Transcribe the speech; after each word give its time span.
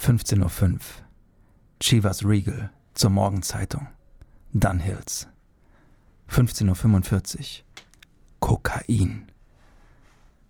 15.05 0.00 0.72
Uhr. 0.72 0.78
Chivas 1.78 2.24
Regal 2.24 2.70
zur 2.94 3.10
Morgenzeitung. 3.10 3.86
Dunhills. 4.54 5.28
15.45 6.30 7.38
Uhr. 7.38 7.64
Kokain. 8.40 9.30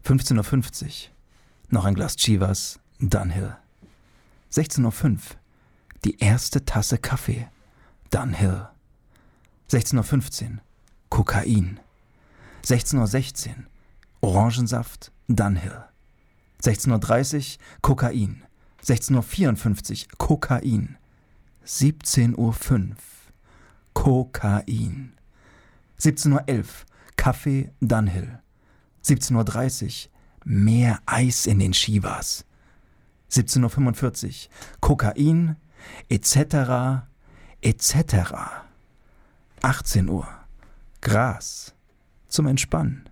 15.50 0.04 0.84
Uhr. 0.84 0.92
Noch 1.70 1.84
ein 1.84 1.94
Glas 1.94 2.14
Chivas. 2.14 2.78
Dunhill. 3.00 3.56
16.05 4.52 5.10
Uhr. 5.10 5.18
Die 6.04 6.18
erste 6.18 6.64
Tasse 6.64 6.98
Kaffee. 6.98 7.48
Dunhill. 8.10 8.68
16.15 9.68 10.44
Uhr. 10.44 10.58
Kokain. 11.08 11.80
16.16 12.64 13.48
Uhr. 13.48 13.54
Orangensaft. 14.20 15.10
Dunhill. 15.26 15.84
16.30 16.62 17.56
Uhr. 17.56 17.58
Kokain. 17.82 18.44
16.54 18.84 20.02
Uhr. 20.02 20.18
Kokain. 20.18 20.96
17.05 21.66 22.36
Uhr. 22.36 22.96
Kokain. 23.92 25.12
17.11 25.98 26.58
Uhr. 26.58 26.64
Kaffee 27.16 27.70
Dunhill. 27.80 28.38
17.30 29.04 29.84
Uhr. 30.06 30.10
Mehr 30.44 31.00
Eis 31.06 31.46
in 31.46 31.58
den 31.58 31.74
Shivas. 31.74 32.46
17.45 33.30 34.26
Uhr. 34.26 34.50
Kokain, 34.80 35.56
etc., 36.08 37.04
etc. 37.60 38.64
18 39.62 40.08
Uhr. 40.08 40.26
Gras. 41.02 41.74
Zum 42.28 42.46
Entspannen. 42.46 43.08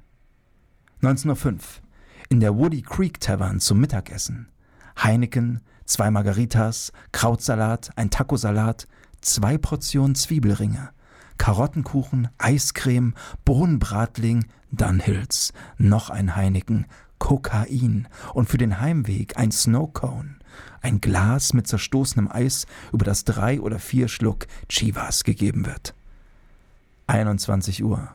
19.05 1.03 1.47
Uhr. 1.47 1.61
In 2.31 2.41
der 2.41 2.57
Woody 2.57 2.83
Creek 2.83 3.21
Tavern 3.21 3.61
zum 3.61 3.81
Mittagessen. 3.81 4.49
Heineken, 5.03 5.61
zwei 5.85 6.11
Margaritas, 6.11 6.93
Krautsalat, 7.13 7.91
ein 7.97 8.11
Tacosalat, 8.11 8.89
zwei 9.21 9.57
Portionen 9.59 10.15
Zwiebelringe, 10.15 10.91
Karottenkuchen, 11.39 12.29
Eiscreme, 12.39 13.15
Bohnenbratling, 13.45 14.47
Dunhills, 14.71 15.53
noch 15.79 16.11
ein 16.11 16.37
Heineken, 16.37 16.87
Kokain 17.19 18.09
und 18.35 18.49
für 18.49 18.59
den 18.59 18.81
Heimweg 18.81 19.37
ein 19.37 19.51
Snowcone, 19.51 20.37
ein 20.83 21.01
Glas 21.01 21.53
mit 21.53 21.67
zerstoßenem 21.67 22.31
Eis, 22.31 22.67
über 22.93 23.05
das 23.05 23.25
drei 23.25 23.61
oder 23.61 23.79
vier 23.79 24.09
Schluck 24.09 24.47
Chivas 24.69 25.25
gegeben 25.25 25.67
wird. 25.67 25.95
21 27.07 27.83
Uhr 27.83 28.09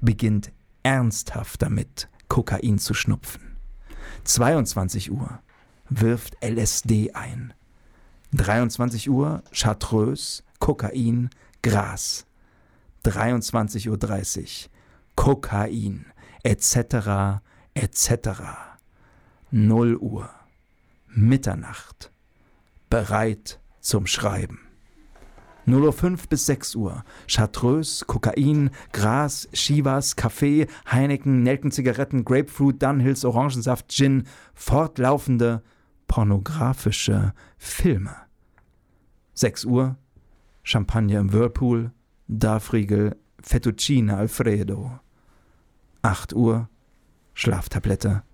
beginnt 0.00 0.52
ernsthaft 0.82 1.62
damit, 1.62 2.08
Kokain 2.28 2.78
zu 2.78 2.94
schnupfen. 2.94 3.56
22 4.24 5.12
Uhr 5.12 5.40
wirft 6.00 6.36
LSD 6.42 7.12
ein. 7.12 7.52
23 8.32 9.10
Uhr 9.10 9.42
Chartreuse, 9.52 10.42
Kokain, 10.58 11.30
Gras. 11.62 12.26
23.30 13.04 13.88
Uhr 13.88 14.70
Kokain, 15.16 16.06
etc., 16.42 17.40
etc. 17.74 18.18
0 19.50 19.96
Uhr 19.96 20.30
Mitternacht 21.08 22.10
bereit 22.88 23.60
zum 23.80 24.06
Schreiben. 24.06 24.60
0.05 25.66 26.10
Uhr 26.10 26.18
bis 26.28 26.46
6 26.46 26.74
Uhr. 26.74 27.04
Chartreuse, 27.28 28.04
Kokain, 28.06 28.70
Gras, 28.92 29.48
Chivas, 29.52 30.16
Kaffee, 30.16 30.66
Heineken, 30.90 31.42
Nelkenzigaretten, 31.42 32.24
Grapefruit, 32.24 32.82
Dunhills, 32.82 33.24
Orangensaft, 33.24 33.88
Gin, 33.88 34.24
fortlaufende 34.54 35.62
pornografische 36.12 37.32
Filme. 37.56 38.14
6 39.32 39.64
Uhr. 39.64 39.96
Champagner 40.62 41.20
im 41.20 41.32
Whirlpool, 41.32 41.90
Darfriegel, 42.28 43.16
Fettuccine 43.40 44.18
Alfredo. 44.18 45.00
8 46.02 46.34
Uhr. 46.34 46.68
Schlaftablette. 47.32 48.24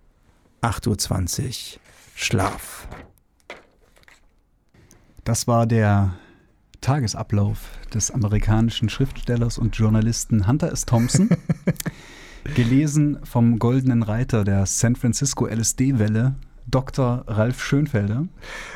8.20 0.60 1.76
Uhr. 1.76 1.80
Schlaf. 2.16 2.88
Das 5.22 5.46
war 5.46 5.64
der 5.64 6.14
Tagesablauf 6.80 7.78
des 7.94 8.10
amerikanischen 8.10 8.88
Schriftstellers 8.88 9.56
und 9.56 9.76
Journalisten 9.76 10.48
Hunter 10.48 10.72
S. 10.72 10.84
Thompson, 10.84 11.28
gelesen 12.56 13.20
vom 13.22 13.60
Goldenen 13.60 14.02
Reiter 14.02 14.42
der 14.42 14.66
San 14.66 14.96
Francisco 14.96 15.46
LSD-Welle, 15.46 16.34
Dr. 16.70 17.24
Ralf 17.26 17.62
Schönfelder. 17.62 18.26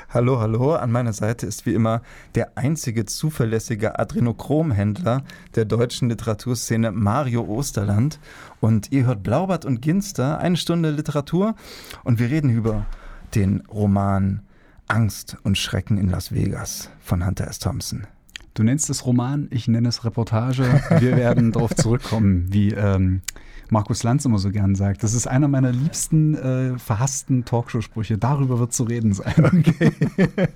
Hallo, 0.08 0.40
hallo. 0.40 0.74
An 0.74 0.90
meiner 0.90 1.12
Seite 1.12 1.46
ist 1.46 1.66
wie 1.66 1.74
immer 1.74 2.00
der 2.34 2.56
einzige 2.56 3.04
zuverlässige 3.04 3.98
Adrenochromhändler 3.98 5.24
der 5.54 5.66
deutschen 5.66 6.08
Literaturszene, 6.08 6.90
Mario 6.90 7.42
Osterland. 7.42 8.18
Und 8.60 8.92
ihr 8.92 9.04
hört 9.04 9.22
Blaubart 9.22 9.66
und 9.66 9.82
Ginster, 9.82 10.38
eine 10.38 10.56
Stunde 10.56 10.90
Literatur. 10.90 11.54
Und 12.02 12.18
wir 12.18 12.30
reden 12.30 12.50
über 12.50 12.86
den 13.34 13.62
Roman 13.66 14.40
Angst 14.88 15.36
und 15.42 15.58
Schrecken 15.58 15.98
in 15.98 16.08
Las 16.08 16.32
Vegas 16.32 16.90
von 17.00 17.26
Hunter 17.26 17.46
S. 17.46 17.58
Thompson. 17.58 18.06
Du 18.54 18.62
nennst 18.62 18.90
es 18.90 19.06
Roman, 19.06 19.48
ich 19.50 19.66
nenne 19.66 19.88
es 19.88 20.04
Reportage. 20.04 20.64
Wir 20.98 21.16
werden 21.16 21.52
darauf 21.52 21.74
zurückkommen, 21.74 22.52
wie 22.52 22.70
ähm, 22.70 23.22
Markus 23.70 24.02
Lanz 24.02 24.26
immer 24.26 24.38
so 24.38 24.50
gern 24.50 24.74
sagt. 24.74 25.02
Das 25.02 25.14
ist 25.14 25.26
einer 25.26 25.48
meiner 25.48 25.72
liebsten 25.72 26.34
äh, 26.34 26.78
verhassten 26.78 27.46
Talkshow-Sprüche. 27.46 28.18
Darüber 28.18 28.58
wird 28.58 28.74
zu 28.74 28.84
reden 28.84 29.14
sein. 29.14 29.32
Okay. 29.38 29.92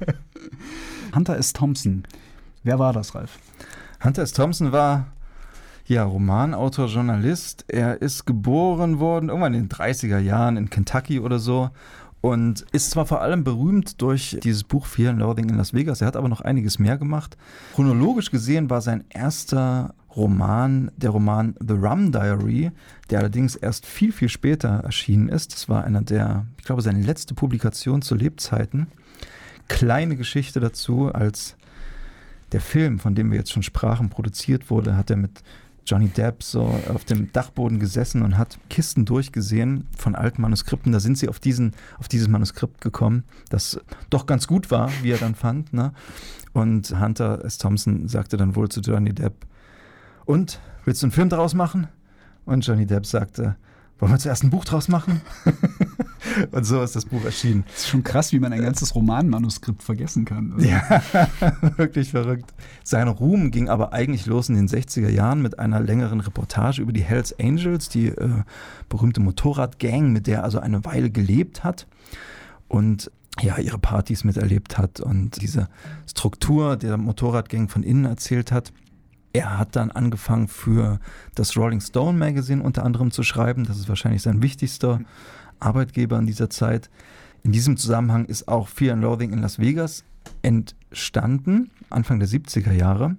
Hunter 1.14 1.38
S. 1.38 1.54
Thompson. 1.54 2.04
Wer 2.62 2.78
war 2.78 2.92
das, 2.92 3.14
Ralf? 3.14 3.38
Hunter 4.04 4.22
S. 4.22 4.32
Thompson 4.32 4.72
war 4.72 5.06
ja, 5.86 6.02
Romanautor, 6.02 6.88
Journalist. 6.88 7.64
Er 7.68 8.02
ist 8.02 8.26
geboren 8.26 8.98
worden 8.98 9.28
irgendwann 9.28 9.54
in 9.54 9.68
den 9.68 9.70
30er 9.70 10.18
Jahren 10.18 10.56
in 10.56 10.68
Kentucky 10.68 11.20
oder 11.20 11.38
so 11.38 11.70
und 12.20 12.62
ist 12.72 12.90
zwar 12.90 13.06
vor 13.06 13.20
allem 13.20 13.44
berühmt 13.44 14.00
durch 14.00 14.38
dieses 14.42 14.64
Buch 14.64 14.86
Fear 14.86 15.10
and 15.10 15.20
Loathing 15.20 15.48
in 15.48 15.56
Las 15.56 15.74
Vegas, 15.74 16.00
er 16.00 16.08
hat 16.08 16.16
aber 16.16 16.28
noch 16.28 16.40
einiges 16.40 16.78
mehr 16.78 16.98
gemacht. 16.98 17.36
Chronologisch 17.74 18.30
gesehen 18.30 18.70
war 18.70 18.80
sein 18.80 19.04
erster 19.10 19.94
Roman 20.16 20.90
der 20.96 21.10
Roman 21.10 21.54
The 21.60 21.74
Rum 21.74 22.10
Diary, 22.10 22.72
der 23.10 23.20
allerdings 23.20 23.54
erst 23.54 23.84
viel, 23.84 24.12
viel 24.12 24.30
später 24.30 24.68
erschienen 24.68 25.28
ist. 25.28 25.52
Das 25.52 25.68
war 25.68 25.84
einer 25.84 26.02
der, 26.02 26.46
ich 26.58 26.64
glaube, 26.64 26.82
seine 26.82 27.02
letzte 27.02 27.34
Publikation 27.34 28.00
zu 28.02 28.14
Lebzeiten. 28.14 28.86
Kleine 29.68 30.16
Geschichte 30.16 30.58
dazu, 30.58 31.12
als 31.12 31.56
der 32.52 32.60
Film, 32.60 32.98
von 32.98 33.14
dem 33.14 33.30
wir 33.30 33.38
jetzt 33.38 33.52
schon 33.52 33.62
sprachen, 33.62 34.08
produziert 34.08 34.70
wurde, 34.70 34.96
hat 34.96 35.10
er 35.10 35.16
mit 35.16 35.42
Johnny 35.86 36.08
Depp 36.08 36.42
so 36.42 36.62
auf 36.92 37.04
dem 37.04 37.32
Dachboden 37.32 37.78
gesessen 37.78 38.22
und 38.22 38.36
hat 38.36 38.58
Kisten 38.68 39.04
durchgesehen 39.04 39.86
von 39.96 40.14
alten 40.14 40.42
Manuskripten. 40.42 40.92
Da 40.92 41.00
sind 41.00 41.16
sie 41.16 41.28
auf, 41.28 41.38
diesen, 41.38 41.74
auf 41.98 42.08
dieses 42.08 42.28
Manuskript 42.28 42.80
gekommen, 42.80 43.24
das 43.48 43.80
doch 44.10 44.26
ganz 44.26 44.46
gut 44.46 44.70
war, 44.70 44.90
wie 45.02 45.12
er 45.12 45.18
dann 45.18 45.34
fand. 45.34 45.72
Ne? 45.72 45.92
Und 46.52 46.98
Hunter 47.00 47.44
S. 47.44 47.58
Thompson 47.58 48.08
sagte 48.08 48.36
dann 48.36 48.56
wohl 48.56 48.68
zu 48.68 48.80
Johnny 48.80 49.12
Depp, 49.12 49.46
und, 50.26 50.58
willst 50.84 51.02
du 51.02 51.06
einen 51.06 51.12
Film 51.12 51.28
daraus 51.28 51.54
machen? 51.54 51.86
Und 52.44 52.66
Johnny 52.66 52.84
Depp 52.84 53.06
sagte, 53.06 53.56
wollen 53.98 54.12
wir 54.12 54.18
zuerst 54.18 54.42
ein 54.42 54.50
Buch 54.50 54.64
draus 54.64 54.88
machen? 54.88 55.22
Und 56.50 56.64
so 56.64 56.82
ist 56.82 56.96
das 56.96 57.04
Buch 57.04 57.24
erschienen. 57.24 57.64
Das 57.68 57.82
ist 57.82 57.88
schon 57.88 58.02
krass, 58.02 58.32
wie 58.32 58.38
man 58.38 58.52
ein 58.52 58.62
ganzes 58.62 58.94
Romanmanuskript 58.94 59.82
vergessen 59.82 60.24
kann. 60.24 60.52
Also. 60.52 60.66
Ja, 60.66 61.02
wirklich 61.76 62.10
verrückt. 62.10 62.54
Sein 62.84 63.08
Ruhm 63.08 63.50
ging 63.50 63.68
aber 63.68 63.92
eigentlich 63.92 64.26
los 64.26 64.48
in 64.48 64.56
den 64.56 64.68
60er 64.68 65.08
Jahren 65.08 65.42
mit 65.42 65.58
einer 65.58 65.80
längeren 65.80 66.20
Reportage 66.20 66.82
über 66.82 66.92
die 66.92 67.02
Hells 67.02 67.38
Angels, 67.38 67.88
die 67.88 68.08
äh, 68.08 68.42
berühmte 68.88 69.20
Motorradgang, 69.20 70.12
mit 70.12 70.26
der 70.26 70.38
er 70.38 70.44
also 70.44 70.60
eine 70.60 70.84
Weile 70.84 71.10
gelebt 71.10 71.64
hat 71.64 71.86
und 72.68 73.10
ja, 73.40 73.58
ihre 73.58 73.78
Partys 73.78 74.24
miterlebt 74.24 74.78
hat 74.78 75.00
und 75.00 75.42
diese 75.42 75.68
Struktur 76.08 76.76
der 76.76 76.96
Motorradgang 76.96 77.68
von 77.68 77.82
innen 77.82 78.06
erzählt 78.06 78.50
hat. 78.50 78.72
Er 79.32 79.58
hat 79.58 79.76
dann 79.76 79.90
angefangen 79.90 80.48
für 80.48 80.98
das 81.34 81.54
Rolling 81.58 81.82
Stone 81.82 82.16
Magazine 82.16 82.62
unter 82.62 82.84
anderem 82.84 83.10
zu 83.10 83.22
schreiben. 83.22 83.64
Das 83.66 83.76
ist 83.76 83.88
wahrscheinlich 83.88 84.22
sein 84.22 84.40
wichtigster 84.40 85.00
Arbeitgeber 85.60 86.18
in 86.18 86.26
dieser 86.26 86.50
Zeit. 86.50 86.90
In 87.42 87.52
diesem 87.52 87.76
Zusammenhang 87.76 88.24
ist 88.24 88.48
auch 88.48 88.68
Fear 88.68 88.94
and 88.94 89.02
Loathing 89.02 89.32
in 89.32 89.40
Las 89.40 89.58
Vegas 89.58 90.04
entstanden, 90.42 91.70
Anfang 91.90 92.18
der 92.18 92.28
70er 92.28 92.72
Jahre. 92.72 93.16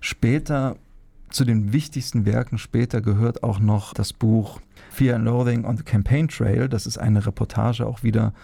Später, 0.00 0.76
zu 1.30 1.44
den 1.44 1.72
wichtigsten 1.72 2.26
Werken 2.26 2.58
später 2.58 3.00
gehört 3.00 3.42
auch 3.42 3.58
noch 3.58 3.94
das 3.94 4.12
Buch 4.12 4.60
Fear 4.90 5.16
and 5.16 5.24
Loathing 5.24 5.64
on 5.64 5.76
the 5.78 5.82
Campaign 5.82 6.28
Trail. 6.28 6.68
Das 6.68 6.86
ist 6.86 6.98
eine 6.98 7.24
Reportage 7.24 7.86
auch 7.86 8.02
wieder 8.02 8.34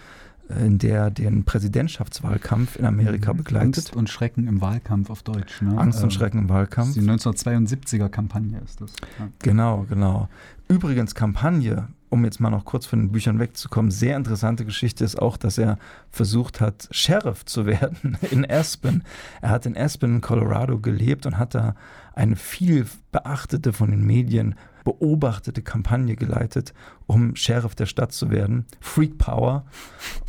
in 0.49 0.79
der 0.79 1.11
den 1.11 1.43
Präsidentschaftswahlkampf 1.43 2.75
in 2.75 2.85
Amerika 2.85 3.33
mhm. 3.33 3.37
begleitet. 3.37 3.77
Angst 3.77 3.95
und 3.95 4.09
Schrecken 4.09 4.47
im 4.47 4.61
Wahlkampf 4.61 5.09
auf 5.09 5.21
Deutsch. 5.21 5.61
Ne? 5.61 5.77
Angst 5.77 5.99
und 5.99 6.05
ähm, 6.05 6.11
Schrecken 6.11 6.39
im 6.39 6.49
Wahlkampf. 6.49 6.93
Die 6.93 7.01
1972er 7.01 8.09
Kampagne 8.09 8.59
ist 8.65 8.81
das. 8.81 8.93
Ja. 9.19 9.29
Genau, 9.39 9.85
genau. 9.87 10.27
Übrigens, 10.67 11.13
Kampagne 11.13 11.87
um 12.09 12.25
jetzt 12.25 12.39
mal 12.39 12.49
noch 12.49 12.65
kurz 12.65 12.85
von 12.85 12.99
den 12.99 13.11
Büchern 13.11 13.39
wegzukommen, 13.39 13.91
sehr 13.91 14.17
interessante 14.17 14.65
Geschichte 14.65 15.03
ist 15.03 15.19
auch, 15.19 15.37
dass 15.37 15.57
er 15.57 15.77
versucht 16.09 16.59
hat, 16.59 16.87
Sheriff 16.91 17.45
zu 17.45 17.65
werden 17.65 18.17
in 18.31 18.49
Aspen. 18.49 19.03
Er 19.41 19.49
hat 19.49 19.65
in 19.65 19.77
Aspen, 19.77 20.21
Colorado 20.21 20.79
gelebt 20.79 21.25
und 21.25 21.37
hat 21.37 21.55
da 21.55 21.75
eine 22.13 22.35
viel 22.35 22.85
beachtete 23.11 23.73
von 23.73 23.91
den 23.91 24.05
Medien 24.05 24.55
beobachtete 24.83 25.61
Kampagne 25.61 26.15
geleitet, 26.15 26.73
um 27.05 27.35
Sheriff 27.35 27.75
der 27.75 27.85
Stadt 27.85 28.11
zu 28.11 28.29
werden. 28.31 28.65
Freak 28.79 29.17
Power. 29.17 29.65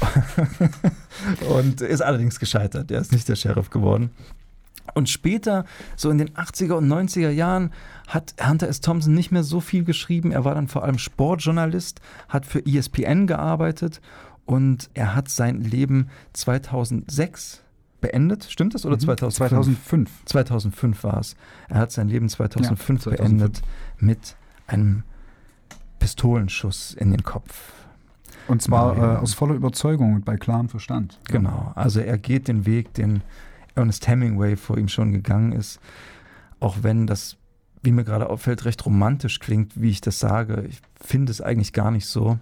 und 1.57 1.81
ist 1.81 2.03
allerdings 2.03 2.39
gescheitert. 2.39 2.91
Er 2.91 3.01
ist 3.01 3.13
nicht 3.13 3.29
der 3.29 3.37
Sheriff 3.37 3.71
geworden. 3.71 4.11
Und 4.95 5.09
später, 5.09 5.65
so 5.97 6.11
in 6.11 6.19
den 6.19 6.31
80er 6.31 6.73
und 6.75 6.89
90er 6.89 7.31
Jahren, 7.31 7.71
hat 8.09 8.35
Hunter 8.45 8.69
S. 8.69 8.81
Thompson 8.81 9.15
nicht 9.15 9.31
mehr 9.33 9.45
so 9.45 9.61
viel 9.61 9.85
geschrieben. 9.85 10.33
Er 10.33 10.45
war 10.45 10.55
dann 10.55 10.69
vor 10.69 10.83
allem 10.85 10.99
Sportjournalist, 10.99 12.01
hat 12.29 12.47
für 12.47 12.65
ESPN 12.67 13.27
gearbeitet 13.27 14.01
und 14.47 14.91
er 14.95 15.15
hat 15.15 15.29
sein 15.29 15.61
Leben 15.63 16.09
2006 16.33 17.63
beendet. 18.01 18.45
Stimmt 18.51 18.75
das? 18.75 18.85
Oder 18.87 18.99
2005? 18.99 19.47
2005. 19.47 20.25
2005 20.25 21.05
war 21.05 21.19
es. 21.21 21.37
Er 21.69 21.79
hat 21.79 21.93
sein 21.93 22.09
Leben 22.09 22.29
2005, 22.29 23.01
Ja, 23.07 23.11
2005. 23.13 23.17
beendet 23.39 23.63
mit 23.99 24.37
einem 24.67 25.03
Pistolenschuss 25.99 26.95
in 26.95 27.11
den 27.11 27.23
Kopf. 27.23 27.73
Und 28.49 28.63
zwar 28.63 28.97
äh, 28.97 29.17
aus 29.19 29.35
voller 29.35 29.55
Überzeugung 29.55 30.15
und 30.15 30.25
bei 30.25 30.37
klarem 30.37 30.69
Verstand. 30.69 31.21
Genau. 31.29 31.73
Also 31.77 32.01
er 32.01 32.19
geht 32.19 32.49
den 32.49 32.67
Weg, 32.67 32.95
den 32.95 33.23
Ernest 33.75 34.09
Hemingway 34.09 34.57
vor 34.57 34.79
ihm 34.79 34.89
schon 34.89 35.13
gegangen 35.13 35.53
ist. 35.53 35.81
Auch 36.59 36.79
wenn 36.83 37.07
das, 37.07 37.37
wie 37.83 37.93
mir 37.93 38.05
gerade 38.05 38.29
auffällt, 38.29 38.65
recht 38.65 38.85
romantisch 38.85 39.39
klingt, 39.39 39.81
wie 39.81 39.91
ich 39.91 40.01
das 40.01 40.19
sage. 40.19 40.65
Ich 40.69 40.81
finde 41.01 41.33
es 41.33 41.41
eigentlich 41.41 41.73
gar 41.73 41.91
nicht 41.91 42.07
so. 42.07 42.39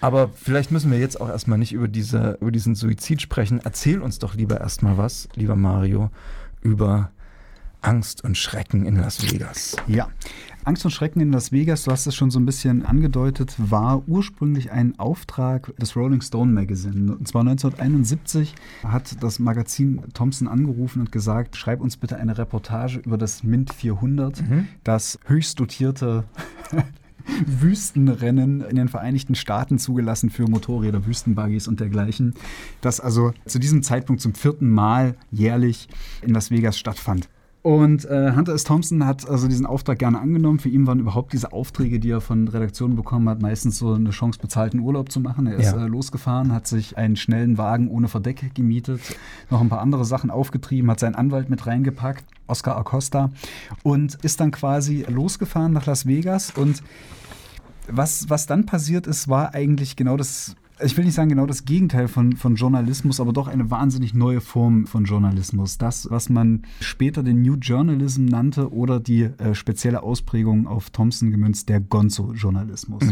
Aber 0.00 0.28
vielleicht 0.34 0.70
müssen 0.70 0.90
wir 0.90 0.98
jetzt 0.98 1.20
auch 1.20 1.28
erstmal 1.28 1.58
nicht 1.58 1.72
über, 1.72 1.88
diese, 1.88 2.36
über 2.40 2.52
diesen 2.52 2.74
Suizid 2.74 3.22
sprechen. 3.22 3.60
Erzähl 3.64 4.02
uns 4.02 4.18
doch 4.18 4.34
lieber 4.34 4.60
erstmal 4.60 4.98
was, 4.98 5.28
lieber 5.34 5.56
Mario, 5.56 6.10
über 6.60 7.10
Angst 7.80 8.24
und 8.24 8.36
Schrecken 8.36 8.86
in 8.86 8.96
Las 8.96 9.22
Vegas. 9.22 9.76
Ja. 9.86 10.08
Angst 10.64 10.82
und 10.86 10.90
Schrecken 10.92 11.20
in 11.20 11.30
Las 11.30 11.52
Vegas, 11.52 11.84
du 11.84 11.90
hast 11.90 12.06
es 12.06 12.14
schon 12.14 12.30
so 12.30 12.38
ein 12.38 12.46
bisschen 12.46 12.86
angedeutet, 12.86 13.54
war 13.58 14.02
ursprünglich 14.08 14.72
ein 14.72 14.98
Auftrag 14.98 15.76
des 15.76 15.94
Rolling 15.94 16.22
Stone 16.22 16.52
Magazine. 16.52 17.14
Und 17.16 17.28
zwar 17.28 17.42
1971 17.42 18.54
hat 18.82 19.22
das 19.22 19.38
Magazin 19.38 20.00
Thompson 20.14 20.48
angerufen 20.48 21.00
und 21.00 21.12
gesagt, 21.12 21.56
schreib 21.56 21.82
uns 21.82 21.98
bitte 21.98 22.16
eine 22.16 22.38
Reportage 22.38 23.00
über 23.00 23.18
das 23.18 23.42
Mint 23.42 23.74
400, 23.74 24.42
das 24.84 25.18
höchst 25.26 25.60
dotierte 25.60 26.24
Wüstenrennen 27.46 28.62
in 28.62 28.76
den 28.76 28.88
Vereinigten 28.88 29.34
Staaten 29.34 29.78
zugelassen 29.78 30.30
für 30.30 30.48
Motorräder, 30.48 31.04
Wüstenbuggies 31.06 31.68
und 31.68 31.80
dergleichen, 31.80 32.34
das 32.80 33.00
also 33.00 33.32
zu 33.44 33.58
diesem 33.58 33.82
Zeitpunkt 33.82 34.22
zum 34.22 34.34
vierten 34.34 34.70
Mal 34.70 35.16
jährlich 35.30 35.88
in 36.22 36.32
Las 36.32 36.50
Vegas 36.50 36.78
stattfand. 36.78 37.28
Und 37.64 38.04
äh, 38.04 38.32
Hunter 38.36 38.52
S. 38.52 38.64
Thompson 38.64 39.06
hat 39.06 39.26
also 39.26 39.48
diesen 39.48 39.64
Auftrag 39.64 39.98
gerne 39.98 40.20
angenommen. 40.20 40.58
Für 40.58 40.68
ihn 40.68 40.86
waren 40.86 40.98
überhaupt 41.00 41.32
diese 41.32 41.50
Aufträge, 41.54 41.98
die 41.98 42.10
er 42.10 42.20
von 42.20 42.46
Redaktionen 42.46 42.94
bekommen 42.94 43.26
hat, 43.26 43.40
meistens 43.40 43.78
so 43.78 43.94
eine 43.94 44.10
Chance, 44.10 44.38
bezahlten 44.38 44.80
Urlaub 44.80 45.10
zu 45.10 45.18
machen. 45.18 45.46
Er 45.46 45.56
ist 45.56 45.72
Ja. 45.72 45.82
äh, 45.82 45.88
losgefahren, 45.88 46.52
hat 46.52 46.66
sich 46.66 46.98
einen 46.98 47.16
schnellen 47.16 47.56
Wagen 47.56 47.88
ohne 47.88 48.08
Verdeck 48.08 48.54
gemietet, 48.54 49.00
noch 49.48 49.62
ein 49.62 49.70
paar 49.70 49.80
andere 49.80 50.04
Sachen 50.04 50.30
aufgetrieben, 50.30 50.90
hat 50.90 51.00
seinen 51.00 51.14
Anwalt 51.14 51.48
mit 51.48 51.66
reingepackt, 51.66 52.26
Oscar 52.48 52.76
Acosta, 52.76 53.30
und 53.82 54.16
ist 54.16 54.40
dann 54.40 54.50
quasi 54.50 55.06
losgefahren 55.08 55.72
nach 55.72 55.86
Las 55.86 56.04
Vegas. 56.04 56.50
Und 56.50 56.82
was, 57.90 58.28
was 58.28 58.44
dann 58.46 58.66
passiert 58.66 59.06
ist, 59.06 59.28
war 59.28 59.54
eigentlich 59.54 59.96
genau 59.96 60.18
das, 60.18 60.54
ich 60.82 60.96
will 60.96 61.04
nicht 61.04 61.14
sagen 61.14 61.28
genau 61.28 61.46
das 61.46 61.64
Gegenteil 61.64 62.08
von, 62.08 62.34
von 62.36 62.56
Journalismus, 62.56 63.20
aber 63.20 63.32
doch 63.32 63.46
eine 63.48 63.70
wahnsinnig 63.70 64.14
neue 64.14 64.40
Form 64.40 64.86
von 64.86 65.04
Journalismus. 65.04 65.78
Das, 65.78 66.08
was 66.10 66.28
man 66.28 66.62
später 66.80 67.22
den 67.22 67.42
New 67.42 67.54
Journalism 67.54 68.24
nannte 68.24 68.72
oder 68.72 68.98
die 68.98 69.22
äh, 69.22 69.54
spezielle 69.54 70.02
Ausprägung 70.02 70.66
auf 70.66 70.90
Thompson 70.90 71.30
gemünzt, 71.30 71.68
der 71.68 71.80
Gonzo-Journalismus. 71.80 73.04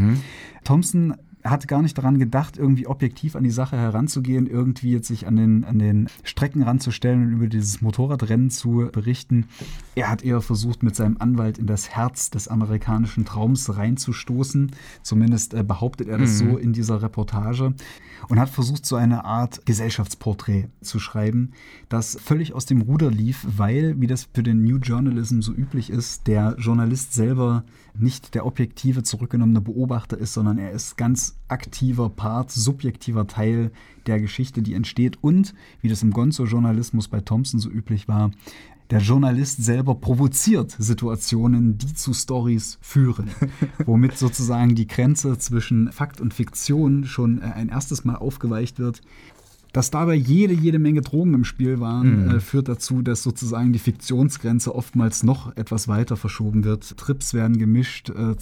Thompson 0.65 1.15
hat 1.45 1.67
gar 1.69 1.83
nicht 1.83 1.99
daran 1.99 2.19
gedacht, 2.19 2.57
irgendwie 2.57 2.87
objektiv 2.87 3.37
an 3.37 3.43
die 3.43 3.51
Sache 3.51 3.77
heranzugehen, 3.77 4.47
irgendwie 4.47 4.93
jetzt 4.93 5.09
sich 5.09 5.27
an 5.27 5.37
den, 5.37 5.65
an 5.65 5.79
den 5.79 6.09
Strecken 6.23 6.63
ranzustellen 6.63 7.27
und 7.27 7.33
über 7.33 7.47
dieses 7.49 7.81
Motorradrennen 7.81 8.51
zu 8.51 8.89
berichten. 8.93 9.47
Er 9.95 10.09
hat 10.09 10.23
eher 10.23 10.41
versucht, 10.41 10.83
mit 10.83 10.95
seinem 10.95 11.17
Anwalt 11.19 11.59
in 11.59 11.67
das 11.67 11.91
Herz 11.91 12.31
des 12.31 12.49
amerikanischen 12.49 13.25
Traums 13.25 13.77
reinzustoßen. 13.77 14.71
Zumindest 15.03 15.55
äh, 15.55 15.65
behauptet 15.65 16.09
er 16.09 16.19
das 16.19 16.39
so 16.39 16.57
in 16.57 16.73
dieser 16.73 17.03
Reportage. 17.03 17.75
Und 18.29 18.39
hat 18.39 18.51
versucht, 18.51 18.87
so 18.87 18.95
eine 18.95 19.25
Art 19.25 19.67
Gesellschaftsporträt 19.67 20.69
zu 20.81 21.01
schreiben, 21.01 21.53
das 21.89 22.17
völlig 22.23 22.55
aus 22.55 22.67
dem 22.67 22.83
Ruder 22.83 23.11
lief, 23.11 23.45
weil, 23.57 24.01
wie 24.01 24.07
das 24.07 24.29
für 24.33 24.45
den 24.45 24.63
New 24.63 24.77
Journalism 24.77 25.41
so 25.41 25.53
üblich 25.53 25.91
ist, 25.91 26.29
der 26.29 26.55
Journalist 26.59 27.15
selber 27.15 27.65
nicht 27.95 28.35
der 28.35 28.47
objektive, 28.47 29.03
zurückgenommene 29.03 29.61
Beobachter 29.61 30.17
ist, 30.17 30.35
sondern 30.35 30.59
er 30.59 30.71
ist 30.71 30.97
ganz 30.97 31.32
aktiver 31.49 32.09
Part, 32.09 32.51
subjektiver 32.51 33.27
Teil 33.27 33.71
der 34.07 34.21
Geschichte, 34.21 34.63
die 34.63 34.75
entsteht. 34.75 35.19
Und, 35.21 35.55
wie 35.81 35.89
das 35.89 36.03
im 36.03 36.13
Gonzo-Journalismus 36.13 37.09
bei 37.09 37.21
Thompson 37.21 37.61
so 37.61 37.71
üblich 37.71 38.09
war, 38.09 38.31
der 38.93 39.01
Journalist 39.01 39.65
selber 39.65 39.95
provoziert 39.95 40.77
Situationen, 40.79 41.79
die 41.79 41.95
zu 41.95 42.13
Stories 42.13 42.77
führen, 42.83 43.31
womit 43.87 44.19
sozusagen 44.19 44.75
die 44.75 44.87
Grenze 44.87 45.39
zwischen 45.39 45.91
Fakt 45.93 46.21
und 46.21 46.35
Fiktion 46.35 47.05
schon 47.05 47.41
äh, 47.41 47.47
ein 47.47 47.71
erstes 47.71 48.05
Mal 48.05 48.17
aufgeweicht 48.17 48.79
wird. 48.79 49.01
Dass 49.73 49.91
dabei 49.91 50.15
jede, 50.15 50.53
jede 50.53 50.79
Menge 50.79 51.01
Drogen 51.01 51.33
im 51.33 51.45
Spiel 51.45 51.81
waren, 51.81 52.29
äh, 52.31 52.41
führt 52.41 52.69
dazu, 52.69 53.01
dass 53.01 53.23
sozusagen 53.23 53.73
die 53.73 53.79
Fiktionsgrenze 53.79 54.75
oftmals 54.75 55.23
noch 55.23 55.57
etwas 55.57 55.89
weiter 55.89 56.17
verschoben 56.17 56.65
wird. 56.65 56.99
Trips 56.99 57.33
werden 57.33 57.57
gemischt 57.57 58.11
äh, 58.11 58.35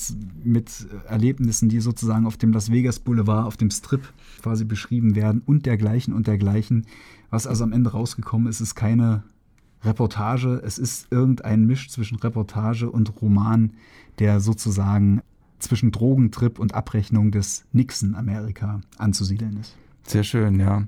mit 0.42 0.88
Erlebnissen, 1.06 1.68
die 1.68 1.80
sozusagen 1.80 2.26
auf 2.26 2.36
dem 2.36 2.52
Las 2.52 2.72
Vegas 2.72 2.98
Boulevard, 2.98 3.46
auf 3.46 3.56
dem 3.56 3.70
Strip 3.70 4.12
quasi 4.42 4.64
beschrieben 4.64 5.14
werden 5.14 5.40
und 5.46 5.66
dergleichen 5.66 6.14
und 6.14 6.26
dergleichen. 6.26 6.86
Was 7.30 7.46
also 7.46 7.62
am 7.62 7.72
Ende 7.72 7.90
rausgekommen 7.90 8.48
ist, 8.48 8.60
ist 8.60 8.74
keine 8.74 9.22
Reportage. 9.84 10.60
Es 10.64 10.78
ist 10.78 11.06
irgendein 11.12 11.64
Misch 11.64 11.90
zwischen 11.90 12.18
Reportage 12.18 12.90
und 12.90 13.22
Roman, 13.22 13.72
der 14.18 14.40
sozusagen 14.40 15.22
zwischen 15.60 15.92
Drogentrip 15.92 16.58
und 16.58 16.74
Abrechnung 16.74 17.30
des 17.30 17.64
Nixon-Amerika 17.72 18.80
anzusiedeln 18.98 19.58
ist. 19.58 19.76
Sehr 20.06 20.24
schön, 20.24 20.58
ja. 20.58 20.84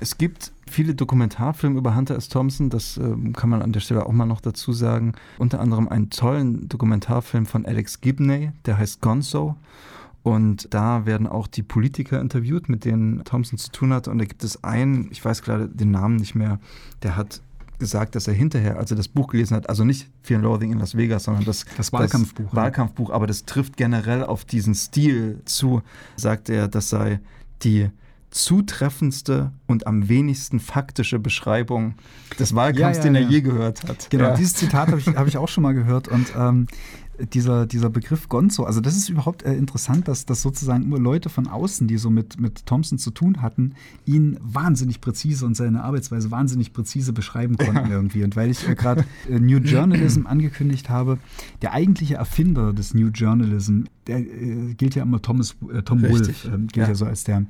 Es 0.00 0.18
gibt 0.18 0.52
viele 0.68 0.94
Dokumentarfilme 0.94 1.78
über 1.78 1.94
Hunter 1.94 2.16
S. 2.16 2.28
Thompson, 2.28 2.70
das 2.70 2.96
ähm, 2.96 3.32
kann 3.32 3.50
man 3.50 3.62
an 3.62 3.72
der 3.72 3.80
Stelle 3.80 4.06
auch 4.06 4.12
mal 4.12 4.26
noch 4.26 4.40
dazu 4.40 4.72
sagen. 4.72 5.12
Unter 5.38 5.60
anderem 5.60 5.88
einen 5.88 6.10
tollen 6.10 6.68
Dokumentarfilm 6.68 7.46
von 7.46 7.64
Alex 7.64 8.00
Gibney, 8.00 8.52
der 8.66 8.78
heißt 8.78 9.00
Gonzo. 9.00 9.56
Und 10.22 10.74
da 10.74 11.06
werden 11.06 11.28
auch 11.28 11.46
die 11.46 11.62
Politiker 11.62 12.20
interviewt, 12.20 12.68
mit 12.68 12.84
denen 12.84 13.22
Thompson 13.22 13.58
zu 13.58 13.70
tun 13.70 13.92
hat. 13.92 14.08
Und 14.08 14.18
da 14.18 14.24
gibt 14.24 14.42
es 14.42 14.64
einen, 14.64 15.08
ich 15.12 15.24
weiß 15.24 15.42
gerade 15.42 15.68
den 15.68 15.92
Namen 15.92 16.16
nicht 16.16 16.34
mehr, 16.34 16.58
der 17.04 17.16
hat 17.16 17.40
gesagt, 17.78 18.14
dass 18.16 18.26
er 18.26 18.34
hinterher, 18.34 18.78
als 18.78 18.90
er 18.90 18.96
das 18.96 19.06
Buch 19.06 19.28
gelesen 19.28 19.56
hat, 19.56 19.68
also 19.68 19.84
nicht 19.84 20.08
Fear 20.22 20.38
and 20.38 20.44
Loathing 20.44 20.72
in 20.72 20.78
Las 20.78 20.96
Vegas, 20.96 21.24
sondern 21.24 21.44
das, 21.44 21.64
Das 21.76 21.92
Wahlkampfbuch, 21.92 22.52
ja. 22.52 22.56
Wahlkampfbuch, 22.56 23.10
aber 23.10 23.26
das 23.26 23.44
trifft 23.44 23.76
generell 23.76 24.24
auf 24.24 24.44
diesen 24.44 24.74
Stil 24.74 25.40
zu, 25.44 25.82
sagt 26.16 26.48
er, 26.48 26.68
das 26.68 26.88
sei 26.88 27.20
die 27.62 27.90
zutreffendste 28.36 29.50
und 29.66 29.86
am 29.86 30.08
wenigsten 30.08 30.60
faktische 30.60 31.18
Beschreibung 31.18 31.94
des 32.38 32.54
Wahlkampfs, 32.54 32.98
Ja, 32.98 33.04
ja, 33.04 33.08
den 33.08 33.14
er 33.14 33.22
ja. 33.22 33.28
je 33.28 33.40
gehört 33.40 33.84
hat. 33.88 34.10
Genau, 34.10 34.36
dieses 34.36 34.54
Zitat 34.54 34.88
habe 34.88 34.98
ich, 34.98 35.06
hab 35.08 35.26
ich 35.26 35.38
auch 35.38 35.48
schon 35.48 35.62
mal 35.62 35.72
gehört 35.72 36.08
und 36.08 36.32
ähm, 36.36 36.66
dieser, 37.32 37.66
dieser 37.66 37.90
Begriff 37.90 38.28
Gonzo, 38.28 38.64
also 38.64 38.80
das 38.80 38.96
ist 38.96 39.08
überhaupt 39.08 39.42
äh, 39.42 39.54
interessant, 39.54 40.08
dass, 40.08 40.26
dass 40.26 40.42
sozusagen 40.42 40.84
immer 40.84 40.98
Leute 40.98 41.28
von 41.28 41.46
außen, 41.46 41.88
die 41.88 41.96
so 41.98 42.10
mit, 42.10 42.40
mit 42.40 42.66
Thompson 42.66 42.98
zu 42.98 43.10
tun 43.10 43.42
hatten, 43.42 43.74
ihn 44.04 44.38
wahnsinnig 44.40 45.00
präzise 45.00 45.46
und 45.46 45.56
seine 45.56 45.84
Arbeitsweise 45.84 46.30
wahnsinnig 46.30 46.72
präzise 46.72 47.12
beschreiben 47.12 47.56
konnten 47.56 47.90
irgendwie. 47.90 48.24
Und 48.24 48.36
weil 48.36 48.50
ich 48.50 48.68
äh, 48.68 48.74
gerade 48.74 49.04
äh, 49.30 49.38
New 49.38 49.58
Journalism 49.58 50.26
angekündigt 50.26 50.88
habe, 50.88 51.18
der 51.62 51.72
eigentliche 51.72 52.14
Erfinder 52.14 52.72
des 52.72 52.94
New 52.94 53.08
Journalism, 53.08 53.84
der 54.06 54.18
äh, 54.18 54.74
gilt 54.74 54.94
ja 54.94 55.02
immer 55.02 55.22
Thomas, 55.22 55.56
äh, 55.72 55.82
Tom 55.82 56.04
Richtig, 56.04 56.44
Wolfe, 56.44 56.48
ähm, 56.48 56.66
gilt 56.68 56.86
ja. 56.86 56.88
ja. 56.88 56.94
so 56.94 57.06
als 57.06 57.24
der 57.24 57.44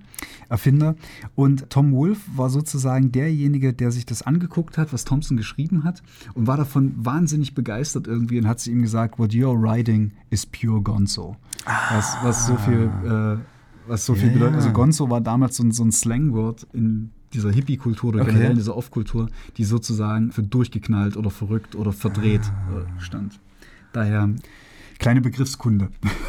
Erfinder. 0.48 0.96
Und 1.34 1.70
Tom 1.70 1.92
Wolfe 1.92 2.22
war 2.36 2.50
sozusagen 2.50 3.12
derjenige, 3.12 3.72
der 3.72 3.90
sich 3.90 4.06
das 4.06 4.22
angeguckt 4.22 4.78
hat, 4.78 4.92
was 4.92 5.04
Thompson 5.04 5.36
geschrieben 5.36 5.84
hat 5.84 6.02
und 6.34 6.46
war 6.46 6.56
davon 6.56 6.94
wahnsinnig 6.96 7.54
begeistert 7.54 8.06
irgendwie 8.06 8.38
und 8.38 8.46
hat 8.46 8.60
zu 8.60 8.70
ihm 8.70 8.82
gesagt, 8.82 9.18
what 9.18 9.30
you're 9.30 9.55
writing 9.60 10.12
is 10.30 10.46
pure 10.46 10.80
Gonzo. 10.82 11.36
Was, 11.90 12.16
was 12.22 12.46
so 12.46 12.56
viel, 12.56 12.90
äh, 13.04 13.88
was 13.88 14.04
so 14.06 14.14
viel 14.14 14.28
Ja, 14.28 14.32
bedeutet. 14.34 14.56
Also. 14.56 14.72
Gonzo 14.72 15.10
war 15.10 15.20
damals 15.20 15.56
so 15.56 15.64
ein, 15.64 15.72
so 15.72 15.82
ein 15.84 15.92
Slangwort 15.92 16.66
in 16.72 17.10
dieser 17.32 17.50
Hippie-Kultur 17.50 18.10
oder 18.10 18.20
Okay. 18.22 18.30
generell 18.30 18.50
in 18.52 18.56
dieser 18.56 18.76
Off-Kultur, 18.76 19.28
die 19.56 19.64
sozusagen 19.64 20.30
für 20.32 20.42
durchgeknallt 20.42 21.16
oder 21.16 21.30
verrückt 21.30 21.74
oder 21.74 21.92
verdreht 21.92 22.42
äh, 22.42 23.00
stand. 23.00 23.40
Daher 23.92 24.30
Kleine 24.98 25.20
Begriffskunde. 25.20 25.88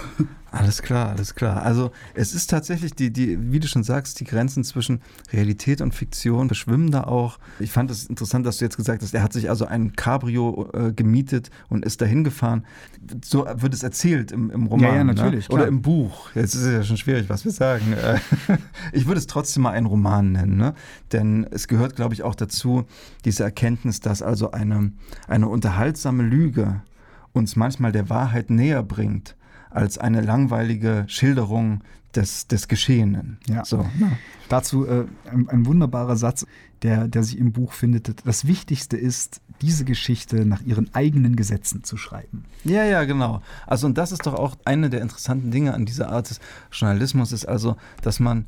Alles 0.52 0.82
klar, 0.82 1.10
alles 1.10 1.36
klar. 1.36 1.62
Also 1.64 1.92
es 2.14 2.34
ist 2.34 2.50
tatsächlich, 2.50 2.94
die, 2.94 3.12
die, 3.12 3.52
wie 3.52 3.60
du 3.60 3.68
schon 3.68 3.84
sagst, 3.84 4.20
die 4.20 4.24
Grenzen 4.24 4.64
zwischen 4.64 5.02
Realität 5.32 5.82
und 5.82 5.94
Fiktion 5.94 6.48
verschwimmen 6.48 6.90
da 6.90 7.04
auch. 7.04 7.38
Ich 7.60 7.72
fand 7.72 7.92
es 7.92 8.06
interessant, 8.06 8.46
dass 8.46 8.58
du 8.58 8.66
jetzt 8.66 8.78
gesagt 8.78 9.04
hast, 9.04 9.14
er 9.14 9.24
hat 9.24 9.34
sich 9.34 9.50
also 9.50 9.66
ein 9.66 9.94
Cabrio 9.96 10.70
äh, 10.74 10.94
gemietet 10.94 11.52
und 11.70 11.86
ist 11.86 12.02
dahin 12.02 12.24
gefahren. 12.24 12.66
So 13.24 13.46
wird 13.46 13.74
es 13.74 13.84
erzählt 13.84 14.32
im, 14.32 14.50
im 14.50 14.68
Roman. 14.68 14.90
Ja, 14.90 14.96
ja, 14.96 15.04
natürlich. 15.04 15.50
Ne? 15.50 15.56
Oder 15.56 15.68
im 15.68 15.82
Buch. 15.82 16.32
Jetzt 16.34 16.56
ist 16.56 16.62
es 16.62 16.74
ja 16.74 16.84
schon 16.84 16.98
schwierig, 16.98 17.30
was 17.30 17.44
wir 17.44 17.52
sagen. 17.52 17.94
Äh, 17.94 18.20
ich 18.94 19.06
würde 19.06 19.20
es 19.20 19.28
trotzdem 19.28 19.64
mal 19.64 19.72
einen 19.72 19.86
Roman 19.86 20.32
nennen, 20.32 20.58
ne? 20.58 20.74
denn 21.12 21.46
es 21.52 21.68
gehört, 21.68 21.96
glaube 21.96 22.14
ich, 22.14 22.24
auch 22.24 22.36
dazu, 22.36 22.86
diese 23.26 23.44
Erkenntnis, 23.44 24.00
dass 24.00 24.22
also 24.22 24.52
eine, 24.52 24.92
eine 25.28 25.50
unterhaltsame 25.50 26.24
Lüge 26.24 26.82
uns 27.34 27.56
manchmal 27.56 27.92
der 27.92 28.10
Wahrheit 28.10 28.50
näher 28.50 28.82
bringt 28.82 29.37
als 29.70 29.98
eine 29.98 30.22
langweilige 30.22 31.06
Schilderung 31.08 31.82
des, 32.16 32.48
des 32.48 32.68
Geschehenen. 32.68 33.38
Ja. 33.48 33.64
So, 33.64 33.78
ne? 33.78 34.18
Dazu 34.50 34.86
äh, 34.86 35.06
ein, 35.32 35.50
ein, 35.50 35.66
wunderbarer 35.66 36.16
Satz, 36.16 36.46
der, 36.82 37.08
der 37.08 37.24
sich 37.24 37.38
im 37.38 37.52
Buch 37.52 37.74
findet. 37.74 38.26
Das 38.26 38.48
Wichtigste 38.48 38.98
ist, 38.98 39.42
diese 39.62 39.86
Geschichte 39.86 40.46
nach 40.46 40.62
ihren 40.62 40.94
eigenen 40.94 41.36
Gesetzen 41.36 41.84
zu 41.84 41.98
schreiben. 41.98 42.46
Ja, 42.64 42.84
ja, 42.84 43.04
genau. 43.04 43.42
Also 43.66 43.88
und 43.88 43.98
das 43.98 44.12
ist 44.12 44.26
doch 44.26 44.36
auch 44.36 44.56
eine 44.66 44.90
der 44.90 45.02
interessanten 45.02 45.52
Dinge 45.52 45.74
an 45.74 45.86
dieser 45.86 46.10
Art 46.10 46.30
des 46.30 46.40
Journalismus, 46.72 47.32
ist 47.32 47.46
also, 47.46 47.76
dass 48.02 48.20
man 48.20 48.46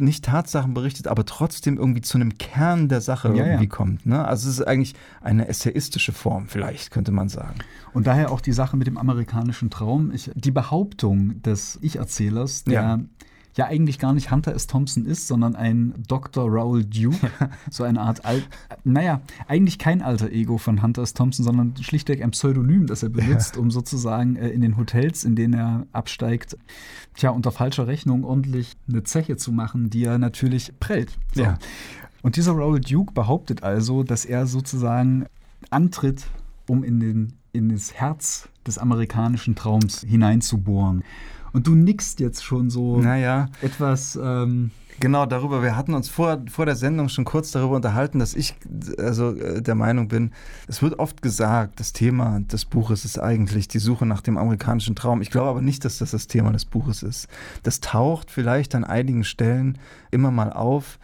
nicht 0.00 0.24
Tatsachen 0.24 0.74
berichtet, 0.74 1.08
aber 1.08 1.24
trotzdem 1.24 1.76
irgendwie 1.76 2.00
zu 2.00 2.18
einem 2.18 2.38
Kern 2.38 2.88
der 2.88 3.00
Sache 3.00 3.28
ja, 3.28 3.44
irgendwie 3.44 3.64
ja. 3.64 3.70
kommt. 3.70 4.06
Ne? 4.06 4.24
Also 4.24 4.48
es 4.48 4.58
ist 4.58 4.66
eigentlich 4.66 4.94
eine 5.20 5.48
essayistische 5.48 6.12
Form, 6.12 6.46
vielleicht 6.48 6.90
könnte 6.90 7.12
man 7.12 7.28
sagen. 7.28 7.58
Und 7.92 8.06
daher 8.06 8.30
auch 8.30 8.40
die 8.40 8.52
Sache 8.52 8.76
mit 8.76 8.86
dem 8.86 8.98
amerikanischen 8.98 9.70
Traum. 9.70 10.12
Ich, 10.12 10.30
die 10.34 10.50
Behauptung 10.50 11.42
des 11.42 11.78
Ich-Erzählers, 11.82 12.64
der 12.64 12.74
ja 12.74 13.00
ja 13.58 13.66
eigentlich 13.66 13.98
gar 13.98 14.14
nicht 14.14 14.30
Hunter 14.30 14.54
S. 14.54 14.68
Thompson 14.68 15.04
ist, 15.04 15.26
sondern 15.26 15.56
ein 15.56 15.92
Dr. 16.06 16.46
Raoul 16.48 16.84
Duke. 16.84 17.30
so 17.70 17.82
eine 17.82 18.00
Art, 18.00 18.24
Al 18.24 18.44
naja, 18.84 19.20
eigentlich 19.48 19.80
kein 19.80 20.00
alter 20.00 20.30
Ego 20.30 20.58
von 20.58 20.80
Hunter 20.80 21.02
S. 21.02 21.12
Thompson, 21.12 21.44
sondern 21.44 21.74
schlichtweg 21.82 22.22
ein 22.22 22.30
Pseudonym, 22.30 22.86
das 22.86 23.02
er 23.02 23.08
benutzt, 23.08 23.56
ja. 23.56 23.60
um 23.60 23.72
sozusagen 23.72 24.36
äh, 24.36 24.48
in 24.48 24.60
den 24.60 24.76
Hotels, 24.76 25.24
in 25.24 25.34
denen 25.34 25.54
er 25.54 25.86
absteigt, 25.92 26.56
tja, 27.14 27.30
unter 27.30 27.50
falscher 27.50 27.88
Rechnung 27.88 28.22
ordentlich 28.22 28.76
eine 28.88 29.02
Zeche 29.02 29.36
zu 29.36 29.50
machen, 29.50 29.90
die 29.90 30.04
er 30.04 30.18
natürlich 30.18 30.72
prellt. 30.78 31.18
So. 31.34 31.42
Ja. 31.42 31.58
Und 32.22 32.36
dieser 32.36 32.52
Raoul 32.52 32.80
Duke 32.80 33.12
behauptet 33.12 33.64
also, 33.64 34.04
dass 34.04 34.24
er 34.24 34.46
sozusagen 34.46 35.26
antritt, 35.70 36.28
um 36.68 36.84
in, 36.84 37.00
den, 37.00 37.32
in 37.52 37.70
das 37.70 37.94
Herz 37.94 38.48
des 38.64 38.78
amerikanischen 38.78 39.56
Traums 39.56 40.02
hineinzubohren. 40.02 41.02
Und 41.52 41.66
du 41.66 41.74
nickst 41.74 42.20
jetzt 42.20 42.44
schon 42.44 42.70
so 42.70 42.98
naja. 43.00 43.48
etwas. 43.62 44.18
Ähm 44.20 44.70
Genau, 45.00 45.26
darüber. 45.26 45.62
Wir 45.62 45.76
hatten 45.76 45.94
uns 45.94 46.08
vor, 46.08 46.42
vor 46.50 46.66
der 46.66 46.74
Sendung 46.74 47.08
schon 47.08 47.24
kurz 47.24 47.52
darüber 47.52 47.76
unterhalten, 47.76 48.18
dass 48.18 48.34
ich 48.34 48.54
also 48.98 49.34
äh, 49.34 49.62
der 49.62 49.74
Meinung 49.74 50.08
bin, 50.08 50.32
es 50.66 50.82
wird 50.82 50.98
oft 50.98 51.22
gesagt, 51.22 51.78
das 51.78 51.92
Thema 51.92 52.40
des 52.40 52.64
Buches 52.64 53.04
ist 53.04 53.18
eigentlich 53.18 53.68
die 53.68 53.78
Suche 53.78 54.06
nach 54.06 54.22
dem 54.22 54.36
amerikanischen 54.36 54.96
Traum. 54.96 55.22
Ich 55.22 55.30
glaube 55.30 55.50
aber 55.50 55.62
nicht, 55.62 55.84
dass 55.84 55.98
das 55.98 56.10
das 56.10 56.26
Thema 56.26 56.52
des 56.52 56.64
Buches 56.64 57.02
ist. 57.02 57.28
Das 57.62 57.80
taucht 57.80 58.30
vielleicht 58.30 58.74
an 58.74 58.84
einigen 58.84 59.24
Stellen 59.24 59.78
immer 60.10 60.30
mal 60.30 60.52
auf. 60.52 60.98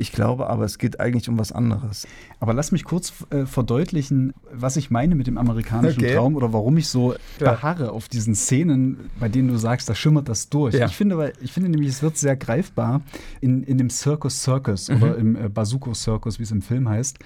Ich 0.00 0.12
glaube 0.12 0.48
aber, 0.48 0.64
es 0.64 0.78
geht 0.78 1.00
eigentlich 1.00 1.28
um 1.28 1.38
was 1.38 1.50
anderes. 1.50 2.06
Aber 2.38 2.54
lass 2.54 2.70
mich 2.70 2.84
kurz 2.84 3.12
äh, 3.30 3.46
verdeutlichen, 3.46 4.32
was 4.52 4.76
ich 4.76 4.90
meine 4.90 5.16
mit 5.16 5.26
dem 5.26 5.36
amerikanischen 5.36 6.04
okay. 6.04 6.14
Traum 6.14 6.36
oder 6.36 6.52
warum 6.52 6.76
ich 6.76 6.88
so 6.88 7.14
ja. 7.14 7.50
beharre 7.50 7.90
auf 7.90 8.08
diesen 8.08 8.36
Szenen, 8.36 9.10
bei 9.18 9.28
denen 9.28 9.48
du 9.48 9.56
sagst, 9.56 9.88
da 9.88 9.96
schimmert 9.96 10.28
das 10.28 10.48
durch. 10.48 10.74
Ja. 10.74 10.86
Ich, 10.86 10.96
finde, 10.96 11.18
weil, 11.18 11.32
ich 11.40 11.52
finde 11.52 11.68
nämlich, 11.68 11.90
es 11.90 12.02
wird 12.02 12.16
sehr 12.16 12.36
greifbar 12.36 13.02
in, 13.40 13.62
in 13.62 13.78
dem 13.78 13.90
Circus 13.90 14.42
Circus 14.42 14.88
mhm. 14.88 15.02
oder 15.02 15.16
im 15.16 15.36
äh, 15.36 15.48
Bazuko 15.48 15.94
Circus, 15.94 16.38
wie 16.38 16.44
es 16.44 16.50
im 16.50 16.62
Film 16.62 16.88
heißt. 16.88 17.18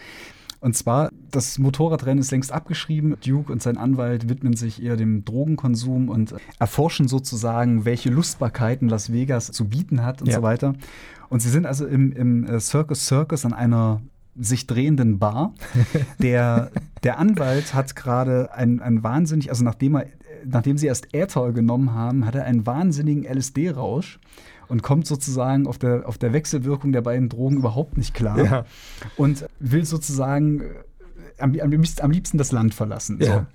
Und 0.63 0.77
zwar, 0.77 1.11
das 1.33 1.59
Motorradrennen 1.59 2.21
ist 2.21 2.31
längst 2.31 2.53
abgeschrieben. 2.53 3.17
Duke 3.27 3.51
und 3.53 3.61
sein 3.61 3.77
Anwalt 3.77 4.29
widmen 4.29 4.55
sich 4.55 4.81
eher 4.81 4.97
dem 4.97 5.25
Drogenkonsum 5.25 6.09
und 6.09 6.37
erforschen 6.61 7.09
sozusagen, 7.09 7.85
welche 7.85 8.11
Lustbarkeiten 8.11 8.89
Las 8.89 9.13
Vegas 9.13 9.51
zu 9.51 9.69
bieten 9.69 10.05
hat 10.05 10.23
und 10.23 10.29
ja. 10.29 10.37
so 10.37 10.43
weiter. 10.43 10.75
Und 11.29 11.41
sie 11.41 11.49
sind 11.49 11.67
also 11.67 11.85
im, 11.85 12.13
im 12.13 12.45
äh, 12.45 12.61
Circus 12.61 13.07
Circus 13.07 13.45
an 13.45 13.53
einer 13.53 14.03
sich 14.39 14.69
drehenden 14.69 15.19
Bar. 15.19 15.53
Der, 16.21 16.71
der 17.03 17.19
Anwalt 17.19 17.75
hat 17.75 17.97
gerade 17.97 18.55
ein, 18.55 18.81
ein 18.81 19.03
wahnsinnig, 19.03 19.51
also 19.51 19.65
nachdem, 19.65 19.97
er, 19.97 20.07
nachdem 20.45 20.79
sie 20.79 20.87
erst 20.87 21.13
Äther 21.13 21.53
genommen 21.53 21.93
haben, 21.93 22.25
hat 22.25 22.37
er 22.37 22.45
einen 22.45 22.65
wahnsinnigen 22.65 23.25
LSD-Rausch 23.25 24.21
und 24.73 24.83
kommt 24.83 25.07
sozusagen 25.07 25.67
auf 25.67 25.77
der, 25.77 26.09
auf 26.09 26.17
der 26.17 26.33
Wechselwirkung 26.33 26.93
der 26.93 27.03
beiden 27.03 27.29
Drogen 27.29 27.59
überhaupt 27.59 27.99
nicht 27.99 28.15
klar 28.15 28.43
ja. 28.43 28.65
und 29.19 29.45
will 29.61 29.85
sozusagen 29.85 30.63
äh, 30.63 30.65
am, 31.39 31.55
am, 31.61 31.73
am, 32.01 32.11
liebsten 32.11 32.39
das 32.39 32.53
Land 32.53 32.73
verlassen. 32.73 33.19
Ja. 33.21 33.27
So. 33.27 33.47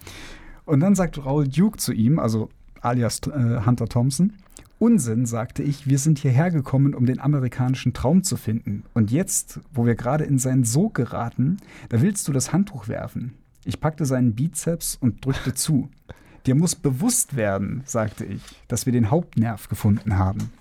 Und 0.65 0.79
dann 0.79 0.93
sagt 0.93 1.25
Raoul 1.25 1.47
Duke 1.47 1.79
zu 1.79 1.91
ihm, 1.91 2.19
also 2.19 2.50
alias 2.81 3.21
äh, 3.25 3.65
Hunter 3.65 3.88
Thompson, 3.88 4.33
Unsinn, 4.77 5.25
sagte 5.25 5.63
ich, 5.63 5.88
wir 5.88 5.97
sind 5.97 6.19
hierher 6.19 6.51
gekommen, 6.51 6.93
um 6.93 7.07
den 7.07 7.19
amerikanischen 7.19 7.93
Traum 7.93 8.21
zu 8.21 8.38
finden. 8.38 8.83
Und 8.93 9.09
jetzt, 9.09 9.59
wo 9.74 9.88
wir 9.88 9.95
gerade 9.95 10.24
in 10.24 10.38
seinen 10.38 10.65
Sog 10.65 10.93
geraten, 10.93 11.57
da 11.89 12.00
willst 12.03 12.27
du 12.27 12.31
das 12.31 12.53
Handtuch 12.53 12.88
werfen. 12.88 13.33
Ich 13.65 13.79
packte 13.79 14.05
seinen 14.05 14.36
Bizeps 14.36 14.95
und 15.01 15.25
drückte 15.25 15.55
zu. 15.55 15.89
Dir 16.45 16.53
muss 16.53 16.75
bewusst 16.75 17.36
werden, 17.36 17.81
sagte 17.86 18.24
ich, 18.24 18.43
dass 18.67 18.86
wir 18.86 18.93
den 18.93 19.09
Hauptnerv 19.09 19.67
gefunden 19.67 20.19
haben. 20.19 20.51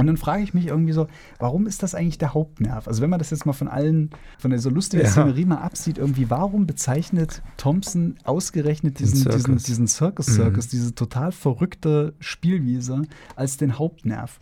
Und 0.00 0.06
dann 0.06 0.16
frage 0.16 0.42
ich 0.42 0.54
mich 0.54 0.66
irgendwie 0.66 0.92
so, 0.92 1.06
warum 1.38 1.66
ist 1.66 1.82
das 1.82 1.94
eigentlich 1.94 2.18
der 2.18 2.34
Hauptnerv? 2.34 2.88
Also 2.88 3.02
wenn 3.02 3.10
man 3.10 3.18
das 3.18 3.30
jetzt 3.30 3.46
mal 3.46 3.52
von 3.52 3.68
allen, 3.68 4.10
von 4.38 4.50
der 4.50 4.58
so 4.58 4.70
lustigen 4.70 5.04
ja. 5.04 5.10
Szenerie 5.10 5.44
mal 5.44 5.58
absieht, 5.58 5.98
irgendwie, 5.98 6.30
warum 6.30 6.66
bezeichnet 6.66 7.42
Thompson 7.56 8.16
ausgerechnet 8.24 8.98
diesen, 8.98 9.18
Circus. 9.18 9.44
diesen, 9.44 9.56
diesen 9.58 9.86
Circus 9.86 10.26
Circus, 10.26 10.66
mhm. 10.66 10.70
diese 10.70 10.94
total 10.94 11.32
verrückte 11.32 12.14
Spielwiese 12.18 13.02
als 13.36 13.56
den 13.56 13.78
Hauptnerv? 13.78 14.40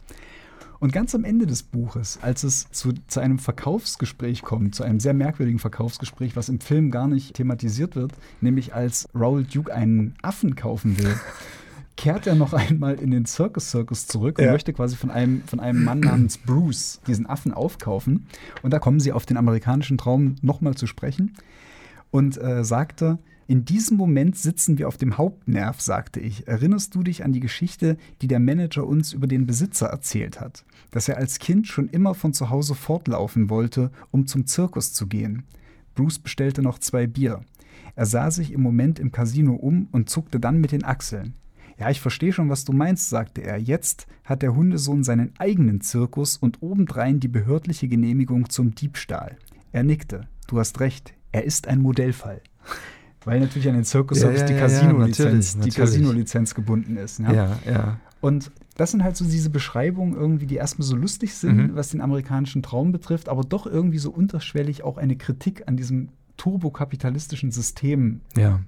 Und 0.81 0.93
ganz 0.93 1.15
am 1.15 1.25
Ende 1.25 1.47
des 1.47 1.65
Buches, 1.65 2.21
als 2.23 2.45
es 2.45 2.71
zu, 2.71 2.93
zu 3.09 3.19
einem 3.19 3.41
Verkaufsgespräch 3.41 4.43
kommt, 4.43 4.77
zu 4.77 4.85
einem 4.85 5.01
sehr 5.01 5.13
merkwürdigen 5.13 5.59
Verkaufsgespräch, 5.59 6.37
was 6.37 6.49
im 6.49 6.61
Film 6.61 6.93
gar 6.93 7.09
nicht 7.09 7.35
thematisiert 7.35 7.97
wird, 7.97 8.13
nämlich 8.41 8.75
als 8.75 9.09
Raoul 9.13 9.43
Duke 9.43 9.75
einen 9.75 10.15
Affen 10.23 10.55
kaufen 10.55 10.97
will, 10.99 11.17
kehrt 11.99 12.27
er 12.27 12.35
noch 12.35 12.53
einmal 12.55 12.95
in 12.95 13.11
den 13.11 13.27
Circus 13.27 13.71
Circus 13.71 14.07
zurück 14.07 14.39
und 14.39 14.47
ja. 14.47 14.53
möchte 14.53 14.73
quasi 14.73 14.97
von 14.97 15.11
einem, 15.11 15.43
von 15.43 15.61
einem 15.61 15.85
Mann 15.85 16.01
namens 16.01 16.39
Bruce 16.39 17.01
diesen 17.07 17.27
Affen 17.27 17.53
aufkaufen. 17.53 18.27
Und 18.63 18.73
da 18.73 18.79
kommen 18.79 19.01
sie 19.01 19.13
auf 19.13 19.27
den 19.27 19.37
amerikanischen 19.37 19.99
Traum 19.99 20.37
nochmal 20.41 20.75
zu 20.75 20.87
sprechen 20.87 21.35
und 22.11 22.41
äh, 22.41 22.65
sagte, 22.65 23.19
in 23.49 23.65
diesem 23.65 23.97
Moment 23.97 24.37
sitzen 24.37 24.77
wir 24.79 24.89
auf 24.89 24.99
dem 24.99 25.17
Hauptnerv, 25.17 25.81
sagte 25.81 26.21
ich. 26.21 26.47
Erinnerst 26.47 26.95
du 26.95 27.03
dich 27.03 27.25
an 27.25 27.33
die 27.33 27.41
Geschichte, 27.41 27.97
die 28.21 28.29
der 28.29 28.41
Manager 28.41 28.87
uns 28.87 29.15
über 29.15 29.27
den 29.27 29.47
Besitzer 29.47 29.87
erzählt 29.87 30.39
hat? 30.39 30.65
Dass 30.91 31.09
er 31.09 31.17
als 31.17 31.39
Kind 31.39 31.67
schon 31.67 31.89
immer 31.89 32.15
von 32.15 32.35
zu 32.35 32.51
Hause 32.51 32.75
fortlaufen 32.75 33.49
wollte, 33.49 33.91
um 34.11 34.27
zum 34.27 34.47
Zirkus 34.47 34.93
zu 34.93 35.07
gehen. 35.07 35.45
Bruce 35.95 36.19
bestellte 36.19 36.61
noch 36.61 36.79
zwei 36.79 37.07
Bier. 37.07 37.41
Er 37.97 38.07
sah 38.07 38.31
sich 38.31 38.53
im 38.53 38.61
Moment 38.61 38.99
im 38.99 39.13
Casino 39.13 39.55
um 39.55 39.89
und 39.93 40.11
zuckte 40.11 40.39
dann 40.39 40.61
mit 40.61 40.73
den 40.73 40.85
Achseln. 40.85 41.35
Ja, 41.79 41.91
ich 41.91 42.01
verstehe 42.01 42.33
schon, 42.33 42.49
was 42.49 42.65
du 42.65 42.73
meinst, 42.73 43.09
sagte 43.09 43.43
er. 43.43 43.57
Jetzt 43.57 44.07
hat 44.25 44.43
der 44.43 44.55
Hundesohn 44.55 45.05
seinen 45.05 45.33
eigenen 45.39 45.81
Zirkus 45.81 46.37
und 46.37 46.61
obendrein 46.61 47.21
die 47.21 47.29
behördliche 47.29 47.87
Genehmigung 47.87 48.51
zum 48.51 48.75
Diebstahl. 48.75 49.37
Er 49.71 49.85
nickte. 49.85 50.23
Du 50.49 50.59
hast 50.59 50.81
recht, 50.81 51.15
er 51.31 51.45
ist 51.45 51.69
ein 51.69 51.81
Modellfall. 51.81 52.41
Weil 53.25 53.41
natürlich 53.41 53.69
an 53.69 53.75
den 53.75 53.85
Zirkus 53.85 54.23
ja, 54.23 54.31
ja, 54.31 54.45
die 54.45 54.55
Casino-Lizenz 54.55 55.57
ja, 55.63 55.71
Casino 55.71 56.13
gebunden 56.55 56.97
ist. 56.97 57.21
Ja, 57.21 57.33
ja. 57.33 57.59
ja. 57.67 58.01
Und 58.21 58.51
das 58.77 58.91
sind 58.91 59.05
halt 59.05 59.17
so 59.17 59.25
diese 59.25 59.51
Beschreibungen 59.51 60.15
irgendwie, 60.15 60.47
die 60.47 60.57
erstmal 60.57 60.87
so 60.87 60.97
lustig 60.97 61.35
sind, 61.35 61.57
mhm. 61.57 61.75
was 61.77 61.91
den 61.91 62.01
amerikanischen 62.01 62.63
Traum 62.63 62.91
betrifft, 62.91 63.29
aber 63.29 63.43
doch 63.43 63.67
irgendwie 63.67 63.99
so 63.99 64.11
unterschwellig 64.11 64.83
auch 64.83 64.97
eine 64.99 65.17
Kritik 65.17 65.65
an 65.67 65.77
diesem 65.77 66.09
turbokapitalistischen 66.37 67.53
System 67.53 68.21
ja 68.37 68.61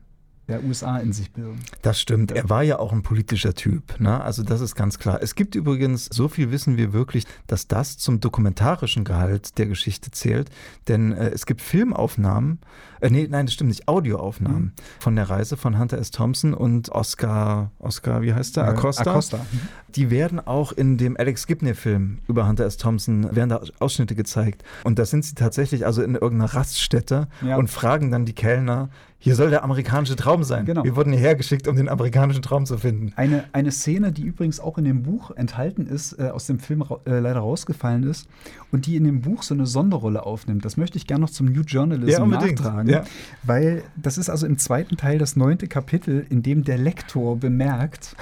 der 0.50 0.64
USA 0.64 0.98
in 0.98 1.12
sich 1.12 1.32
bilden. 1.32 1.60
Das 1.82 2.00
stimmt. 2.00 2.32
Er 2.32 2.48
war 2.50 2.62
ja 2.62 2.78
auch 2.78 2.92
ein 2.92 3.02
politischer 3.02 3.54
Typ. 3.54 3.98
Ne? 4.00 4.20
Also 4.20 4.42
das 4.42 4.60
ist 4.60 4.74
ganz 4.74 4.98
klar. 4.98 5.20
Es 5.22 5.34
gibt 5.34 5.54
übrigens, 5.54 6.06
so 6.06 6.28
viel 6.28 6.50
wissen 6.50 6.76
wir 6.76 6.92
wirklich, 6.92 7.24
dass 7.46 7.68
das 7.68 7.98
zum 7.98 8.20
dokumentarischen 8.20 9.04
Gehalt 9.04 9.58
der 9.58 9.66
Geschichte 9.66 10.10
zählt. 10.10 10.50
Denn 10.88 11.12
äh, 11.12 11.30
es 11.30 11.46
gibt 11.46 11.62
Filmaufnahmen, 11.62 12.58
äh, 13.00 13.10
nee, 13.10 13.26
nein, 13.30 13.46
das 13.46 13.54
stimmt 13.54 13.68
nicht, 13.68 13.88
Audioaufnahmen 13.88 14.62
mhm. 14.62 14.72
von 14.98 15.16
der 15.16 15.30
Reise 15.30 15.56
von 15.56 15.78
Hunter 15.78 15.98
S. 15.98 16.10
Thompson 16.10 16.52
und 16.52 16.90
Oscar, 16.90 17.70
Oscar, 17.78 18.22
wie 18.22 18.34
heißt 18.34 18.56
der? 18.56 18.64
Acosta. 18.64 19.10
Acosta. 19.10 19.38
Mhm. 19.38 19.60
Die 19.94 20.10
werden 20.10 20.40
auch 20.40 20.72
in 20.72 20.98
dem 20.98 21.16
Alex 21.16 21.46
Gibney-Film 21.46 22.18
über 22.28 22.46
Hunter 22.46 22.64
S. 22.64 22.76
Thompson, 22.76 23.34
werden 23.34 23.48
da 23.48 23.62
Ausschnitte 23.78 24.14
gezeigt. 24.14 24.62
Und 24.84 24.98
da 24.98 25.04
sind 25.04 25.24
sie 25.24 25.34
tatsächlich 25.34 25.86
also 25.86 26.02
in 26.02 26.14
irgendeiner 26.14 26.54
Raststätte 26.54 27.28
ja. 27.42 27.56
und 27.56 27.68
fragen 27.68 28.10
dann 28.10 28.24
die 28.24 28.34
Kellner, 28.34 28.90
Hier 29.22 29.36
soll 29.36 29.50
der 29.50 29.62
amerikanische 29.64 30.16
Traum 30.16 30.44
sein. 30.44 30.64
Genau. 30.64 30.82
Wir 30.82 30.96
wurden 30.96 31.12
hierher 31.12 31.36
geschickt, 31.36 31.68
um 31.68 31.76
den 31.76 31.90
amerikanischen 31.90 32.40
Traum 32.40 32.64
zu 32.64 32.78
finden. 32.78 33.12
Eine, 33.16 33.44
eine 33.52 33.70
Szene, 33.70 34.12
die 34.12 34.22
übrigens 34.22 34.60
auch 34.60 34.78
in 34.78 34.84
dem 34.84 35.02
Buch 35.02 35.30
enthalten 35.32 35.86
ist, 35.86 36.18
äh, 36.18 36.30
aus 36.30 36.46
dem 36.46 36.58
Film 36.58 36.80
ra 36.80 37.00
äh, 37.04 37.18
leider 37.18 37.40
rausgefallen 37.40 38.04
ist 38.04 38.28
und 38.72 38.86
die 38.86 38.96
in 38.96 39.04
dem 39.04 39.20
Buch 39.20 39.42
so 39.42 39.52
eine 39.52 39.66
Sonderrolle 39.66 40.24
aufnimmt. 40.24 40.64
Das 40.64 40.78
möchte 40.78 40.96
ich 40.96 41.06
gerne 41.06 41.20
noch 41.20 41.30
zum 41.30 41.52
New 41.52 41.60
Journalism 41.60 42.10
Ja, 42.10 42.26
nachtragen. 42.26 42.88
Ja. 42.88 43.04
Weil 43.42 43.82
das 43.94 44.16
ist 44.16 44.30
also 44.30 44.46
im 44.46 44.56
zweiten 44.56 44.96
Teil 44.96 45.18
das 45.18 45.36
neunte 45.36 45.66
Kapitel, 45.66 46.26
in 46.30 46.42
dem 46.42 46.64
der 46.64 46.78
Lektor 46.78 47.36
bemerkt, 47.36 48.16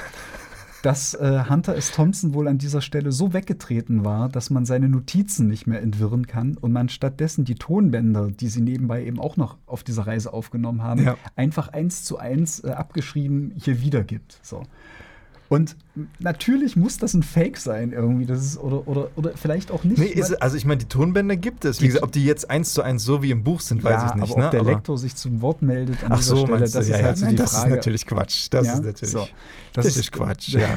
dass 0.88 1.12
äh, 1.12 1.44
Hunter 1.50 1.76
S. 1.76 1.92
Thompson 1.92 2.32
wohl 2.32 2.48
an 2.48 2.56
dieser 2.56 2.80
Stelle 2.80 3.12
so 3.12 3.34
weggetreten 3.34 4.06
war, 4.06 4.30
dass 4.30 4.48
man 4.48 4.64
seine 4.64 4.88
Notizen 4.88 5.46
nicht 5.46 5.66
mehr 5.66 5.82
entwirren 5.82 6.26
kann 6.26 6.56
und 6.56 6.72
man 6.72 6.88
stattdessen 6.88 7.44
die 7.44 7.56
Tonbänder, 7.56 8.28
die 8.30 8.48
sie 8.48 8.62
nebenbei 8.62 9.04
eben 9.04 9.20
auch 9.20 9.36
noch 9.36 9.58
auf 9.66 9.84
dieser 9.84 10.06
Reise 10.06 10.32
aufgenommen 10.32 10.82
haben, 10.82 11.02
Ja. 11.04 11.18
einfach 11.36 11.68
eins 11.68 12.04
zu 12.04 12.16
eins 12.16 12.64
äh, 12.64 12.70
abgeschrieben 12.70 13.52
hier 13.62 13.82
wiedergibt. 13.82 14.38
So. 14.42 14.62
Und 15.50 15.76
natürlich 16.18 16.76
muss 16.76 16.98
das 16.98 17.14
ein 17.14 17.22
Fake 17.22 17.56
sein 17.56 17.92
irgendwie, 17.92 18.26
das 18.26 18.44
ist 18.44 18.58
oder 18.58 18.86
oder 18.86 19.08
oder 19.16 19.32
vielleicht 19.34 19.70
auch 19.70 19.82
nicht. 19.82 19.96
Nee, 19.98 20.04
ist, 20.06 20.42
also 20.42 20.56
ich 20.58 20.66
meine, 20.66 20.76
die 20.78 20.84
Tonbänder 20.86 21.36
gibt 21.36 21.64
es. 21.64 21.80
Wie 21.80 21.86
gesagt, 21.86 22.04
ob 22.04 22.12
die 22.12 22.22
jetzt 22.24 22.50
eins 22.50 22.74
zu 22.74 22.82
eins 22.82 23.02
so 23.02 23.22
wie 23.22 23.30
im 23.30 23.44
Buch 23.44 23.60
sind, 23.60 23.82
weiß 23.82 23.92
ja, 23.92 24.06
ich 24.08 24.14
nicht. 24.16 24.30
aber 24.30 24.40
ne? 24.40 24.44
ob 24.46 24.50
der 24.50 24.60
Aber- 24.60 24.70
Lektor 24.72 24.98
sich 24.98 25.16
zum 25.16 25.40
Wort 25.40 25.62
meldet 25.62 26.04
an 26.04 26.12
Ach 26.12 26.18
dieser 26.18 26.36
so, 26.36 26.42
Stelle, 26.46 26.58
du? 26.58 26.64
das 26.64 26.74
ja, 26.74 26.80
ist 26.80 26.88
ja, 26.90 27.02
halt 27.02 27.16
so 27.16 27.24
nein, 27.24 27.30
die 27.36 27.42
das 27.42 27.50
Frage. 27.52 27.70
ist 27.70 27.76
natürlich 27.76 28.06
Quatsch. 28.06 28.46
Das 28.50 28.66
Ja, 28.66 28.72
ist 28.74 28.84
natürlich. 28.84 29.10
so. 29.12 29.18
Das, 29.20 29.28
Das 29.72 29.86
ist, 29.86 29.96
ist- 29.96 30.12
Quatsch, 30.12 30.48
ja. 30.52 30.68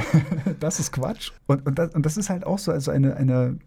das 0.62 0.80
ist 0.80 0.92
Quatsch. 0.94 1.32
Und, 1.48 1.66
und, 1.66 1.78
das, 1.78 1.94
und 1.94 2.06
das 2.06 2.16
ist 2.16 2.30
halt 2.30 2.46
auch 2.46 2.58
so 2.60 2.72
also 2.72 2.92
eine, 2.92 3.18
eine, 3.18 3.58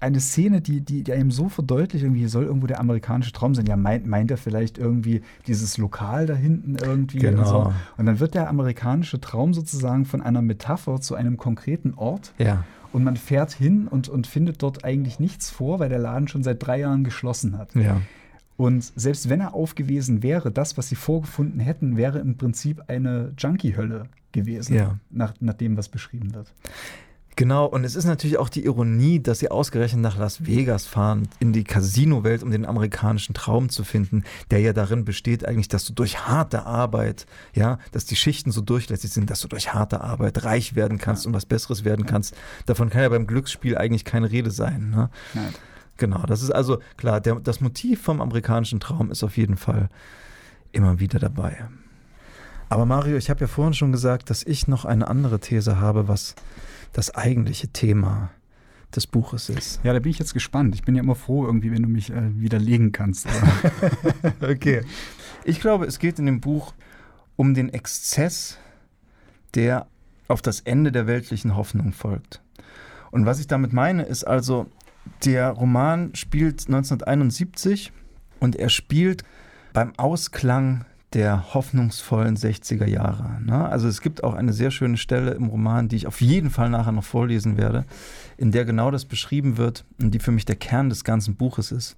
eine 0.00 0.18
Szene, 0.20 0.60
die, 0.60 0.80
die, 0.80 1.02
die 1.04 1.12
einem 1.12 1.30
so 1.30 1.48
verdeutlicht, 1.48 2.04
irgendwie 2.04 2.26
soll 2.26 2.44
irgendwo 2.44 2.66
der 2.66 2.80
amerikanische 2.80 3.32
Traum 3.32 3.54
sein. 3.54 3.66
Ja, 3.66 3.76
meint, 3.76 4.06
meint 4.06 4.30
er 4.30 4.36
vielleicht 4.38 4.78
irgendwie 4.78 5.22
dieses 5.46 5.76
Lokal 5.78 6.26
da 6.26 6.34
hinten 6.34 6.76
irgendwie 6.76 7.18
Genau. 7.18 7.40
und 7.40 7.46
so. 7.46 7.72
Und 7.98 8.06
dann 8.06 8.18
wird 8.18 8.34
der 8.34 8.48
amerikanische 8.48 9.20
Traum 9.20 9.52
sozusagen 9.54 10.06
von 10.06 10.22
einer 10.22 10.42
Metapher 10.42 11.00
zu 11.00 11.14
einem 11.14 11.36
konkreten 11.36 11.94
Ort. 11.94 12.32
Ja. 12.38 12.64
Und 12.92 13.04
man 13.04 13.16
fährt 13.16 13.52
hin 13.52 13.86
und, 13.86 14.08
und 14.08 14.26
findet 14.26 14.62
dort 14.62 14.84
eigentlich 14.84 15.20
nichts 15.20 15.50
vor, 15.50 15.78
weil 15.78 15.88
der 15.90 15.98
Laden 16.00 16.26
schon 16.28 16.42
seit 16.42 16.66
drei 16.66 16.80
Jahren 16.80 17.04
geschlossen 17.04 17.56
hat. 17.58 17.74
Ja. 17.76 18.00
Und 18.56 18.82
selbst 18.96 19.28
wenn 19.28 19.40
er 19.40 19.54
aufgewesen 19.54 20.22
wäre, 20.22 20.50
das, 20.50 20.76
was 20.76 20.88
sie 20.88 20.96
vorgefunden 20.96 21.60
hätten, 21.60 21.96
wäre 21.96 22.18
im 22.18 22.36
Prinzip 22.36 22.82
eine 22.88 23.32
Junkie-Hölle 23.38 24.04
gewesen, 24.32 24.74
Ja. 24.76 24.98
nach, 25.10 25.34
nach 25.40 25.54
dem, 25.54 25.76
was 25.76 25.88
beschrieben 25.88 26.34
wird. 26.34 26.52
Genau, 27.40 27.64
und 27.64 27.84
es 27.84 27.96
ist 27.96 28.04
natürlich 28.04 28.36
auch 28.36 28.50
die 28.50 28.66
Ironie, 28.66 29.18
dass 29.18 29.38
sie 29.38 29.50
ausgerechnet 29.50 30.02
nach 30.02 30.18
Las 30.18 30.44
Vegas 30.44 30.84
fahren, 30.84 31.26
in 31.38 31.54
die 31.54 31.64
Casino-Welt, 31.64 32.42
um 32.42 32.50
den 32.50 32.66
amerikanischen 32.66 33.32
Traum 33.32 33.70
zu 33.70 33.82
finden, 33.82 34.24
der 34.50 34.60
ja 34.60 34.74
darin 34.74 35.06
besteht 35.06 35.46
eigentlich, 35.46 35.68
dass 35.68 35.86
du 35.86 35.94
durch 35.94 36.26
harte 36.26 36.66
Arbeit, 36.66 37.24
ja, 37.54 37.78
dass 37.92 38.04
die 38.04 38.14
Schichten 38.14 38.52
so 38.52 38.60
durchlässig 38.60 39.10
sind, 39.10 39.30
dass 39.30 39.40
du 39.40 39.48
durch 39.48 39.72
harte 39.72 40.02
Arbeit 40.02 40.44
reich 40.44 40.74
werden 40.74 40.98
kannst 40.98 41.26
und 41.26 41.32
was 41.32 41.46
Besseres 41.46 41.82
werden 41.82 42.04
kannst. 42.04 42.36
Davon 42.66 42.90
kann 42.90 43.00
ja 43.00 43.08
beim 43.08 43.26
Glücksspiel 43.26 43.78
eigentlich 43.78 44.04
keine 44.04 44.30
Rede 44.30 44.50
sein. 44.50 44.90
Ne? 44.90 45.08
Nein. 45.32 45.54
Genau, 45.96 46.22
das 46.26 46.42
ist 46.42 46.50
also 46.50 46.80
klar, 46.98 47.22
der, 47.22 47.36
das 47.36 47.62
Motiv 47.62 48.02
vom 48.02 48.20
amerikanischen 48.20 48.80
Traum 48.80 49.10
ist 49.10 49.24
auf 49.24 49.38
jeden 49.38 49.56
Fall 49.56 49.88
immer 50.72 51.00
wieder 51.00 51.18
dabei. 51.18 51.64
Aber 52.68 52.84
Mario, 52.84 53.16
ich 53.16 53.30
habe 53.30 53.40
ja 53.40 53.46
vorhin 53.46 53.72
schon 53.72 53.92
gesagt, 53.92 54.28
dass 54.28 54.42
ich 54.42 54.68
noch 54.68 54.84
eine 54.84 55.08
andere 55.08 55.40
These 55.40 55.80
habe, 55.80 56.06
was 56.06 56.34
das 56.92 57.14
eigentliche 57.14 57.68
Thema 57.68 58.30
des 58.94 59.06
Buches 59.06 59.48
ist. 59.48 59.80
Ja, 59.84 59.92
da 59.92 60.00
bin 60.00 60.10
ich 60.10 60.18
jetzt 60.18 60.34
gespannt. 60.34 60.74
Ich 60.74 60.82
bin 60.82 60.96
ja 60.96 61.02
immer 61.02 61.14
froh, 61.14 61.46
irgendwie, 61.46 61.70
wenn 61.70 61.82
du 61.82 61.88
mich 61.88 62.10
äh, 62.10 62.40
widerlegen 62.40 62.92
kannst. 62.92 63.28
Okay. 64.40 64.82
Ich 65.44 65.60
glaube, 65.60 65.86
es 65.86 65.98
geht 65.98 66.18
in 66.18 66.26
dem 66.26 66.40
Buch 66.40 66.74
um 67.36 67.54
den 67.54 67.68
Exzess, 67.70 68.58
der 69.54 69.86
auf 70.28 70.42
das 70.42 70.60
Ende 70.60 70.92
der 70.92 71.06
weltlichen 71.06 71.56
Hoffnung 71.56 71.92
folgt. 71.92 72.42
Und 73.10 73.26
was 73.26 73.40
ich 73.40 73.46
damit 73.46 73.72
meine, 73.72 74.02
ist 74.02 74.24
also, 74.24 74.66
der 75.24 75.50
Roman 75.50 76.14
spielt 76.14 76.66
1971 76.66 77.92
und 78.38 78.56
er 78.56 78.68
spielt 78.68 79.24
beim 79.72 79.92
Ausklang 79.96 80.84
der 81.12 81.54
hoffnungsvollen 81.54 82.36
60er 82.36 82.86
Jahre. 82.86 83.40
Ne? 83.42 83.68
Also 83.68 83.88
es 83.88 84.00
gibt 84.00 84.22
auch 84.22 84.34
eine 84.34 84.52
sehr 84.52 84.70
schöne 84.70 84.96
Stelle 84.96 85.32
im 85.32 85.46
Roman, 85.46 85.88
die 85.88 85.96
ich 85.96 86.06
auf 86.06 86.20
jeden 86.20 86.50
Fall 86.50 86.70
nachher 86.70 86.92
noch 86.92 87.04
vorlesen 87.04 87.56
werde, 87.56 87.84
in 88.36 88.52
der 88.52 88.64
genau 88.64 88.90
das 88.90 89.04
beschrieben 89.04 89.56
wird 89.56 89.84
und 90.00 90.12
die 90.12 90.20
für 90.20 90.30
mich 90.30 90.44
der 90.44 90.56
Kern 90.56 90.88
des 90.88 91.02
ganzen 91.02 91.34
Buches 91.34 91.72
ist, 91.72 91.96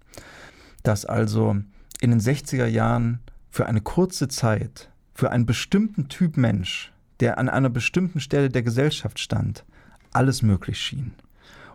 dass 0.82 1.04
also 1.04 1.56
in 2.00 2.10
den 2.10 2.20
60er 2.20 2.66
Jahren 2.66 3.20
für 3.50 3.66
eine 3.66 3.82
kurze 3.82 4.28
Zeit, 4.28 4.90
für 5.14 5.30
einen 5.30 5.44
bestimmten 5.44 6.08
Typ 6.08 6.38
Mensch, 6.38 6.92
der 7.20 7.38
an 7.38 7.50
einer 7.50 7.70
bestimmten 7.70 8.18
Stelle 8.18 8.48
der 8.48 8.62
Gesellschaft 8.62 9.18
stand, 9.18 9.64
alles 10.12 10.42
möglich 10.42 10.80
schien. 10.80 11.12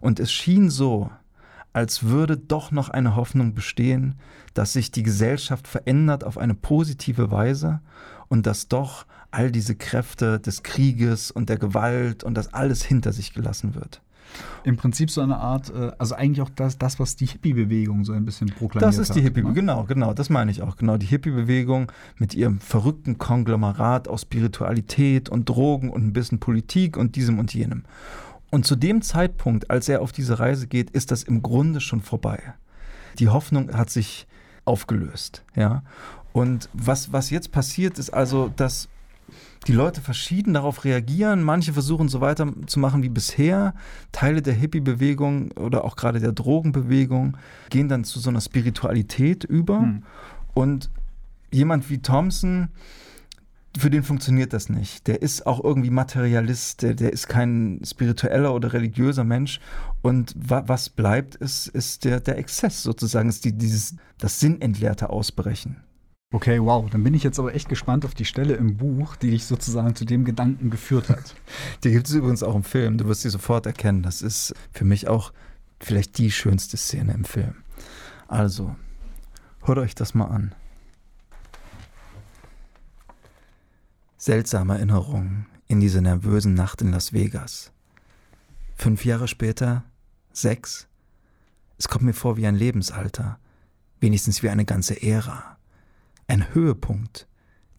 Und 0.02 0.20
es 0.20 0.32
schien 0.32 0.70
so, 0.70 1.12
als 1.78 2.02
würde 2.02 2.38
doch 2.38 2.72
noch 2.72 2.90
eine 2.90 3.16
Hoffnung 3.16 3.54
bestehen, 3.54 4.16
dass 4.56 4.74
sich 4.74 4.90
die 4.90 5.04
Gesellschaft 5.04 5.68
verändert 5.68 6.24
auf 6.24 6.40
eine 6.40 6.56
positive 6.56 7.30
Weise 7.30 7.82
und 8.30 8.48
dass 8.48 8.68
doch 8.68 9.06
all 9.30 9.52
diese 9.52 9.76
Kräfte 9.76 10.40
des 10.40 10.64
Krieges 10.64 11.30
und 11.30 11.50
der 11.50 11.60
Gewalt 11.60 12.24
und 12.24 12.34
das 12.34 12.52
alles 12.52 12.84
hinter 12.84 13.14
sich 13.14 13.32
gelassen 13.32 13.76
wird. 13.76 14.02
Im 14.64 14.76
Prinzip 14.76 15.12
so 15.12 15.22
eine 15.22 15.38
Art, 15.38 15.70
äh, 15.70 15.92
also 16.00 16.16
eigentlich 16.16 16.42
auch 16.42 16.50
das, 16.50 16.80
das 16.80 17.00
was 17.00 17.16
die 17.16 17.28
Hippie-Bewegung 17.28 18.06
so 18.06 18.14
ein 18.14 18.26
bisschen 18.26 18.48
proklamiert 18.48 18.82
Das 18.82 18.98
ist 18.98 19.14
die 19.14 19.20
hat, 19.20 19.26
Hippie, 19.26 19.44
ne? 19.44 19.54
genau, 19.54 19.84
genau, 19.84 20.16
das 20.16 20.32
meine 20.32 20.50
ich 20.50 20.64
auch. 20.64 20.78
Genau, 20.78 20.98
die 20.98 21.06
Hippie-Bewegung 21.06 21.92
mit 22.18 22.34
ihrem 22.34 22.60
verrückten 22.60 23.20
Konglomerat 23.20 24.08
aus 24.08 24.24
Spiritualität 24.24 25.30
und 25.30 25.48
Drogen 25.48 25.92
und 25.92 26.08
ein 26.08 26.14
bisschen 26.14 26.40
Politik 26.40 26.98
und 26.98 27.16
diesem 27.16 27.38
und 27.38 27.54
jenem. 27.54 27.84
Und 28.50 28.66
zu 28.66 28.76
dem 28.76 29.02
Zeitpunkt, 29.02 29.70
als 29.70 29.90
er 29.90 30.02
auf 30.02 30.12
diese 30.12 30.40
Reise 30.40 30.68
geht, 30.68 30.90
ist 30.92 31.12
das 31.12 31.24
im 31.24 31.42
Grunde 31.42 31.82
schon 31.82 32.02
vorbei. 32.02 32.42
Die 33.20 33.30
Hoffnung 33.30 33.74
hat 33.74 33.90
sich 33.90 34.28
aufgelöst, 34.66 35.44
ja. 35.56 35.84
Und 36.34 36.70
was, 36.74 37.12
was 37.12 37.30
jetzt 37.30 37.52
passiert, 37.52 37.98
ist 37.98 38.12
also, 38.12 38.52
dass 38.56 38.90
die 39.66 39.74
Leute 39.74 40.02
verschieden 40.02 40.54
darauf 40.54 40.86
reagieren. 40.86 41.44
Manche 41.44 41.74
versuchen 41.74 42.08
so 42.08 42.22
weiterzumachen 42.22 43.04
wie 43.04 43.10
bisher. 43.10 43.74
Teile 44.12 44.42
der 44.42 44.54
Hippie-Bewegung 44.54 45.52
oder 45.54 45.84
auch 45.84 45.96
gerade 45.96 46.20
der 46.20 46.32
Drogenbewegung 46.32 47.38
gehen 47.70 47.90
dann 47.90 48.04
zu 48.04 48.20
so 48.20 48.30
einer 48.30 48.40
Spiritualität 48.40 49.44
über. 49.44 49.80
Hm. 49.80 50.04
Und 50.54 50.90
jemand 51.52 51.90
wie 51.90 51.98
Thompson, 51.98 52.70
für 53.78 53.90
den 53.90 54.04
funktioniert 54.04 54.54
das 54.54 54.70
nicht. 54.70 55.08
Der 55.08 55.22
ist 55.22 55.46
auch 55.46 55.64
irgendwie 55.64 55.90
Materialist, 55.90 56.82
der, 56.82 56.94
der 56.94 57.14
ist 57.14 57.28
kein 57.28 57.82
spiritueller 57.84 58.54
oder 58.54 58.74
religiöser 58.74 59.24
Mensch. 59.24 59.60
Und 60.02 60.34
wa 60.38 60.64
was 60.68 60.90
bleibt, 60.90 61.36
ist, 61.36 61.68
ist 61.68 62.06
der, 62.06 62.20
der 62.20 62.38
Exzess 62.38 62.84
sozusagen, 62.84 63.30
ist 63.30 63.46
die, 63.46 63.58
dieses, 63.58 63.96
das 64.18 64.40
sinnentleerte 64.40 65.10
Ausbrechen. 65.10 65.78
Okay, 66.34 66.62
wow. 66.62 66.90
Dann 66.90 67.04
bin 67.04 67.14
ich 67.14 67.24
jetzt 67.24 67.40
aber 67.40 67.56
echt 67.56 67.70
gespannt 67.70 68.04
auf 68.04 68.14
die 68.14 68.26
Stelle 68.26 68.56
im 68.56 68.76
Buch, 68.76 69.16
die 69.16 69.32
dich 69.32 69.46
sozusagen 69.46 69.96
zu 69.96 70.04
dem 70.04 70.26
Gedanken 70.26 70.70
geführt 70.70 71.10
hat. 71.10 71.36
Die 71.84 71.92
gibt 71.92 72.08
es 72.08 72.14
übrigens 72.14 72.44
auch 72.44 72.56
im 72.56 72.64
Film. 72.64 72.98
Du 72.98 73.06
wirst 73.06 73.22
sie 73.22 73.30
sofort 73.30 73.66
erkennen. 73.66 74.04
Das 74.04 74.22
ist 74.22 74.54
für 74.72 74.84
mich 74.84 75.08
auch 75.08 75.32
vielleicht 75.80 76.18
die 76.18 76.32
schönste 76.32 76.76
Szene 76.76 77.14
im 77.14 77.24
Film. 77.24 77.56
Also, 78.28 78.76
hört 79.64 79.78
euch 79.78 79.96
das 79.96 80.14
mal 80.14 80.26
an. 80.26 80.54
Seltsame 84.20 84.74
Erinnerungen 84.74 85.46
in 85.68 85.80
diese 85.80 86.02
nervösen 86.02 86.56
Nacht 86.56 86.82
in 86.82 86.92
Las 86.92 87.14
Vegas. 87.14 87.72
Fünf 88.76 89.06
Jahre 89.06 89.28
später, 89.28 89.84
sechs. 90.34 90.88
Es 91.78 91.88
kommt 91.88 92.04
mir 92.04 92.14
vor 92.14 92.36
wie 92.36 92.48
ein 92.48 92.56
Lebensalter, 92.56 93.38
wenigstens 94.00 94.42
wie 94.42 94.50
eine 94.50 94.66
ganze 94.66 95.04
Ära. 95.04 95.58
Ein 96.26 96.52
Höhepunkt, 96.56 97.28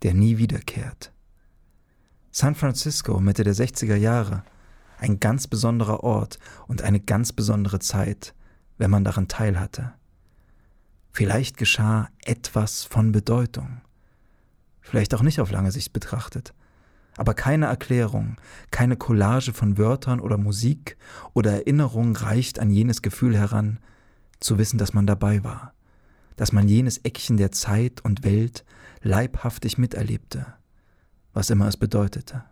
der 0.03 0.15
nie 0.15 0.39
wiederkehrt. 0.39 1.13
San 2.31 2.55
Francisco 2.55 3.19
Mitte 3.19 3.43
der 3.43 3.55
60er 3.55 3.97
Jahre. 3.97 4.45
Ein 4.99 5.19
ganz 5.19 5.49
besonderer 5.49 6.05
Ort 6.05 6.39
und 6.69 6.83
eine 6.83 7.01
ganz 7.01 7.33
besondere 7.33 7.81
Zeit, 7.81 8.33
wenn 8.77 8.93
man 8.93 9.03
daran 9.03 9.27
teilhatte. 9.27 9.93
Vielleicht 11.11 11.57
geschah 11.57 12.09
etwas 12.25 12.85
von 12.85 13.11
Bedeutung. 13.11 13.81
Vielleicht 14.89 15.15
auch 15.15 15.23
nicht 15.23 15.39
auf 15.41 15.51
lange 15.51 15.71
Sicht 15.71 15.93
betrachtet. 15.93 16.55
Aber 17.19 17.35
keine 17.35 17.67
Erklärung, 17.67 18.37
keine 18.71 18.97
Collage 18.97 19.53
von 19.53 19.77
Wörtern 19.77 20.19
oder 20.19 20.39
Musik 20.39 20.97
oder 21.35 21.53
Erinnerung 21.53 22.17
reicht 22.17 22.59
an 22.59 22.71
jenes 22.71 23.03
Gefühl 23.03 23.37
heran, 23.37 23.81
zu 24.41 24.57
wissen, 24.57 24.79
dass 24.79 24.95
man 24.95 25.07
dabei 25.07 25.45
war, 25.45 25.75
dass 26.37 26.53
man 26.53 26.69
jenes 26.69 26.99
Eckchen 26.99 27.37
der 27.37 27.53
Zeit 27.53 28.03
und 28.03 28.25
Welt 28.25 28.65
leibhaftig 29.03 29.77
miterlebte, 29.77 30.47
was 31.35 31.51
immer 31.51 31.69
es 31.69 31.77
bedeutete. 31.77 32.45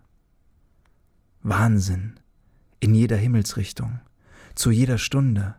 Wahnsinn, 1.42 2.20
in 2.81 2.94
jeder 2.94 3.16
Himmelsrichtung, 3.16 4.01
zu 4.55 4.70
jeder 4.70 4.99
Stunde. 4.99 5.55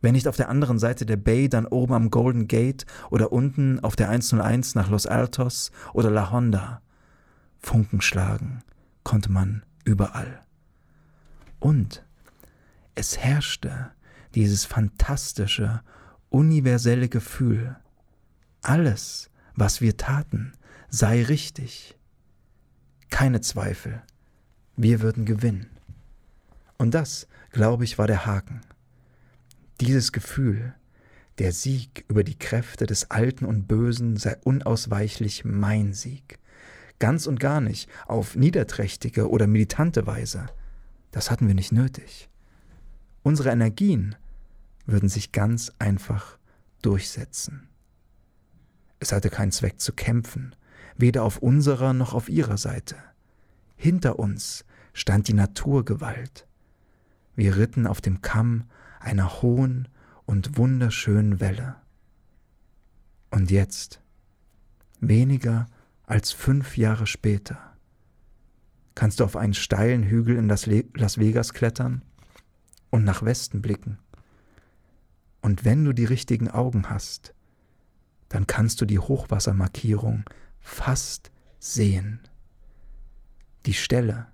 Wenn 0.00 0.12
nicht 0.12 0.28
auf 0.28 0.36
der 0.36 0.48
anderen 0.48 0.78
Seite 0.78 1.04
der 1.04 1.16
Bay, 1.16 1.48
dann 1.48 1.66
oben 1.66 1.92
am 1.92 2.10
Golden 2.10 2.48
Gate 2.48 2.86
oder 3.10 3.32
unten 3.32 3.80
auf 3.80 3.96
der 3.96 4.08
101 4.08 4.74
nach 4.74 4.88
Los 4.88 5.06
Altos 5.06 5.70
oder 5.92 6.10
La 6.10 6.30
Honda. 6.30 6.80
Funken 7.58 8.00
schlagen 8.00 8.62
konnte 9.04 9.30
man 9.30 9.62
überall. 9.84 10.40
Und 11.58 12.04
es 12.94 13.18
herrschte 13.18 13.90
dieses 14.34 14.64
fantastische, 14.64 15.82
universelle 16.30 17.08
Gefühl, 17.08 17.76
alles, 18.62 19.30
was 19.54 19.80
wir 19.80 19.96
taten, 19.96 20.52
sei 20.88 21.22
richtig. 21.22 21.98
Keine 23.10 23.40
Zweifel, 23.40 24.02
wir 24.76 25.00
würden 25.00 25.24
gewinnen. 25.24 25.66
Und 26.78 26.94
das, 26.94 27.26
glaube 27.50 27.84
ich, 27.84 27.98
war 27.98 28.06
der 28.06 28.24
Haken. 28.24 28.62
Dieses 29.80 30.12
Gefühl, 30.12 30.74
der 31.38 31.52
Sieg 31.52 32.04
über 32.06 32.22
die 32.22 32.38
Kräfte 32.38 32.84
des 32.84 33.10
Alten 33.10 33.46
und 33.46 33.66
Bösen 33.66 34.18
sei 34.18 34.36
unausweichlich 34.44 35.46
mein 35.46 35.94
Sieg. 35.94 36.38
Ganz 36.98 37.26
und 37.26 37.40
gar 37.40 37.62
nicht 37.62 37.88
auf 38.06 38.36
niederträchtige 38.36 39.30
oder 39.30 39.46
militante 39.46 40.06
Weise. 40.06 40.48
Das 41.12 41.30
hatten 41.30 41.46
wir 41.46 41.54
nicht 41.54 41.72
nötig. 41.72 42.28
Unsere 43.22 43.48
Energien 43.48 44.16
würden 44.84 45.08
sich 45.08 45.32
ganz 45.32 45.72
einfach 45.78 46.36
durchsetzen. 46.82 47.66
Es 48.98 49.12
hatte 49.12 49.30
keinen 49.30 49.52
Zweck 49.52 49.80
zu 49.80 49.94
kämpfen, 49.94 50.54
weder 50.98 51.22
auf 51.22 51.38
unserer 51.38 51.94
noch 51.94 52.12
auf 52.12 52.28
ihrer 52.28 52.58
Seite. 52.58 52.96
Hinter 53.76 54.18
uns 54.18 54.66
stand 54.92 55.26
die 55.28 55.32
Naturgewalt. 55.32 56.46
Wir 57.34 57.56
ritten 57.56 57.86
auf 57.86 58.02
dem 58.02 58.20
Kamm 58.20 58.64
einer 59.00 59.42
hohen 59.42 59.88
und 60.26 60.56
wunderschönen 60.56 61.40
Welle. 61.40 61.76
Und 63.30 63.50
jetzt, 63.50 64.00
weniger 65.00 65.66
als 66.06 66.32
fünf 66.32 66.76
Jahre 66.76 67.06
später, 67.06 67.58
kannst 68.94 69.20
du 69.20 69.24
auf 69.24 69.36
einen 69.36 69.54
steilen 69.54 70.04
Hügel 70.04 70.36
in 70.36 70.48
Las 70.48 70.68
Vegas 71.18 71.52
klettern 71.52 72.02
und 72.90 73.04
nach 73.04 73.24
Westen 73.24 73.62
blicken. 73.62 73.98
Und 75.40 75.64
wenn 75.64 75.84
du 75.84 75.92
die 75.92 76.04
richtigen 76.04 76.50
Augen 76.50 76.90
hast, 76.90 77.34
dann 78.28 78.46
kannst 78.46 78.80
du 78.80 78.84
die 78.84 78.98
Hochwassermarkierung 78.98 80.24
fast 80.60 81.30
sehen. 81.58 82.20
Die 83.66 83.74
Stelle, 83.74 84.26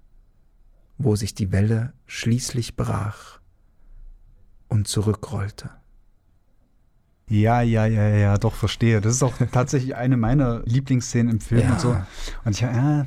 wo 0.99 1.15
sich 1.17 1.35
die 1.35 1.53
Welle 1.53 1.93
schließlich 2.07 2.77
brach 2.77 3.41
und 4.69 4.89
zurückrollte. 4.89 5.71
Ja, 7.29 7.61
ja, 7.61 7.87
ja, 7.87 8.09
ja, 8.09 8.39
doch, 8.39 8.55
verstehe. 8.55 9.01
Das 9.01 9.15
ist 9.15 9.23
auch 9.23 9.35
tatsächlich 9.53 9.97
eine 9.97 10.17
meiner 10.17 10.61
Lieblingsszenen 10.65 11.35
im 11.35 11.41
Film 11.41 11.63
Ja. 11.63 11.73
und 11.73 11.81
so. 11.81 11.97
Und 12.45 12.53
ich, 12.53 12.61
ja, 12.61 13.07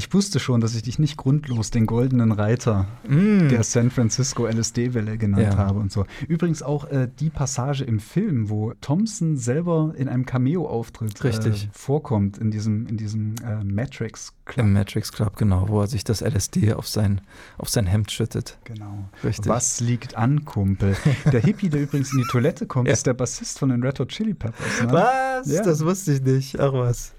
ich 0.00 0.14
wusste 0.14 0.40
schon, 0.40 0.62
dass 0.62 0.74
ich 0.74 0.82
dich 0.82 0.98
nicht 0.98 1.18
grundlos 1.18 1.70
den 1.70 1.84
goldenen 1.84 2.32
Reiter 2.32 2.86
Mm. 3.06 3.48
der 3.50 3.62
San 3.64 3.90
Francisco 3.90 4.46
LSD-Welle 4.46 5.18
genannt 5.18 5.42
Ja. 5.42 5.56
habe 5.58 5.78
und 5.78 5.92
so. 5.92 6.06
Übrigens 6.26 6.62
auch 6.62 6.86
äh, 6.90 7.06
die 7.20 7.28
Passage 7.28 7.84
im 7.84 8.00
Film, 8.00 8.48
wo 8.48 8.72
Thompson 8.80 9.36
selber 9.36 9.92
in 9.96 10.08
einem 10.08 10.24
Cameo-Auftritt 10.24 11.22
äh, 11.22 11.52
vorkommt, 11.72 12.38
in 12.38 12.50
diesem, 12.50 12.86
in 12.86 12.96
diesem 12.96 13.34
äh, 13.46 13.62
Matrix 13.62 14.32
Club. 14.46 14.64
Im 14.66 14.72
Matrix 14.72 15.12
Club, 15.12 15.36
genau, 15.36 15.68
wo 15.68 15.82
er 15.82 15.86
sich 15.86 16.02
das 16.02 16.22
LSD 16.22 16.72
auf 16.72 16.88
sein, 16.88 17.20
auf 17.58 17.68
sein 17.68 17.86
Hemd 17.86 18.10
schüttet. 18.10 18.56
Genau. 18.64 19.04
Richtig. 19.22 19.46
Was 19.48 19.80
liegt 19.80 20.16
an, 20.16 20.44
Kumpel? 20.46 20.96
Der 21.30 21.40
Hippie, 21.42 21.68
der 21.68 21.82
übrigens 21.82 22.10
in 22.12 22.18
die 22.18 22.26
Toilette 22.30 22.64
kommt, 22.66 22.88
Ja. 22.88 22.94
ist 22.94 23.06
der 23.06 23.14
Bassist 23.14 23.58
von 23.58 23.68
den 23.68 23.82
Red 23.82 24.00
Hot 24.00 24.08
Chili 24.08 24.32
Peppers. 24.34 24.82
Ne? 24.82 24.92
Was? 24.92 25.46
Ja. 25.52 25.62
Das 25.62 25.84
wusste 25.84 26.12
ich 26.14 26.22
nicht. 26.22 26.58
Ach 26.58 26.72
was. 26.72 27.12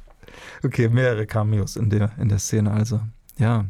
Okay, 0.63 0.89
mehrere 0.89 1.25
Cameos 1.25 1.75
in 1.75 1.89
der, 1.89 2.11
in 2.17 2.29
der 2.29 2.39
Szene 2.39 2.71
also. 2.71 3.01
Ja. 3.37 3.65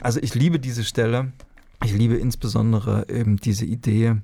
Also 0.00 0.20
ich 0.20 0.34
liebe 0.34 0.58
diese 0.58 0.84
Stelle. 0.84 1.32
Ich 1.84 1.92
liebe 1.92 2.16
insbesondere 2.16 3.08
eben 3.08 3.36
diese 3.36 3.64
Idee, 3.64 4.16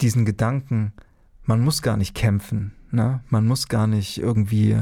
diesen 0.00 0.24
Gedanken, 0.24 0.92
man 1.44 1.60
muss 1.60 1.82
gar 1.82 1.96
nicht 1.96 2.14
kämpfen. 2.14 2.72
Ne? 2.90 3.20
Man 3.28 3.46
muss 3.46 3.68
gar 3.68 3.86
nicht 3.86 4.18
irgendwie 4.18 4.76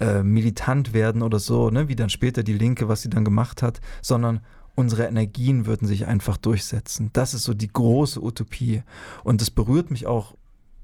äh, 0.00 0.22
militant 0.22 0.92
werden 0.92 1.22
oder 1.22 1.38
so, 1.38 1.70
ne? 1.70 1.88
wie 1.88 1.96
dann 1.96 2.10
später 2.10 2.42
die 2.42 2.52
Linke, 2.52 2.88
was 2.88 3.02
sie 3.02 3.10
dann 3.10 3.24
gemacht 3.24 3.62
hat, 3.62 3.80
sondern 4.02 4.40
unsere 4.74 5.06
Energien 5.06 5.66
würden 5.66 5.88
sich 5.88 6.06
einfach 6.06 6.36
durchsetzen. 6.36 7.10
Das 7.12 7.34
ist 7.34 7.44
so 7.44 7.52
die 7.52 7.72
große 7.72 8.22
Utopie. 8.22 8.82
Und 9.24 9.40
das 9.40 9.50
berührt 9.50 9.90
mich 9.90 10.06
auch 10.06 10.36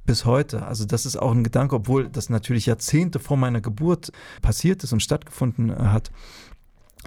bis 0.06 0.24
heute. 0.24 0.66
Also 0.66 0.84
das 0.84 1.06
ist 1.06 1.16
auch 1.16 1.32
ein 1.32 1.44
Gedanke, 1.44 1.76
obwohl 1.76 2.08
das 2.08 2.28
natürlich 2.28 2.66
Jahrzehnte 2.66 3.18
vor 3.18 3.36
meiner 3.36 3.60
Geburt 3.60 4.12
passiert 4.42 4.84
ist 4.84 4.92
und 4.92 5.00
stattgefunden 5.00 5.70
äh, 5.70 5.76
hat, 5.76 6.10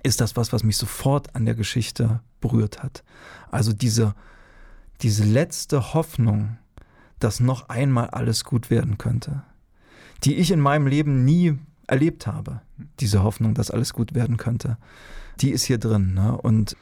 ist 0.03 0.21
das 0.21 0.35
was, 0.35 0.53
was 0.53 0.63
mich 0.63 0.77
sofort 0.77 1.35
an 1.35 1.45
der 1.45 1.55
Geschichte 1.55 2.21
berührt 2.39 2.83
hat. 2.83 3.03
Also 3.51 3.73
diese, 3.73 4.15
diese 5.01 5.23
letzte 5.23 5.93
Hoffnung, 5.93 6.57
dass 7.19 7.39
noch 7.39 7.69
einmal 7.69 8.09
alles 8.09 8.43
gut 8.43 8.69
werden 8.69 8.97
könnte, 8.97 9.43
die 10.23 10.35
ich 10.35 10.51
in 10.51 10.59
meinem 10.59 10.87
Leben 10.87 11.25
nie 11.25 11.57
erlebt 11.87 12.27
habe. 12.27 12.61
Diese 12.99 13.23
Hoffnung, 13.23 13.53
dass 13.53 13.71
alles 13.71 13.93
gut 13.93 14.13
werden 14.13 14.37
könnte, 14.37 14.77
die 15.39 15.51
ist 15.51 15.63
hier 15.63 15.77
drin. 15.77 16.13
Ne? 16.13 16.37
Und, 16.37 16.75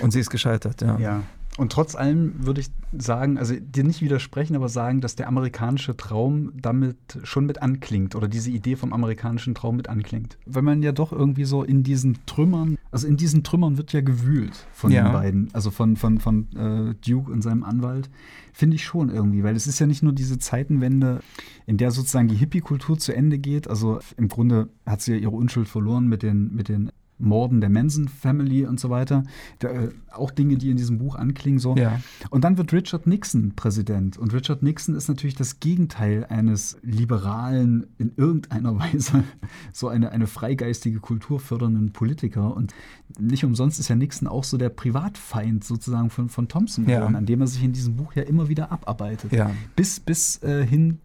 und 0.00 0.12
sie 0.12 0.20
ist 0.20 0.30
gescheitert, 0.30 0.82
ja. 0.82 0.98
Ja. 0.98 1.22
Und 1.56 1.72
trotz 1.72 1.94
allem 1.94 2.44
würde 2.44 2.60
ich 2.60 2.68
sagen, 2.96 3.38
also 3.38 3.54
dir 3.58 3.82
nicht 3.84 4.02
widersprechen, 4.02 4.54
aber 4.56 4.68
sagen, 4.68 5.00
dass 5.00 5.16
der 5.16 5.26
amerikanische 5.28 5.96
Traum 5.96 6.52
damit 6.60 6.96
schon 7.24 7.46
mit 7.46 7.62
anklingt 7.62 8.14
oder 8.14 8.28
diese 8.28 8.50
Idee 8.50 8.76
vom 8.76 8.92
amerikanischen 8.92 9.54
Traum 9.54 9.76
mit 9.76 9.88
anklingt. 9.88 10.36
Weil 10.44 10.62
man 10.62 10.82
ja 10.82 10.92
doch 10.92 11.12
irgendwie 11.12 11.44
so 11.44 11.62
in 11.62 11.82
diesen 11.82 12.18
Trümmern, 12.26 12.76
also 12.90 13.06
in 13.06 13.16
diesen 13.16 13.42
Trümmern 13.42 13.78
wird 13.78 13.92
ja 13.94 14.02
gewühlt 14.02 14.66
von 14.72 14.90
Ja. 14.92 15.04
den 15.04 15.12
beiden, 15.12 15.48
also 15.54 15.70
von, 15.70 15.96
von, 15.96 16.18
von 16.20 16.46
äh, 16.56 16.94
Duke 17.06 17.32
und 17.32 17.40
seinem 17.42 17.64
Anwalt, 17.64 18.10
finde 18.52 18.76
ich 18.76 18.84
schon 18.84 19.08
irgendwie, 19.10 19.42
weil 19.42 19.56
es 19.56 19.66
ist 19.66 19.78
ja 19.78 19.86
nicht 19.86 20.02
nur 20.02 20.12
diese 20.12 20.38
Zeitenwende, 20.38 21.20
in 21.66 21.76
der 21.78 21.90
sozusagen 21.90 22.28
die 22.28 22.36
Hippie-Kultur 22.36 22.98
zu 22.98 23.14
Ende 23.14 23.38
geht, 23.38 23.68
also 23.68 24.00
im 24.16 24.28
Grunde 24.28 24.68
hat 24.86 25.00
sie 25.02 25.12
ja 25.12 25.18
ihre 25.18 25.32
Unschuld 25.36 25.68
verloren 25.68 26.06
mit 26.06 26.22
den, 26.22 26.54
mit 26.54 26.68
den 26.68 26.90
Morden 27.18 27.60
der 27.60 27.70
Manson 27.70 28.08
Family 28.08 28.66
und 28.66 28.78
so 28.78 28.90
weiter. 28.90 29.22
Da, 29.58 29.68
äh, 29.68 29.88
auch 30.12 30.30
Dinge, 30.30 30.56
die 30.56 30.70
in 30.70 30.76
diesem 30.76 30.98
Buch 30.98 31.14
anklingen. 31.14 31.58
So. 31.58 31.76
Ja. 31.76 32.00
Und 32.30 32.44
dann 32.44 32.58
wird 32.58 32.72
Richard 32.72 33.06
Nixon 33.06 33.52
Präsident. 33.54 34.18
Und 34.18 34.32
Richard 34.34 34.62
Nixon 34.62 34.94
ist 34.94 35.08
natürlich 35.08 35.34
das 35.34 35.60
Gegenteil 35.60 36.26
eines 36.28 36.78
liberalen, 36.82 37.86
in 37.98 38.12
irgendeiner 38.16 38.78
Weise 38.78 39.24
so 39.72 39.88
eine, 39.88 40.10
eine 40.12 40.26
freigeistige 40.26 41.00
Kultur 41.00 41.40
fördernden 41.40 41.92
Politiker. 41.92 42.54
Und 42.54 42.74
nicht 43.18 43.44
umsonst 43.44 43.80
ist 43.80 43.88
ja 43.88 43.96
Nixon 43.96 44.28
auch 44.28 44.44
so 44.44 44.56
der 44.56 44.68
Privatfeind 44.70 45.64
sozusagen 45.64 46.10
von, 46.10 46.28
von 46.28 46.48
Thompson 46.48 46.86
Ja. 46.88 46.98
geworden, 46.98 47.16
an 47.16 47.26
dem 47.26 47.40
er 47.40 47.46
sich 47.46 47.62
in 47.62 47.72
diesem 47.72 47.96
Buch 47.96 48.12
ja 48.14 48.22
immer 48.22 48.48
wieder 48.48 48.70
abarbeitet. 48.72 49.32
Ja. 49.32 49.50
Bis, 49.74 50.00
bis 50.00 50.42
äh, 50.42 50.66
hin 50.66 50.98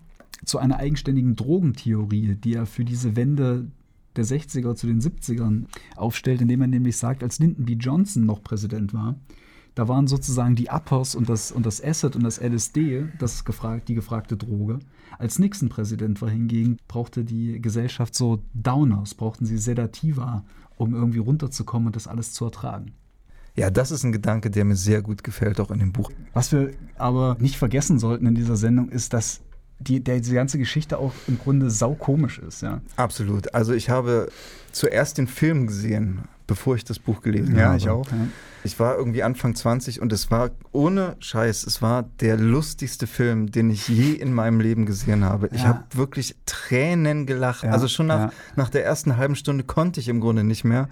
zu 0.43 0.57
einer 0.57 0.77
eigenständigen 0.77 1.35
Drogentheorie, 1.35 2.35
die 2.35 2.55
er 2.55 2.65
für 2.65 2.83
diese 2.83 3.15
Wende 3.15 3.67
der 4.15 4.25
60er 4.25 4.75
zu 4.75 4.87
den 4.87 5.01
70ern 5.01 5.65
aufstellt, 5.95 6.41
indem 6.41 6.61
er 6.61 6.67
nämlich 6.67 6.97
sagt, 6.97 7.23
als 7.23 7.39
Lyndon 7.39 7.65
B. 7.65 7.73
Johnson 7.73 8.25
noch 8.25 8.43
Präsident 8.43 8.93
war, 8.93 9.15
da 9.75 9.87
waren 9.87 10.07
sozusagen 10.07 10.55
die 10.55 10.67
Uppers 10.69 11.15
und 11.15 11.29
das, 11.29 11.51
und 11.51 11.65
das 11.65 11.81
Acid 11.81 12.15
und 12.15 12.23
das 12.23 12.41
LSD 12.41 13.05
das 13.19 13.45
gefragt, 13.45 13.87
die 13.87 13.95
gefragte 13.95 14.35
Droge. 14.35 14.79
Als 15.17 15.39
Nixon 15.39 15.69
Präsident 15.69 16.21
war 16.21 16.29
hingegen, 16.29 16.77
brauchte 16.87 17.23
die 17.23 17.61
Gesellschaft 17.61 18.13
so 18.15 18.43
Downers, 18.53 19.15
brauchten 19.15 19.45
sie 19.45 19.57
Sedativa, 19.57 20.43
um 20.75 20.93
irgendwie 20.93 21.19
runterzukommen 21.19 21.87
und 21.87 21.95
das 21.95 22.07
alles 22.07 22.33
zu 22.33 22.45
ertragen. 22.45 22.93
Ja, 23.55 23.69
das 23.69 23.91
ist 23.91 24.03
ein 24.03 24.11
Gedanke, 24.11 24.49
der 24.49 24.65
mir 24.65 24.75
sehr 24.75 25.01
gut 25.01 25.23
gefällt, 25.23 25.59
auch 25.59 25.71
in 25.71 25.79
dem 25.79 25.91
Buch. 25.91 26.11
Was 26.33 26.51
wir 26.51 26.71
aber 26.97 27.37
nicht 27.39 27.57
vergessen 27.57 27.99
sollten 27.99 28.25
in 28.25 28.35
dieser 28.35 28.55
Sendung, 28.55 28.89
ist, 28.89 29.13
dass 29.13 29.41
die, 29.81 29.99
der, 30.03 30.17
diese 30.19 30.35
ganze 30.35 30.57
Geschichte 30.57 30.97
auch 30.97 31.13
im 31.27 31.37
Grunde 31.39 31.69
saukomisch 31.69 32.39
ist, 32.39 32.61
ja. 32.61 32.81
Absolut. 32.95 33.53
Also 33.53 33.73
ich 33.73 33.89
habe 33.89 34.29
zuerst 34.71 35.17
den 35.17 35.27
Film 35.27 35.67
gesehen, 35.67 36.19
bevor 36.47 36.75
ich 36.75 36.83
das 36.83 36.99
Buch 36.99 37.21
gelesen 37.21 37.59
habe. 37.61 37.77
Ja. 37.77 38.01
Ich 38.63 38.79
war 38.79 38.95
irgendwie 38.97 39.23
Anfang 39.23 39.55
20 39.55 40.01
und 40.01 40.11
es 40.13 40.29
war 40.29 40.51
ohne 40.71 41.15
Scheiß, 41.19 41.63
es 41.65 41.81
war 41.81 42.03
der 42.19 42.37
lustigste 42.37 43.07
Film, 43.07 43.51
den 43.51 43.71
ich 43.71 43.87
je 43.87 44.11
in 44.11 44.33
meinem 44.33 44.59
Leben 44.59 44.85
gesehen 44.85 45.23
habe. 45.23 45.47
Ich 45.51 45.61
Ja. 45.63 45.69
habe 45.69 45.83
wirklich 45.93 46.35
Tränen 46.45 47.25
gelacht. 47.25 47.63
Ja, 47.63 47.71
Also 47.71 47.87
schon 47.87 48.07
nach, 48.07 48.19
ja. 48.19 48.31
nach 48.55 48.69
der 48.69 48.85
ersten 48.85 49.17
halben 49.17 49.35
Stunde 49.35 49.63
konnte 49.63 49.99
ich 49.99 50.09
im 50.09 50.19
Grunde 50.19 50.43
nicht 50.43 50.63
mehr. 50.63 50.89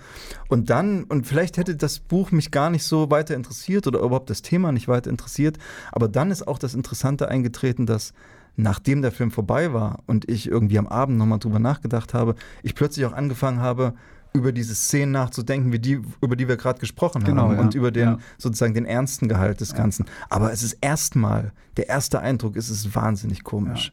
Und 0.48 0.70
dann, 0.72 1.04
und 1.04 1.28
vielleicht 1.28 1.58
hätte 1.58 1.76
das 1.76 2.00
Buch 2.00 2.32
mich 2.32 2.50
gar 2.52 2.70
nicht 2.70 2.86
so 2.86 3.12
weiter 3.12 3.36
interessiert 3.36 3.86
oder 3.86 4.00
überhaupt 4.00 4.30
das 4.32 4.42
Thema 4.42 4.72
nicht 4.72 4.88
weiter 4.88 5.10
interessiert, 5.12 5.58
aber 5.92 6.08
dann 6.08 6.32
ist 6.32 6.48
auch 6.48 6.58
das 6.58 6.74
Interessante 6.74 7.28
eingetreten, 7.28 7.86
dass 7.86 8.14
nachdem 8.62 9.02
der 9.02 9.12
Film 9.12 9.32
vorbei 9.32 9.74
war 9.74 10.00
und 10.06 10.30
ich 10.30 10.48
irgendwie 10.48 10.78
am 10.78 10.88
Abend 10.88 11.18
nochmal 11.18 11.40
drüber 11.40 11.60
nachgedacht 11.60 12.14
habe, 12.14 12.36
ich 12.62 12.76
plötzlich 12.76 13.06
auch 13.06 13.14
angefangen 13.14 13.62
habe, 13.62 13.94
über 14.34 14.52
diese 14.52 14.76
Szenen 14.76 15.12
nachzudenken, 15.12 15.72
wie 15.72 15.80
die, 15.80 16.02
über 16.22 16.36
die 16.36 16.48
wir 16.48 16.56
gerade 16.58 16.80
gesprochen 16.80 17.24
Genau, 17.24 17.44
haben 17.44 17.54
ja. 17.56 17.62
und 17.62 17.74
über 17.74 17.90
den 17.92 18.10
Ja. 18.10 18.18
sozusagen 18.38 18.74
den 18.76 18.86
ernsten 18.86 19.28
Gehalt 19.28 19.60
des 19.60 19.74
Ganzen. 19.74 20.06
Aber 20.30 20.52
es 20.52 20.62
ist 20.62 20.78
erstmal, 20.82 21.52
der 21.78 21.90
erste 21.90 22.20
Eindruck 22.20 22.56
ist 22.56 22.70
es 22.70 22.86
ist 22.86 22.96
wahnsinnig 22.96 23.44
komisch. 23.44 23.92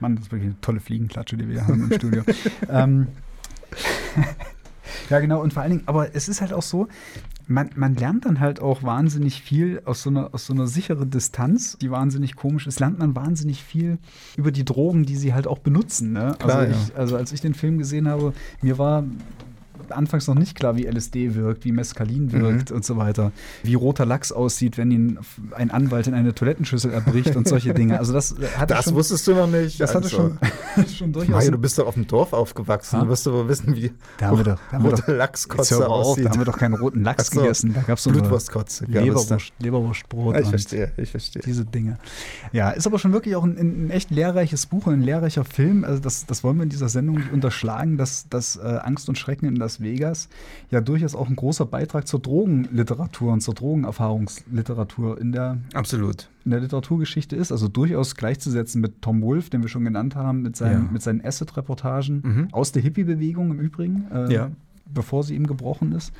Mann, 0.00 0.16
das 0.16 0.26
ist 0.26 0.32
wirklich 0.32 0.50
eine 0.50 0.60
tolle 0.60 0.80
Fliegenklatsche, 0.80 1.36
die 1.36 1.48
wir 1.48 1.66
haben 1.66 1.90
im 1.90 1.92
Studio. 1.92 2.22
ähm, 2.70 3.08
ja, 5.10 5.20
genau. 5.20 5.42
Und 5.42 5.52
vor 5.52 5.62
allen 5.62 5.72
Dingen, 5.72 5.82
aber 5.86 6.14
es 6.14 6.28
ist 6.28 6.40
halt 6.40 6.52
auch 6.52 6.62
so, 6.62 6.88
man, 7.46 7.70
man 7.76 7.94
lernt 7.94 8.24
dann 8.24 8.40
halt 8.40 8.60
auch 8.60 8.82
wahnsinnig 8.82 9.42
viel 9.42 9.82
aus 9.84 10.02
so, 10.02 10.10
einer, 10.10 10.32
aus 10.32 10.46
so 10.46 10.52
einer 10.52 10.66
sicheren 10.66 11.10
Distanz, 11.10 11.76
die 11.78 11.90
wahnsinnig 11.90 12.36
komisch 12.36 12.66
ist, 12.66 12.80
lernt 12.80 12.98
man 12.98 13.14
wahnsinnig 13.14 13.62
viel 13.62 13.98
über 14.36 14.50
die 14.50 14.64
Drogen, 14.64 15.04
die 15.04 15.16
sie 15.16 15.34
halt 15.34 15.46
auch 15.46 15.58
benutzen. 15.58 16.12
Ne? 16.12 16.36
Klar, 16.38 16.58
also, 16.58 16.72
ich, 16.72 16.96
also 16.96 17.16
als 17.16 17.32
ich 17.32 17.40
den 17.40 17.54
Film 17.54 17.78
gesehen 17.78 18.08
habe, 18.08 18.32
mir 18.62 18.78
war 18.78 19.04
anfangs 19.92 20.26
noch 20.26 20.34
nicht 20.34 20.54
klar, 20.56 20.76
wie 20.76 20.86
LSD 20.86 21.34
wirkt, 21.34 21.64
wie 21.64 21.72
Mescalin 21.72 22.32
wirkt 22.32 22.70
Mhm. 22.70 22.76
und 22.76 22.84
so 22.84 22.96
weiter. 22.96 23.32
Wie 23.62 23.74
roter 23.74 24.06
Lachs 24.06 24.32
aussieht, 24.32 24.78
wenn 24.78 24.90
ihn 24.90 25.18
ein 25.52 25.70
Anwalt 25.70 26.06
in 26.06 26.14
eine 26.14 26.34
Toilettenschüssel 26.34 26.92
erbricht 26.92 27.36
und 27.36 27.48
solche 27.48 27.74
Dinge. 27.74 27.98
Also 27.98 28.12
das 28.12 28.34
hatte 28.56 28.74
Das 28.74 28.84
schon, 28.86 28.94
wusstest 28.94 29.26
du 29.26 29.34
noch 29.34 29.46
nicht. 29.46 29.80
das 29.80 29.94
hatte 29.94 30.04
Also, 30.04 30.16
schon, 30.16 30.86
schon 30.88 31.12
durchaus. 31.12 31.30
Mario, 31.32 31.50
du 31.52 31.58
bist 31.58 31.78
doch 31.78 31.86
auf 31.86 31.94
dem 31.94 32.06
Dorf 32.06 32.32
aufgewachsen. 32.32 32.98
Ha? 32.98 33.04
Du 33.04 33.10
wirst 33.10 33.26
aber 33.28 33.48
wissen, 33.48 33.74
wie 33.76 33.92
Da 34.18 34.26
haben 34.28 34.38
wir 34.38 34.44
doch- 34.44 34.58
da 34.70 34.76
haben 34.78 34.86
rote 34.86 35.12
Lachskotze 35.14 35.88
aussieht. 35.88 36.24
da 36.26 36.30
haben 36.30 36.38
wir 36.40 36.44
doch 36.44 36.58
keinen 36.58 36.74
roten 36.74 37.02
Lachs 37.02 37.28
Ach 37.30 37.34
so. 37.34 37.40
gegessen. 37.42 37.72
Da 37.74 37.82
gab 37.82 37.98
es 37.98 38.04
so 38.04 38.10
Blutwurstkotze. 38.10 38.84
Leberwurst, 38.86 39.52
Leberwurstbrot. 39.58 40.34
Ja, 40.34 40.40
ich 40.40 40.48
verstehe, 40.48 40.92
ich 40.96 41.10
verstehe. 41.10 41.42
Diese 41.44 41.64
Dinge. 41.64 41.98
Ja, 42.52 42.70
ist 42.70 42.86
aber 42.86 42.98
schon 42.98 43.12
wirklich 43.12 43.36
auch 43.36 43.44
ein, 43.44 43.56
ein 43.58 43.90
echt 43.90 44.10
lehrreiches 44.10 44.66
Buch 44.66 44.86
und 44.86 44.94
ein 44.94 45.02
lehrreicher 45.02 45.44
Film. 45.44 45.84
Also 45.84 46.00
das, 46.00 46.26
das 46.26 46.44
wollen 46.44 46.56
wir 46.56 46.62
in 46.64 46.68
dieser 46.68 46.88
Sendung 46.88 47.16
nicht 47.16 47.32
unterschlagen, 47.32 47.96
dass, 47.98 48.28
dass 48.28 48.56
äh, 48.56 48.60
Angst 48.82 49.08
und 49.08 49.18
Schrecken 49.18 49.46
in 49.46 49.56
Las 49.56 49.73
Vegas 49.80 50.28
ja 50.70 50.80
durchaus 50.80 51.14
auch 51.14 51.28
ein 51.28 51.36
großer 51.36 51.66
Beitrag 51.66 52.06
zur 52.08 52.20
Drogenliteratur 52.20 53.32
und 53.32 53.40
zur 53.40 53.54
Drogenerfahrungsliteratur 53.54 55.20
in 55.20 55.32
der, 55.32 55.58
Absolut. 55.74 56.28
in 56.44 56.50
der 56.52 56.60
Literaturgeschichte 56.60 57.36
ist. 57.36 57.52
Also 57.52 57.68
durchaus 57.68 58.14
gleichzusetzen 58.16 58.80
mit 58.80 59.02
Tom 59.02 59.22
Wolfe, 59.22 59.50
den 59.50 59.62
wir 59.62 59.68
schon 59.68 59.84
genannt 59.84 60.16
haben, 60.16 60.42
mit 60.42 60.56
seinen, 60.56 60.86
Ja. 60.86 60.90
mit 60.92 61.02
seinen 61.02 61.24
Acid-Reportagen 61.24 62.22
Mhm. 62.24 62.48
aus 62.52 62.72
der 62.72 62.82
Hippie-Bewegung 62.82 63.50
im 63.50 63.60
Übrigen, 63.60 64.06
äh, 64.12 64.32
Ja. 64.32 64.50
bevor 64.92 65.22
sie 65.22 65.34
ihm 65.34 65.46
gebrochen 65.46 65.92
ist. 65.92 66.12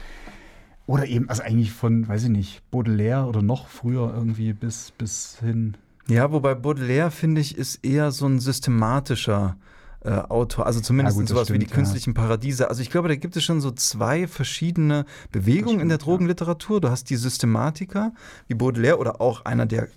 Oder 0.87 1.07
eben, 1.07 1.29
also 1.31 1.43
eigentlich 1.43 1.73
von, 1.73 2.07
weiß 2.07 2.25
ich 2.25 2.31
nicht, 2.31 2.71
Baudelaire 2.71 3.27
oder 3.27 3.41
noch 3.43 3.69
früher 3.69 4.13
irgendwie 4.15 4.53
bis, 4.53 4.93
bis 4.99 5.39
hin. 5.41 5.77
Ja, 6.09 6.31
wobei 6.31 6.55
Baudelaire, 6.55 7.11
finde 7.11 7.41
ich, 7.41 7.57
ist 7.57 7.83
eher 7.85 8.11
so 8.11 8.27
ein 8.27 8.39
systematischer 8.39 9.57
äh, 10.05 10.11
Autor. 10.11 10.67
Also 10.67 10.81
zumindest 10.81 11.17
Ja, 11.17 11.23
gut, 11.23 11.29
sowas 11.29 11.49
wie 11.49 11.59
die 11.59 11.67
stimmt, 11.67 11.71
ja. 11.71 11.77
künstlichen 11.77 12.15
Paradiese. 12.15 12.69
Also 12.69 12.83
ich 12.83 12.91
glaube, 12.91 13.09
da 13.09 13.17
gibt 13.17 13.37
es 13.37 13.43
schon 13.43 13.61
so 13.61 13.71
zwei 13.71 14.27
verschiedene 14.27 15.07
Bewegungen 15.33 15.81
in 15.81 15.89
der 15.89 15.97
stimmt. 15.97 16.07
Drogenliteratur. 16.07 16.81
Du 16.81 16.91
hast 16.91 17.11
die 17.11 17.17
Systematiker, 17.17 18.13
wie 18.47 18.55
Baudelaire 18.55 18.99
oder 18.99 19.21
auch 19.21 19.45
einer, 19.45 19.67
der 19.67 19.89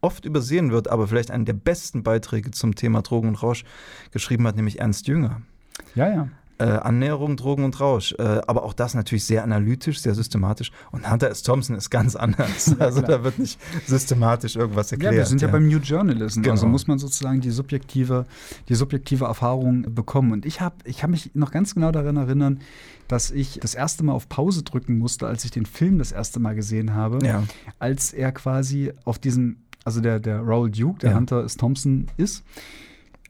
oft 0.00 0.24
übersehen 0.24 0.70
wird, 0.70 0.88
aber 0.88 1.08
vielleicht 1.08 1.30
einen 1.30 1.44
der 1.44 1.54
besten 1.54 2.02
Beiträge 2.02 2.50
zum 2.50 2.74
Thema 2.74 3.02
Drogen 3.02 3.28
und 3.28 3.42
Rausch 3.42 3.64
geschrieben 4.12 4.46
hat, 4.46 4.56
nämlich 4.56 4.78
Ernst 4.80 5.08
Jünger. 5.08 5.42
Ja, 5.94 6.08
ja. 6.08 6.28
Äh, 6.58 6.64
Annäherung, 6.64 7.36
Drogen 7.36 7.64
und 7.64 7.78
Rausch. 7.80 8.14
Äh, 8.18 8.22
aber 8.46 8.62
auch 8.62 8.72
das 8.72 8.94
natürlich 8.94 9.24
sehr 9.24 9.44
analytisch, 9.44 10.00
sehr 10.00 10.14
systematisch. 10.14 10.70
Und 10.90 11.10
Hunter 11.10 11.28
S. 11.30 11.42
Thompson 11.42 11.76
ist 11.76 11.90
ganz 11.90 12.16
anders. 12.16 12.74
Also 12.78 13.02
da 13.02 13.22
wird 13.24 13.38
nicht 13.38 13.60
systematisch 13.86 14.56
irgendwas 14.56 14.90
Ja, 14.90 14.94
erklärt. 14.94 15.14
wir 15.16 15.26
sind 15.26 15.42
ja, 15.42 15.48
beim 15.48 15.66
New 15.68 15.78
Journalism. 15.78 16.40
Genau. 16.42 16.52
Also 16.52 16.66
muss 16.66 16.86
man 16.86 16.98
sozusagen 16.98 17.40
die 17.42 17.50
subjektive, 17.50 18.24
die 18.70 18.74
subjektive 18.74 19.26
Erfahrung 19.26 19.94
bekommen. 19.94 20.32
Und 20.32 20.46
ich 20.46 20.60
habe 20.62 20.76
ich 20.84 21.02
hab 21.02 21.10
mich 21.10 21.30
noch 21.34 21.50
ganz 21.50 21.74
genau 21.74 21.92
daran 21.92 22.16
erinnern, 22.16 22.60
dass 23.08 23.30
ich 23.30 23.58
das 23.60 23.74
erste 23.74 24.02
Mal 24.04 24.12
auf 24.14 24.28
Pause 24.28 24.62
drücken 24.62 24.98
musste, 24.98 25.26
als 25.26 25.44
ich 25.44 25.50
den 25.50 25.66
Film 25.66 25.98
das 25.98 26.10
erste 26.10 26.40
Mal 26.40 26.54
gesehen 26.54 26.94
habe, 26.94 27.18
Ja. 27.24 27.42
als 27.78 28.12
er 28.12 28.32
quasi 28.32 28.92
auf 29.04 29.18
diesem, 29.18 29.58
also 29.84 30.00
der, 30.00 30.20
der 30.20 30.40
Raoul 30.40 30.70
Duke, 30.70 31.00
der 31.00 31.10
Ja. 31.10 31.16
Hunter 31.16 31.44
S. 31.44 31.56
Thompson 31.56 32.06
ist, 32.16 32.42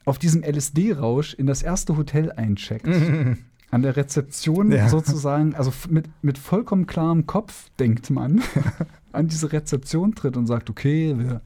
auf 0.07 0.17
diesem 0.17 0.41
LSD-Rausch 0.43 1.33
in 1.33 1.45
das 1.47 1.61
erste 1.61 1.97
Hotel 1.97 2.31
eincheckt. 2.31 2.87
An 3.69 3.81
der 3.81 3.97
Rezeption 3.97 4.71
Ja. 4.71 4.87
sozusagen, 4.87 5.53
also 5.53 5.73
mit, 5.89 6.05
mit 6.21 6.37
vollkommen 6.37 6.87
klarem 6.87 7.25
Kopf, 7.27 7.69
denkt 7.79 8.09
man, 8.09 8.41
an 9.11 9.27
diese 9.27 9.51
Rezeption 9.51 10.15
tritt 10.15 10.37
und 10.37 10.47
sagt, 10.47 10.69
okay, 10.69 11.13
wir, 11.17 11.41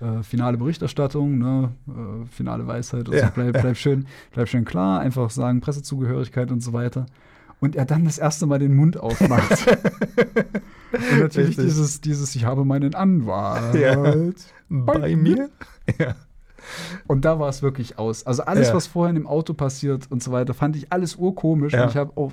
äh, 0.00 0.24
finale 0.24 0.58
Berichterstattung, 0.58 1.38
ne, 1.38 1.70
äh, 1.86 2.26
finale 2.34 2.66
Weisheit, 2.66 3.08
also 3.08 3.12
Ja. 3.16 3.30
bleib, 3.32 3.52
bleib, 3.60 3.76
schön, 3.84 4.06
bleib 4.32 4.48
schön 4.48 4.64
klar, 4.64 4.98
einfach 4.98 5.30
sagen 5.30 5.60
Pressezugehörigkeit 5.60 6.50
und 6.50 6.60
so 6.64 6.72
weiter. 6.72 7.06
Und 7.60 7.76
er 7.76 7.84
dann 7.84 8.04
das 8.04 8.18
erste 8.18 8.46
Mal 8.46 8.58
den 8.58 8.74
Mund 8.74 8.96
aufmacht. 8.98 9.64
und 9.68 11.20
natürlich 11.20 11.50
Richtig. 11.50 11.64
dieses, 11.66 12.00
dieses, 12.00 12.34
ich 12.34 12.44
habe 12.44 12.64
meinen 12.64 12.96
Anwalt. 12.96 13.76
Ja. 13.80 14.14
Bei 14.68 15.14
mir? 15.14 15.48
Ja. 15.96 16.16
Und 17.06 17.24
da 17.24 17.38
war 17.38 17.48
es 17.48 17.62
wirklich 17.62 17.98
aus. 17.98 18.24
Also 18.26 18.44
alles, 18.44 18.68
Ja. 18.68 18.74
was 18.74 18.86
vorher 18.86 19.10
in 19.10 19.16
dem 19.16 19.26
Auto 19.26 19.54
passiert 19.54 20.10
und 20.10 20.22
so 20.22 20.32
weiter, 20.32 20.54
fand 20.54 20.76
ich 20.76 20.92
alles 20.92 21.16
urkomisch. 21.16 21.72
Ja. 21.72 21.84
Und 21.84 21.90
ich 21.90 21.96
habe 21.96 22.12
auch 22.16 22.32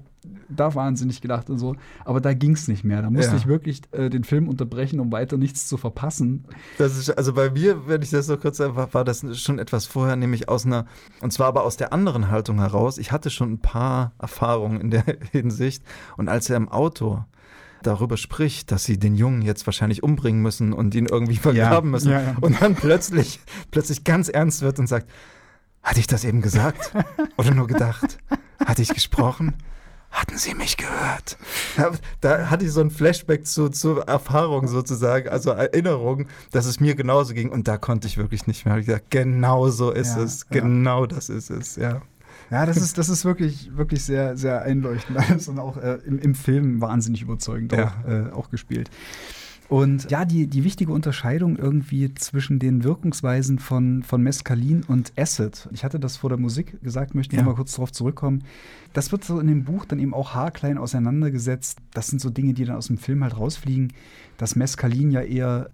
da 0.49 0.75
wahnsinnig 0.75 1.21
gedacht 1.21 1.49
und 1.49 1.59
so. 1.59 1.75
Aber 2.05 2.19
da 2.21 2.33
ging 2.33 2.51
es 2.53 2.67
nicht 2.67 2.83
mehr. 2.83 3.01
Da 3.01 3.09
musste 3.09 3.31
Ja. 3.31 3.37
ich 3.37 3.47
wirklich 3.47 3.81
äh, 3.91 4.09
den 4.09 4.23
Film 4.23 4.47
unterbrechen, 4.49 4.99
um 4.99 5.11
weiter 5.11 5.37
nichts 5.37 5.67
zu 5.67 5.77
verpassen. 5.77 6.45
Das 6.77 6.97
ist, 6.97 7.09
also 7.09 7.33
bei 7.33 7.49
mir, 7.49 7.87
wenn 7.87 8.01
ich 8.01 8.09
das 8.09 8.25
so 8.27 8.37
kurz 8.37 8.57
sage, 8.57 8.75
war, 8.75 8.93
war 8.93 9.03
das 9.05 9.23
schon 9.39 9.59
etwas 9.59 9.85
vorher, 9.85 10.15
nämlich 10.15 10.49
aus 10.49 10.65
einer, 10.65 10.85
und 11.21 11.31
zwar 11.31 11.47
aber 11.47 11.63
aus 11.63 11.77
der 11.77 11.93
anderen 11.93 12.29
Haltung 12.29 12.59
heraus. 12.59 12.97
Ich 12.97 13.11
hatte 13.11 13.29
schon 13.29 13.53
ein 13.53 13.59
paar 13.59 14.11
Erfahrungen 14.19 14.81
in 14.81 14.91
der 14.91 15.03
Hinsicht. 15.31 15.83
Und 16.17 16.27
als 16.29 16.49
er 16.49 16.57
im 16.57 16.69
Auto 16.69 17.23
darüber 17.83 18.17
spricht, 18.17 18.71
dass 18.71 18.83
sie 18.83 18.97
den 18.99 19.15
Jungen 19.15 19.41
jetzt 19.41 19.65
wahrscheinlich 19.65 20.03
umbringen 20.03 20.41
müssen 20.41 20.73
und 20.73 20.95
ihn 20.95 21.05
irgendwie 21.05 21.37
vergraben 21.37 21.91
müssen. 21.91 22.11
Ja, 22.11 22.21
ja. 22.21 22.35
Und 22.41 22.61
dann 22.61 22.75
plötzlich, 22.75 23.39
plötzlich 23.71 24.03
ganz 24.03 24.29
ernst 24.29 24.61
wird 24.61 24.79
und 24.79 24.87
sagt, 24.87 25.09
hatte 25.83 25.99
ich 25.99 26.07
das 26.07 26.23
eben 26.25 26.41
gesagt? 26.41 26.91
Oder 27.37 27.51
nur 27.51 27.67
gedacht? 27.67 28.17
Hatte 28.65 28.81
ich 28.81 28.89
gesprochen? 28.89 29.55
Hatten 30.11 30.37
Sie 30.37 30.55
mich 30.55 30.75
gehört? 30.75 31.37
Da, 32.19 32.49
hatte 32.49 32.65
ich 32.65 32.71
so 32.71 32.81
ein 32.81 32.89
Flashback 32.89 33.45
zu, 33.45 33.69
zur 33.69 34.07
Erfahrung 34.07 34.67
sozusagen, 34.67 35.29
also 35.29 35.51
Erinnerung, 35.51 36.25
dass 36.51 36.65
es 36.65 36.79
mir 36.79 36.95
genauso 36.95 37.33
ging. 37.35 37.49
Und 37.49 37.67
da 37.67 37.77
konnte 37.77 38.07
ich 38.07 38.17
wirklich 38.17 38.47
nicht 38.47 38.65
mehr. 38.65 38.75
Ich 38.77 38.87
gesagt, 38.87 39.11
genau 39.11 39.69
so 39.69 39.91
ist 39.91 40.17
Ja, 40.17 40.23
es. 40.23 40.45
ja. 40.51 40.61
Genau 40.61 41.05
das 41.05 41.29
ist 41.29 41.51
es, 41.51 41.75
ja. 41.75 42.01
Ja, 42.51 42.65
das 42.65 42.77
ist, 42.77 42.97
das 42.97 43.09
ist 43.09 43.25
wirklich, 43.25 43.75
wirklich 43.77 44.03
sehr, 44.03 44.35
sehr 44.37 44.61
einleuchtend 44.63 45.17
alles 45.17 45.47
und 45.47 45.59
auch 45.59 45.77
äh, 45.77 45.99
im, 46.05 46.17
im 46.19 46.35
Film 46.35 46.81
wahnsinnig 46.81 47.21
überzeugend 47.21 47.71
Ja. 47.73 47.87
auch, 48.03 48.09
äh, 48.09 48.31
auch 48.31 48.49
gespielt. 48.49 48.89
Und 49.67 50.09
ja, 50.09 50.25
die, 50.25 50.47
die 50.47 50.63
wichtige 50.63 50.91
Unterscheidung 50.91 51.55
irgendwie 51.55 52.11
zwischen 52.15 52.57
den 52.57 52.83
Wirkungsweisen 52.83 53.59
von, 53.59 54.01
von 54.01 54.23
Mescalin 54.23 54.83
und 54.87 55.13
Acid. 55.15 55.69
Ich 55.71 55.83
hatte 55.83 55.99
das 55.99 56.17
vor 56.17 56.31
der 56.31 56.39
Musik 56.39 56.81
gesagt, 56.81 57.13
möchte 57.13 57.35
Ja. 57.35 57.43
noch 57.43 57.49
mal 57.51 57.55
kurz 57.55 57.73
darauf 57.73 57.91
zurückkommen. 57.91 58.43
Das 58.93 59.11
wird 59.11 59.23
so 59.23 59.39
in 59.39 59.45
dem 59.45 59.65
Buch 59.65 59.85
dann 59.85 59.99
eben 59.99 60.15
auch 60.15 60.33
haarklein 60.33 60.79
auseinandergesetzt. 60.79 61.77
Das 61.93 62.07
sind 62.07 62.19
so 62.19 62.31
Dinge, 62.31 62.53
die 62.55 62.65
dann 62.65 62.77
aus 62.77 62.87
dem 62.87 62.97
Film 62.97 63.21
halt 63.23 63.37
rausfliegen, 63.37 63.93
dass 64.37 64.55
Mescalin 64.55 65.11
ja 65.11 65.21
eher 65.21 65.69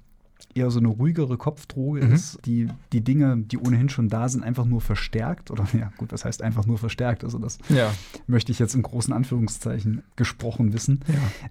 eher 0.54 0.70
so 0.72 0.80
eine 0.80 0.88
ruhigere 0.88 1.38
Kopfdroge 1.38 2.06
Mhm. 2.06 2.14
ist, 2.14 2.40
die 2.46 2.68
die 2.94 3.02
Dinge, 3.02 3.38
die 3.38 3.58
ohnehin 3.58 3.90
schon 3.90 4.08
da 4.10 4.30
sind, 4.30 4.44
einfach 4.44 4.66
nur 4.66 4.82
verstärkt. 4.82 5.52
Oder 5.52 5.66
ja, 5.74 5.92
gut, 5.98 6.12
was 6.12 6.24
heißt 6.26 6.42
einfach 6.42 6.66
nur 6.66 6.78
verstärkt? 6.78 7.24
Also 7.24 7.40
das 7.40 7.58
Ja. 7.70 7.94
möchte 8.28 8.52
ich 8.52 8.60
jetzt 8.60 8.76
in 8.76 8.82
großen 8.82 9.14
Anführungszeichen 9.14 10.04
gesprochen 10.16 10.74
wissen. 10.74 11.02
ja. 11.08 11.50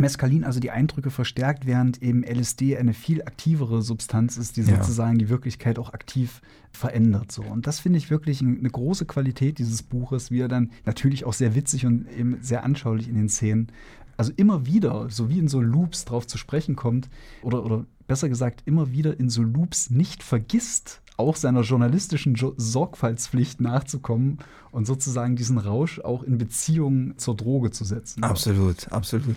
Mescalin 0.00 0.44
also 0.44 0.60
die 0.60 0.70
Eindrücke 0.70 1.10
verstärkt, 1.10 1.66
während 1.66 2.00
eben 2.02 2.22
LSD 2.22 2.76
eine 2.76 2.94
viel 2.94 3.22
aktivere 3.22 3.82
Substanz 3.82 4.36
ist, 4.36 4.56
die 4.56 4.60
Ja. 4.62 4.76
sozusagen 4.76 5.18
die 5.18 5.28
Wirklichkeit 5.28 5.76
auch 5.76 5.92
aktiv 5.92 6.40
verändert. 6.70 7.32
So. 7.32 7.42
Und 7.42 7.66
das 7.66 7.80
finde 7.80 7.98
ich 7.98 8.08
wirklich 8.08 8.40
ein- 8.40 8.60
eine 8.60 8.70
große 8.70 9.06
Qualität 9.06 9.58
dieses 9.58 9.82
Buches, 9.82 10.30
wie 10.30 10.38
er 10.38 10.46
dann 10.46 10.70
natürlich 10.86 11.24
auch 11.24 11.32
sehr 11.32 11.56
witzig 11.56 11.84
und 11.84 12.06
eben 12.16 12.38
sehr 12.42 12.62
anschaulich 12.62 13.08
in 13.08 13.16
den 13.16 13.28
Szenen, 13.28 13.72
also 14.18 14.32
immer 14.36 14.66
wieder, 14.66 15.08
so 15.08 15.30
wie 15.30 15.38
in 15.38 15.48
so 15.48 15.62
Loops 15.62 16.04
drauf 16.04 16.26
zu 16.26 16.36
sprechen 16.36 16.76
kommt, 16.76 17.08
oder, 17.42 17.64
oder 17.64 17.86
besser 18.06 18.28
gesagt, 18.28 18.62
immer 18.66 18.90
wieder 18.90 19.18
in 19.18 19.30
so 19.30 19.42
Loops 19.42 19.90
nicht 19.90 20.22
vergisst, 20.22 21.00
auch 21.16 21.36
seiner 21.36 21.62
journalistischen 21.62 22.34
jo 22.34 22.54
Sorgfaltspflicht 22.56 23.60
nachzukommen 23.60 24.38
und 24.70 24.86
sozusagen 24.86 25.36
diesen 25.36 25.58
Rausch 25.58 26.00
auch 26.00 26.22
in 26.22 26.38
Beziehung 26.38 27.16
zur 27.16 27.36
Droge 27.36 27.70
zu 27.70 27.84
setzen. 27.84 28.22
Absolut, 28.22 28.90
absolut. 28.92 29.36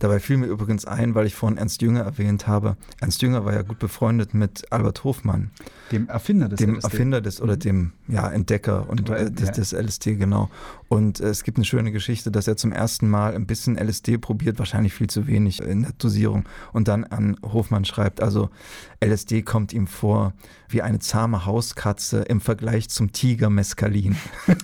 Dabei 0.00 0.18
fiel 0.18 0.38
mir 0.38 0.46
übrigens 0.46 0.84
ein, 0.84 1.14
weil 1.14 1.26
ich 1.26 1.34
vorhin 1.34 1.58
Ernst 1.58 1.82
Jünger 1.82 2.00
erwähnt 2.00 2.46
habe. 2.46 2.76
Ernst 3.00 3.22
Jünger 3.22 3.44
war 3.44 3.54
ja 3.54 3.62
gut 3.62 3.78
befreundet 3.78 4.34
mit 4.34 4.70
Albert 4.72 5.04
Hofmann. 5.04 5.50
Dem 5.92 6.08
Erfinder 6.08 6.48
des 6.48 6.58
dem 6.58 6.76
LSD. 6.76 6.84
Erfinder 6.84 7.20
des 7.20 7.40
oder 7.40 7.56
dem 7.56 7.92
ja, 8.08 8.30
Entdecker 8.30 8.88
und 8.88 9.08
äh, 9.10 9.30
des, 9.30 9.48
ja. 9.48 9.52
des 9.52 9.72
LSD, 9.72 10.16
genau. 10.16 10.50
Und 10.88 11.20
äh, 11.20 11.28
es 11.28 11.44
gibt 11.44 11.58
eine 11.58 11.64
schöne 11.64 11.92
Geschichte, 11.92 12.30
dass 12.30 12.46
er 12.48 12.56
zum 12.56 12.72
ersten 12.72 13.08
Mal 13.08 13.34
ein 13.34 13.46
bisschen 13.46 13.76
LSD 13.76 14.18
probiert, 14.18 14.58
wahrscheinlich 14.58 14.94
viel 14.94 15.08
zu 15.08 15.26
wenig 15.26 15.60
in 15.60 15.82
der 15.82 15.92
Dosierung, 15.98 16.44
und 16.72 16.88
dann 16.88 17.04
an 17.04 17.36
Hofmann 17.42 17.84
schreibt, 17.84 18.22
also 18.22 18.50
LSD 19.04 19.42
kommt 19.42 19.72
ihm 19.72 19.86
vor 19.86 20.32
wie 20.68 20.82
eine 20.82 20.98
zahme 20.98 21.46
Hauskatze 21.46 22.20
im 22.22 22.40
Vergleich 22.40 22.88
zum 22.88 23.12
Tiger 23.12 23.50
Mescalin. 23.50 24.16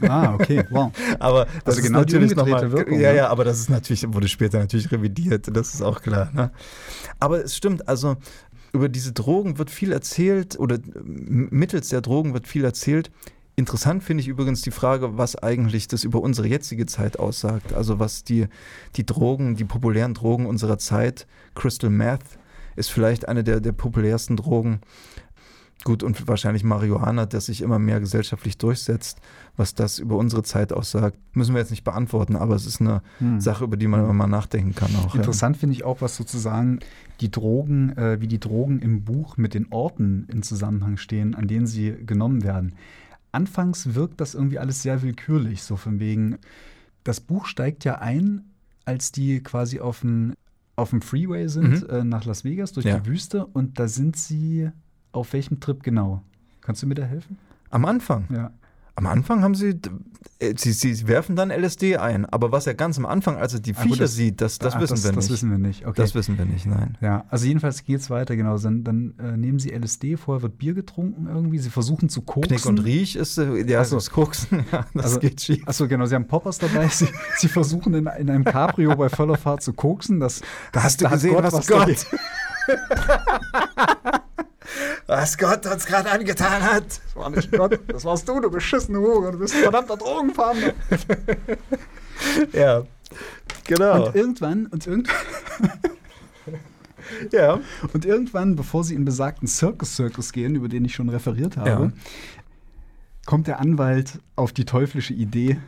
Ah, 0.02 0.34
okay, 0.34 0.64
wow. 0.70 0.92
Aber 1.18 1.46
das 1.64 1.76
Also 1.76 1.80
ist 1.80 1.86
genau 1.86 2.00
natürlich 2.00 2.36
nochmal, 2.36 2.70
Wirkung, 2.70 3.00
ja, 3.00 3.10
ne? 3.10 3.16
ja, 3.16 3.28
aber 3.28 3.44
das 3.44 3.58
ist 3.58 3.70
natürlich, 3.70 4.12
wurde 4.12 4.28
später 4.28 4.58
natürlich 4.58 4.90
revidiert, 4.90 5.48
das 5.54 5.74
ist 5.74 5.82
auch 5.82 6.02
klar. 6.02 6.30
Ne? 6.32 6.50
Aber 7.18 7.44
es 7.44 7.56
stimmt, 7.56 7.88
also 7.88 8.16
über 8.76 8.88
diese 8.88 9.12
Drogen 9.12 9.58
wird 9.58 9.70
viel 9.70 9.92
erzählt 9.92 10.58
oder 10.58 10.76
m- 10.76 11.48
mittels 11.50 11.88
der 11.88 12.00
Drogen 12.00 12.32
wird 12.34 12.46
viel 12.46 12.64
erzählt. 12.64 13.10
Interessant 13.56 14.04
finde 14.04 14.20
ich 14.20 14.28
übrigens 14.28 14.60
die 14.60 14.70
Frage, 14.70 15.16
was 15.16 15.34
eigentlich 15.36 15.88
das 15.88 16.04
über 16.04 16.20
unsere 16.20 16.46
jetzige 16.46 16.84
Zeit 16.86 17.18
aussagt. 17.18 17.72
Also 17.72 17.98
was 17.98 18.22
die, 18.22 18.48
die 18.96 19.06
Drogen, 19.06 19.56
die 19.56 19.64
populären 19.64 20.12
Drogen 20.12 20.46
unserer 20.46 20.78
Zeit, 20.78 21.26
Crystal 21.54 21.90
Meth 21.90 22.38
ist 22.76 22.90
vielleicht 22.90 23.26
eine 23.28 23.42
der, 23.42 23.60
der 23.60 23.72
populärsten 23.72 24.36
Drogen. 24.36 24.80
Gut, 25.84 26.02
und 26.02 26.26
wahrscheinlich 26.26 26.64
Marihuana, 26.64 27.26
das 27.26 27.46
sich 27.46 27.60
immer 27.62 27.78
mehr 27.78 28.00
gesellschaftlich 28.00 28.58
durchsetzt. 28.58 29.20
Was 29.56 29.74
das 29.74 29.98
über 30.00 30.16
unsere 30.16 30.42
Zeit 30.42 30.72
aussagt, 30.72 31.16
müssen 31.32 31.54
wir 31.54 31.60
jetzt 31.60 31.70
nicht 31.70 31.84
beantworten, 31.84 32.34
aber 32.34 32.54
es 32.56 32.66
ist 32.66 32.80
eine 32.80 33.02
Hm. 33.18 33.40
Sache, 33.40 33.62
über 33.64 33.76
die 33.76 33.86
man 33.86 34.00
immer 34.00 34.12
mal 34.12 34.26
nachdenken 34.26 34.74
kann 34.74 34.90
auch. 34.96 35.14
ja. 35.14 35.20
Interessant 35.20 35.56
finde 35.56 35.74
ich 35.74 35.84
auch, 35.84 36.00
was 36.00 36.16
sozusagen 36.16 36.80
die 37.20 37.30
Drogen, 37.30 37.96
äh, 37.96 38.20
wie 38.20 38.26
die 38.26 38.40
Drogen 38.40 38.80
im 38.80 39.04
Buch 39.04 39.36
mit 39.36 39.54
den 39.54 39.66
Orten 39.70 40.26
in 40.32 40.42
Zusammenhang 40.42 40.96
stehen, 40.96 41.34
an 41.34 41.46
denen 41.46 41.66
sie 41.66 41.94
genommen 42.04 42.42
werden. 42.42 42.72
Anfangs 43.32 43.94
wirkt 43.94 44.20
das 44.20 44.34
irgendwie 44.34 44.58
alles 44.58 44.82
sehr 44.82 45.02
willkürlich, 45.02 45.62
so 45.62 45.76
von 45.76 46.00
wegen, 46.00 46.38
das 47.04 47.20
Buch 47.20 47.46
steigt 47.46 47.84
ja 47.84 47.98
ein, 47.98 48.44
als 48.86 49.12
die 49.12 49.40
quasi 49.42 49.78
auf 49.80 50.00
dem, 50.00 50.34
auf 50.74 50.90
dem 50.90 51.02
Freeway 51.02 51.48
sind, 51.48 51.82
Mhm. 51.82 51.90
äh, 51.90 52.04
nach 52.04 52.24
Las 52.24 52.44
Vegas 52.44 52.72
durch 52.72 52.86
Ja. 52.86 52.98
die 52.98 53.06
Wüste 53.06 53.46
und 53.46 53.78
da 53.78 53.88
sind 53.88 54.16
sie 54.16 54.70
auf 55.16 55.32
welchem 55.32 55.60
Trip 55.60 55.82
genau? 55.82 56.22
Kannst 56.60 56.82
du 56.82 56.86
mir 56.86 56.94
da 56.94 57.04
helfen? 57.04 57.38
Am 57.70 57.84
Anfang. 57.84 58.26
Ja. 58.32 58.50
Am 58.98 59.06
Anfang 59.06 59.42
haben 59.42 59.54
sie, 59.54 59.78
äh, 60.38 60.54
sie, 60.56 60.72
sie 60.72 61.06
werfen 61.06 61.36
dann 61.36 61.50
LSD 61.50 61.98
ein. 61.98 62.24
Aber 62.24 62.50
was 62.50 62.66
er 62.66 62.72
ganz 62.72 62.96
am 62.96 63.04
Anfang, 63.04 63.36
als 63.36 63.52
er 63.52 63.60
die 63.60 63.74
Ah, 63.76 63.82
Viecher 63.82 64.04
das- 64.04 64.14
sieht, 64.14 64.40
das, 64.40 64.58
das 64.58 64.74
Ah, 64.74 64.80
wissen 64.80 64.96
wir 65.04 65.12
Das 65.12 65.24
nicht. 65.24 65.30
wissen 65.32 65.50
wir 65.50 65.58
nicht. 65.58 65.86
Okay. 65.86 66.00
Das 66.00 66.14
wissen 66.14 66.38
wir 66.38 66.46
nicht, 66.46 66.64
nein. 66.64 66.96
Ja, 67.02 67.26
also 67.28 67.44
jedenfalls 67.46 67.84
geht 67.84 68.00
es 68.00 68.08
weiter, 68.08 68.36
genau. 68.36 68.56
Dann, 68.56 68.84
dann 68.84 69.12
äh, 69.18 69.36
nehmen 69.36 69.58
sie 69.58 69.70
LSD, 69.74 70.16
vorher 70.16 70.40
wird 70.40 70.56
Bier 70.56 70.72
getrunken 70.72 71.26
irgendwie. 71.26 71.58
Sie 71.58 71.68
versuchen 71.68 72.08
zu 72.08 72.22
koksen. 72.22 72.48
Knick 72.56 72.64
und 72.64 72.78
Riech 72.78 73.16
ist, 73.16 73.36
äh, 73.36 73.68
ja, 73.70 73.82
Ach 73.82 73.84
so. 73.84 73.96
das 73.96 74.08
Koksen, 74.10 74.64
ja, 74.72 74.86
das 74.94 75.04
Also- 75.04 75.20
geht 75.20 75.42
schief. 75.42 75.62
Achso, 75.68 75.86
genau, 75.88 76.06
sie 76.06 76.14
haben 76.14 76.26
Poppers 76.26 76.56
dabei. 76.56 76.88
Sie, 76.88 77.06
sie 77.36 77.48
versuchen 77.48 77.92
in, 77.92 78.06
in 78.18 78.30
einem 78.30 78.44
Cabrio 78.44 78.96
bei 78.96 79.10
voller 79.10 79.36
Fahrt 79.36 79.62
zu 79.62 79.74
koksen. 79.74 80.20
Das, 80.20 80.40
Da 80.72 80.82
hast 80.84 81.02
du 81.02 81.04
da 81.04 81.10
gesehen, 81.10 81.34
was 81.42 81.52
was 81.52 81.66
Gott. 81.66 82.06
was 85.06 85.38
Gott 85.38 85.66
uns 85.66 85.86
gerade 85.86 86.10
angetan 86.10 86.62
hat. 86.62 86.84
Das 86.86 87.16
war 87.16 87.30
nicht 87.30 87.50
Gott, 87.52 87.78
das 87.88 88.04
warst 88.04 88.28
du, 88.28 88.40
du 88.40 88.50
beschissene 88.50 88.98
Hure. 88.98 89.32
Du 89.32 89.38
bist 89.38 89.54
ein 89.54 89.62
verdammter 89.62 89.96
Drogenfahnder. 89.96 90.72
Ja, 92.52 92.82
genau. 93.64 94.06
Und 94.06 94.14
irgendwann, 94.14 94.66
und, 94.66 94.86
irgend, 94.86 95.08
ja. 97.32 97.60
und 97.92 98.04
irgendwann, 98.04 98.56
bevor 98.56 98.84
sie 98.84 98.94
in 98.94 99.04
besagten 99.04 99.46
Circus 99.46 99.94
Circus 99.96 100.32
gehen, 100.32 100.54
über 100.54 100.68
den 100.68 100.84
ich 100.84 100.94
schon 100.94 101.08
referiert 101.08 101.56
habe, 101.56 101.68
Ja. 101.68 101.92
kommt 103.26 103.46
der 103.46 103.60
Anwalt 103.60 104.18
auf 104.34 104.52
die 104.52 104.64
teuflische 104.64 105.14
Idee, 105.14 105.58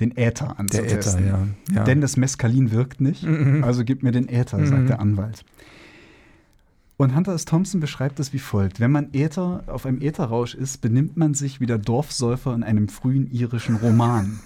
den 0.00 0.10
Äther 0.16 0.18
Der 0.18 0.30
Äther, 0.30 0.58
anzutesten. 0.60 1.26
ja. 1.26 1.46
ja. 1.74 1.84
Denn 1.84 2.00
das 2.00 2.16
Mescalin 2.16 2.70
wirkt 2.72 3.00
nicht, 3.00 3.22
Mhm. 3.24 3.64
also 3.64 3.84
gib 3.84 4.02
mir 4.02 4.12
den 4.12 4.28
Äther, 4.28 4.58
Mhm. 4.58 4.66
sagt 4.66 4.88
der 4.90 5.00
Anwalt. 5.00 5.44
Und 6.96 7.14
Hunter 7.16 7.34
S. 7.34 7.44
Thompson 7.46 7.80
beschreibt 7.80 8.20
es 8.20 8.32
wie 8.32 8.38
folgt: 8.38 8.78
Wenn 8.80 8.92
man 8.92 9.08
Äther 9.12 9.64
auf 9.66 9.86
einem 9.86 10.00
Ätherrausch 10.00 10.54
ist, 10.54 10.80
benimmt 10.80 11.16
man 11.16 11.34
sich 11.34 11.60
wie 11.60 11.66
der 11.66 11.78
Dorfsäufer 11.78 12.54
in 12.54 12.62
einem 12.62 12.88
frühen 12.88 13.30
irischen 13.30 13.76
Roman. 13.76 14.38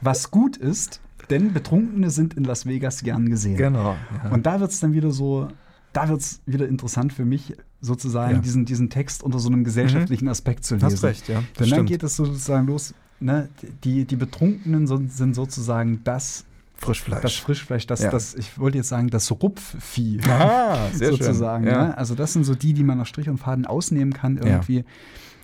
Was 0.00 0.30
gut 0.30 0.56
ist, 0.56 1.00
denn 1.28 1.52
Betrunkene 1.52 2.10
sind 2.10 2.34
in 2.34 2.44
Las 2.44 2.64
Vegas 2.64 3.02
gern 3.02 3.28
gesehen. 3.28 3.56
genau. 3.56 3.96
Ja. 4.24 4.30
Und 4.30 4.46
da 4.46 4.60
wird 4.60 4.70
es 4.70 4.80
dann 4.80 4.92
wieder 4.94 5.10
so, 5.10 5.48
da 5.92 6.08
wird 6.08 6.20
es 6.20 6.40
wieder 6.46 6.66
interessant 6.66 7.12
für 7.12 7.24
mich, 7.26 7.54
sozusagen 7.82 8.36
Ja. 8.36 8.40
diesen, 8.40 8.64
diesen 8.64 8.88
Text 8.88 9.22
unter 9.22 9.38
so 9.38 9.48
einem 9.48 9.64
gesellschaftlichen 9.64 10.28
Aspekt 10.28 10.64
zu 10.64 10.74
lesen. 10.76 10.86
Hast 10.86 11.02
recht, 11.04 11.28
ja. 11.28 11.42
Denn 11.58 11.68
dann 11.70 11.86
geht 11.86 12.02
es 12.02 12.16
sozusagen 12.16 12.66
los, 12.66 12.94
ne, 13.20 13.48
die, 13.84 14.06
die 14.06 14.16
Betrunkenen 14.16 14.86
sind 14.86 15.34
sozusagen 15.34 16.00
das, 16.04 16.44
Frischfleisch. 16.80 17.22
das 17.22 17.34
Frischfleisch, 17.34 17.86
das, 17.86 18.02
Ja. 18.02 18.10
das, 18.10 18.34
ich 18.34 18.58
wollte 18.58 18.78
jetzt 18.78 18.88
sagen, 18.88 19.08
das 19.08 19.30
Rupfvieh. 19.30 20.20
ah, 20.28 20.88
sehr 20.92 21.10
sozusagen. 21.12 21.64
schön. 21.64 21.72
Ja. 21.74 21.86
Ne? 21.88 21.98
Also 21.98 22.14
das 22.14 22.32
sind 22.32 22.44
so 22.44 22.54
die, 22.54 22.72
die 22.72 22.84
man 22.84 22.98
nach 22.98 23.06
Strich 23.06 23.28
und 23.28 23.38
Faden 23.38 23.66
ausnehmen 23.66 24.12
kann 24.14 24.38
irgendwie. 24.38 24.84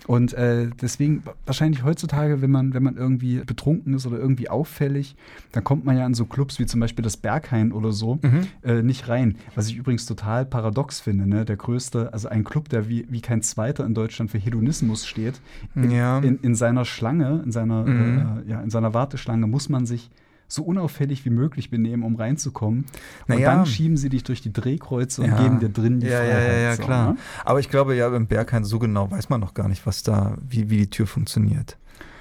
Und 0.07 0.31
äh, 0.35 0.69
deswegen 0.81 1.21
wahrscheinlich 1.45 1.83
heutzutage, 1.83 2.41
wenn 2.41 2.49
man, 2.49 2.73
wenn 2.73 2.81
man 2.81 2.95
irgendwie 2.95 3.39
betrunken 3.39 3.93
ist 3.93 4.07
oder 4.07 4.17
irgendwie 4.17 4.49
auffällig, 4.49 5.17
dann 5.51 5.65
kommt 5.65 5.83
man 5.83 5.97
ja 5.97 6.05
in 6.05 6.13
so 6.13 6.23
Clubs 6.25 6.59
wie 6.59 6.65
zum 6.65 6.79
Beispiel 6.79 7.03
das 7.03 7.17
Berghain 7.17 7.73
oder 7.73 7.91
so 7.91 8.17
Mhm. 8.21 8.47
äh, 8.63 8.81
nicht 8.83 9.09
rein. 9.09 9.35
Was 9.53 9.67
ich 9.67 9.75
übrigens 9.75 10.05
total 10.05 10.45
paradox 10.45 11.01
finde. 11.01 11.27
Ne? 11.27 11.43
Der 11.43 11.57
größte, 11.57 12.13
also 12.13 12.29
ein 12.29 12.45
Club, 12.45 12.69
der 12.69 12.87
wie, 12.87 13.05
wie 13.09 13.19
kein 13.19 13.41
zweiter 13.41 13.85
in 13.85 13.93
Deutschland 13.93 14.31
für 14.31 14.37
Hedonismus 14.37 15.05
steht, 15.05 15.41
in, 15.75 15.91
Ja. 15.91 16.19
in, 16.19 16.39
in 16.41 16.55
seiner 16.55 16.85
Schlange, 16.85 17.41
in 17.43 17.51
seiner, 17.51 17.83
Mhm. 17.85 18.43
äh, 18.45 18.49
ja, 18.49 18.61
in 18.61 18.69
seiner 18.69 18.93
Warteschlange 18.93 19.45
muss 19.45 19.67
man 19.67 19.85
sich 19.85 20.09
so 20.47 20.63
unauffällig 20.63 21.25
wie 21.25 21.29
möglich 21.29 21.69
benehmen, 21.69 22.03
um 22.03 22.15
reinzukommen. 22.15 22.85
Und 23.27 23.29
Naja. 23.35 23.53
dann 23.55 23.65
schieben 23.65 23.97
sie 23.97 24.09
dich 24.09 24.23
durch 24.23 24.41
die 24.41 24.53
Drehkreuze 24.53 25.21
und 25.23 25.29
Ja. 25.31 25.43
geben 25.43 25.59
dir 25.59 25.69
drin 25.69 25.99
die 25.99 26.07
ja, 26.07 26.23
ja, 26.23 26.31
Freiheit. 26.35 26.47
ja, 26.51 26.57
ja, 26.57 26.75
so, 26.75 26.83
klar. 26.83 27.11
ne? 27.13 27.17
Aber 27.45 27.59
ich 27.59 27.69
glaube, 27.69 27.95
ja, 27.95 28.15
im 28.15 28.27
Berghain 28.27 28.63
so 28.63 28.79
genau 28.79 29.11
weiß 29.11 29.29
man 29.29 29.41
noch 29.41 29.53
gar 29.53 29.67
nicht, 29.67 29.85
was 29.85 30.03
da, 30.03 30.37
wie, 30.47 30.69
wie 30.69 30.77
die 30.77 30.89
Tür 30.89 31.07
funktioniert. 31.07 31.77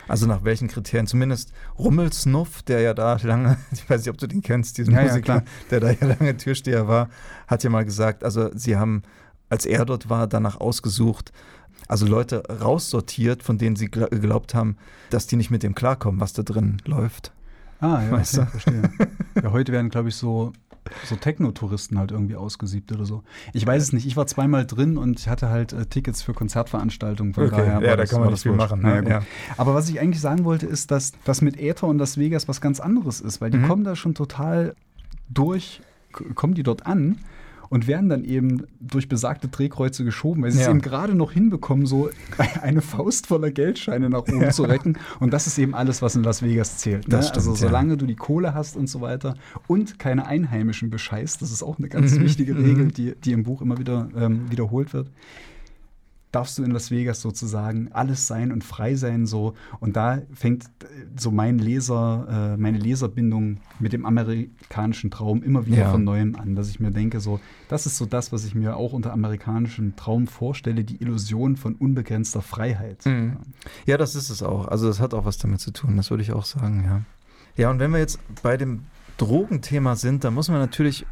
Also 0.09 0.27
nach 0.27 0.45
welchen 0.45 0.69
Kriterien, 0.69 1.07
zumindest 1.09 1.53
Rummelsnuff, 1.79 2.63
der 2.63 2.81
ja 2.81 2.95
da 2.95 3.17
lange, 3.23 3.57
ich 3.73 3.89
weiß 3.89 4.01
nicht, 4.03 4.11
ob 4.11 4.19
du 4.19 4.27
den 4.27 4.43
kennst, 4.43 4.79
diesen 4.79 4.95
Ja, 4.95 5.01
ja, 5.03 5.09
Musiker, 5.09 5.41
klar. 5.41 5.43
der 5.71 5.81
da 5.81 5.91
ja 5.91 6.07
lange 6.19 6.37
Türsteher 6.37 6.89
war, 6.89 7.09
hat 7.47 7.65
ja 7.65 7.71
mal 7.71 7.85
gesagt, 7.85 8.23
also 8.25 8.51
sie 8.55 8.77
haben, 8.77 9.03
als 9.49 9.67
er 9.67 9.85
dort 9.85 10.09
war, 10.09 10.27
danach 10.27 10.61
ausgesucht, 10.61 11.33
also 11.89 12.07
Leute 12.07 12.43
raussortiert, 12.49 13.43
von 13.43 13.59
denen 13.59 13.77
sie 13.77 13.89
gla- 13.89 14.09
geglaubt 14.11 14.55
haben, 14.55 14.77
dass 15.11 15.27
die 15.29 15.37
nicht 15.37 15.51
mit 15.51 15.63
dem 15.63 15.75
klarkommen, 15.75 16.21
was 16.21 16.33
da 16.33 16.43
drin 16.43 16.79
läuft. 16.85 17.33
Ah, 17.81 18.03
ja, 18.03 18.11
Weißt 18.13 18.39
okay, 18.39 18.47
verstehe. 18.51 18.83
Ja, 19.43 19.53
heute 19.53 19.73
werden, 19.73 19.91
glaube 19.91 20.09
ich, 20.09 20.15
so, 20.17 20.53
so 21.05 21.17
Techno-Touristen 21.17 21.99
halt 21.99 22.11
irgendwie 22.13 22.37
ausgesiebt 22.37 22.91
oder 22.93 23.05
so. 23.05 23.23
Ich 23.53 23.67
weiß 23.67 23.83
es 23.83 23.93
nicht. 23.93 24.07
Ich 24.07 24.17
war 24.17 24.27
zweimal 24.27 24.67
drin 24.67 24.97
und 24.97 25.19
ich 25.21 25.29
hatte 25.29 25.49
halt 25.51 25.73
äh, 25.73 25.85
Tickets 25.87 26.23
für 26.23 26.33
Konzertveranstaltungen. 26.33 27.35
Von 27.35 27.51
daher 27.51 27.75
war 27.77 27.83
ja, 27.83 27.91
da 27.91 27.97
das- 27.97 28.11
kann 28.11 28.21
war 28.21 28.27
man 28.27 28.33
das 28.33 28.43
viel 28.43 28.53
wurscht. 28.53 28.71
machen. 28.71 28.83
Ne? 28.83 29.01
gut. 29.03 29.11
Ja. 29.11 29.23
Aber 29.57 29.75
was 29.75 29.89
ich 29.89 30.01
eigentlich 30.01 30.21
sagen 30.21 30.45
wollte, 30.45 30.67
ist, 30.67 30.91
dass 30.91 31.13
das 31.25 31.43
mit 31.43 31.59
Äther 31.61 31.87
und 31.89 31.99
Las 31.99 32.17
Vegas 32.19 32.49
was 32.49 32.61
ganz 32.61 32.81
anderes 32.81 33.21
ist, 33.21 33.41
weil 33.41 33.51
die 33.51 33.59
Mhm. 33.59 33.69
kommen 33.69 33.85
da 33.85 33.97
schon 33.97 34.15
total 34.15 34.75
durch, 35.29 35.81
kommen 36.35 36.55
die 36.55 36.63
dort 36.63 36.87
an 36.87 37.19
und 37.69 37.87
werden 37.87 38.09
dann 38.09 38.25
eben 38.25 38.65
durch 38.81 39.09
besagte 39.09 39.49
Drehkreuze 39.49 40.05
geschoben, 40.05 40.43
weil 40.43 40.51
sie 40.53 40.59
es 40.61 40.65
Ja. 40.67 40.71
eben 40.71 40.81
gerade 40.81 41.15
noch 41.15 41.33
hinbekommen, 41.33 41.87
so 41.87 42.11
eine 42.63 42.81
Faust 42.83 43.27
voller 43.27 43.51
Geldscheine 43.51 44.11
nach 44.11 44.23
oben 44.23 44.51
zu 44.53 44.65
recken. 44.65 44.99
Und 45.21 45.33
das 45.33 45.47
ist 45.47 45.59
eben 45.59 45.75
alles, 45.75 46.03
was 46.03 46.17
in 46.17 46.23
Las 46.23 46.43
Vegas 46.43 46.79
zählt. 46.79 47.09
Ne? 47.09 47.23
Stimmt, 47.23 47.37
also 47.37 47.51
ja. 47.53 47.57
solange 47.57 47.97
du 47.97 48.07
die 48.07 48.17
Kohle 48.17 48.55
hast 48.55 48.77
und 48.77 48.89
so 48.89 49.01
weiter 49.01 49.35
und 49.67 49.99
keine 49.99 50.27
Einheimischen 50.27 50.91
bescheißt, 50.91 51.43
das 51.43 51.51
ist 51.51 51.63
auch 51.63 51.79
eine 51.79 51.89
ganz 51.89 52.15
Mhm. 52.15 52.21
wichtige 52.23 52.55
Mhm. 52.55 52.65
Regel, 52.65 52.89
die, 52.89 53.15
die 53.25 53.33
im 53.33 53.43
Buch 53.45 53.63
immer 53.63 53.79
wieder 53.79 54.09
ähm, 54.17 54.51
wiederholt 54.51 54.93
wird 54.95 55.11
darfst 56.37 56.59
du 56.59 56.63
in 56.65 56.71
Las 56.71 56.91
Vegas 56.91 57.21
sozusagen 57.23 57.89
alles 57.93 58.27
sein 58.27 58.53
und 58.53 58.63
frei 58.63 58.95
sein 58.95 59.27
so 59.27 59.55
und 59.81 59.97
da 59.97 60.23
fängt 60.33 60.65
äh, 60.65 60.87
so 61.17 61.31
mein 61.31 61.59
Leser 61.59 62.53
äh, 62.55 62.57
meine 62.57 62.79
Leserbindung 62.79 63.59
mit 63.81 63.93
dem 63.93 64.05
amerikanischen 64.07 65.11
Traum 65.11 65.43
immer 65.43 65.67
wieder 65.67 65.79
Ja. 65.79 65.91
von 65.91 66.05
neuem 66.05 66.37
an, 66.37 66.55
dass 66.55 66.69
ich 66.69 66.79
mir 66.81 66.91
denke 66.91 67.21
so 67.21 67.41
das 67.69 67.87
ist 67.87 67.97
so 67.97 68.07
das, 68.07 68.33
was 68.33 68.45
ich 68.45 68.55
mir 68.55 68.77
auch 68.77 68.93
unter 68.93 69.13
amerikanischem 69.13 69.97
Traum 69.97 70.27
vorstelle, 70.27 70.85
die 70.85 71.01
Illusion 71.03 71.57
von 71.57 71.75
unbegrenzter 71.75 72.43
Freiheit. 72.43 73.05
Mhm. 73.07 73.39
Ja, 73.87 73.97
das 73.97 74.15
ist 74.15 74.31
es 74.31 74.43
auch. 74.43 74.69
Also 74.69 74.87
das 74.87 75.01
hat 75.01 75.15
auch 75.15 75.25
was 75.25 75.39
damit 75.39 75.61
zu 75.61 75.73
tun, 75.73 75.97
das 75.97 76.11
würde 76.11 76.23
ich 76.23 76.33
auch 76.33 76.45
sagen, 76.45 76.85
ja. 76.85 77.03
Ja, 77.57 77.71
und 77.71 77.79
wenn 77.79 77.91
wir 77.91 77.99
jetzt 77.99 78.19
bei 78.43 78.57
dem 78.57 78.83
Drogenthema 79.17 79.97
sind, 79.97 80.23
dann 80.25 80.35
muss 80.35 80.49
man 80.49 80.59
natürlich, 80.59 81.07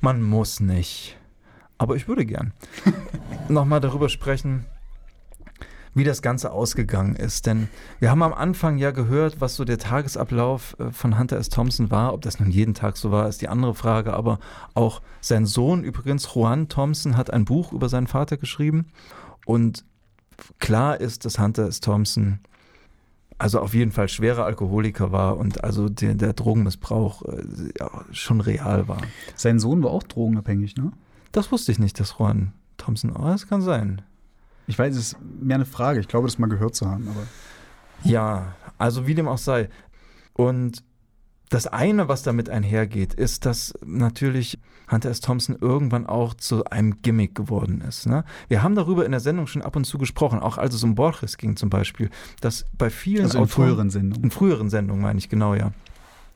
man 0.00 0.22
muss 0.22 0.60
nicht, 0.60 1.16
aber 1.78 1.96
ich 1.96 2.08
würde 2.08 2.24
gern 2.24 2.52
nochmal 3.48 3.80
darüber 3.80 4.08
sprechen, 4.08 4.66
wie 5.94 6.04
das 6.04 6.22
Ganze 6.22 6.50
ausgegangen 6.50 7.16
ist. 7.16 7.46
Denn 7.46 7.68
wir 8.00 8.10
haben 8.10 8.22
am 8.22 8.34
Anfang 8.34 8.78
ja 8.78 8.90
gehört, 8.90 9.40
was 9.40 9.54
so 9.54 9.64
der 9.64 9.78
Tagesablauf 9.78 10.76
äh, 10.78 10.90
von 10.90 11.18
Hunter 11.18 11.36
S. 11.36 11.48
Thompson 11.48 11.90
war. 11.90 12.12
Ob 12.12 12.22
das 12.22 12.40
nun 12.40 12.50
jeden 12.50 12.74
Tag 12.74 12.96
so 12.96 13.10
war, 13.10 13.28
ist 13.28 13.42
die 13.42 13.48
andere 13.48 13.74
Frage. 13.74 14.12
Aber 14.12 14.38
auch 14.74 15.02
sein 15.20 15.46
Sohn 15.46 15.84
übrigens, 15.84 16.34
Juan 16.34 16.68
Thompson, 16.68 17.16
hat 17.16 17.32
ein 17.32 17.44
Buch 17.44 17.72
über 17.72 17.88
seinen 17.88 18.08
Vater 18.08 18.36
geschrieben. 18.36 18.86
Und 19.46 19.84
klar 20.58 21.00
ist, 21.00 21.24
dass 21.24 21.38
Hunter 21.38 21.68
S. 21.68 21.80
Thompson 21.80 22.40
also 23.38 23.60
auf 23.60 23.74
jeden 23.74 23.90
Fall 23.90 24.08
schwerer 24.08 24.44
Alkoholiker 24.44 25.10
war 25.10 25.36
und 25.36 25.64
also 25.64 25.88
der, 25.88 26.14
der 26.14 26.34
Drogenmissbrauch 26.34 27.22
äh, 27.22 27.42
ja, 27.78 27.90
schon 28.12 28.40
real 28.40 28.86
war. 28.86 29.02
Sein 29.34 29.58
Sohn 29.58 29.82
war 29.82 29.90
auch 29.90 30.04
drogenabhängig, 30.04 30.76
ne? 30.76 30.92
Das 31.34 31.50
wusste 31.50 31.72
ich 31.72 31.80
nicht, 31.80 31.98
dass 31.98 32.16
Juan 32.20 32.52
Thompson, 32.76 33.10
oh, 33.10 33.24
das 33.24 33.48
kann 33.48 33.60
sein. 33.60 34.02
Ich 34.68 34.78
weiß, 34.78 34.94
es 34.94 35.12
ist 35.12 35.16
mehr 35.40 35.56
eine 35.56 35.64
Frage. 35.64 35.98
Ich 35.98 36.06
glaube, 36.06 36.28
das 36.28 36.38
mal 36.38 36.46
gehört 36.46 36.76
zu 36.76 36.88
haben, 36.88 37.08
aber. 37.08 37.26
Ja, 38.04 38.54
also 38.78 39.08
wie 39.08 39.16
dem 39.16 39.26
auch 39.26 39.38
sei. 39.38 39.68
Und 40.32 40.84
das 41.50 41.66
eine, 41.66 42.06
was 42.08 42.22
damit 42.22 42.48
einhergeht, 42.48 43.14
ist, 43.14 43.46
dass 43.46 43.74
natürlich 43.84 44.60
Hunter 44.88 45.10
S. 45.10 45.20
Thompson 45.20 45.56
irgendwann 45.60 46.06
auch 46.06 46.34
zu 46.34 46.64
einem 46.66 47.02
Gimmick 47.02 47.34
geworden 47.34 47.80
ist. 47.80 48.06
Ne? 48.06 48.24
Wir 48.46 48.62
haben 48.62 48.76
darüber 48.76 49.04
in 49.04 49.10
der 49.10 49.20
Sendung 49.20 49.48
schon 49.48 49.62
ab 49.62 49.74
und 49.74 49.84
zu 49.84 49.98
gesprochen, 49.98 50.38
auch 50.38 50.56
als 50.56 50.74
es 50.74 50.84
um 50.84 50.94
Borges 50.94 51.36
ging 51.36 51.56
zum 51.56 51.68
Beispiel, 51.68 52.10
dass 52.40 52.66
bei 52.78 52.90
vielen 52.90 53.24
also 53.24 53.38
in 53.38 53.44
Autoren, 53.44 53.66
früheren 53.66 53.90
Sendungen. 53.90 54.24
In 54.24 54.30
früheren 54.30 54.70
Sendungen 54.70 55.02
meine 55.02 55.18
ich 55.18 55.28
genau, 55.28 55.54
ja. 55.54 55.72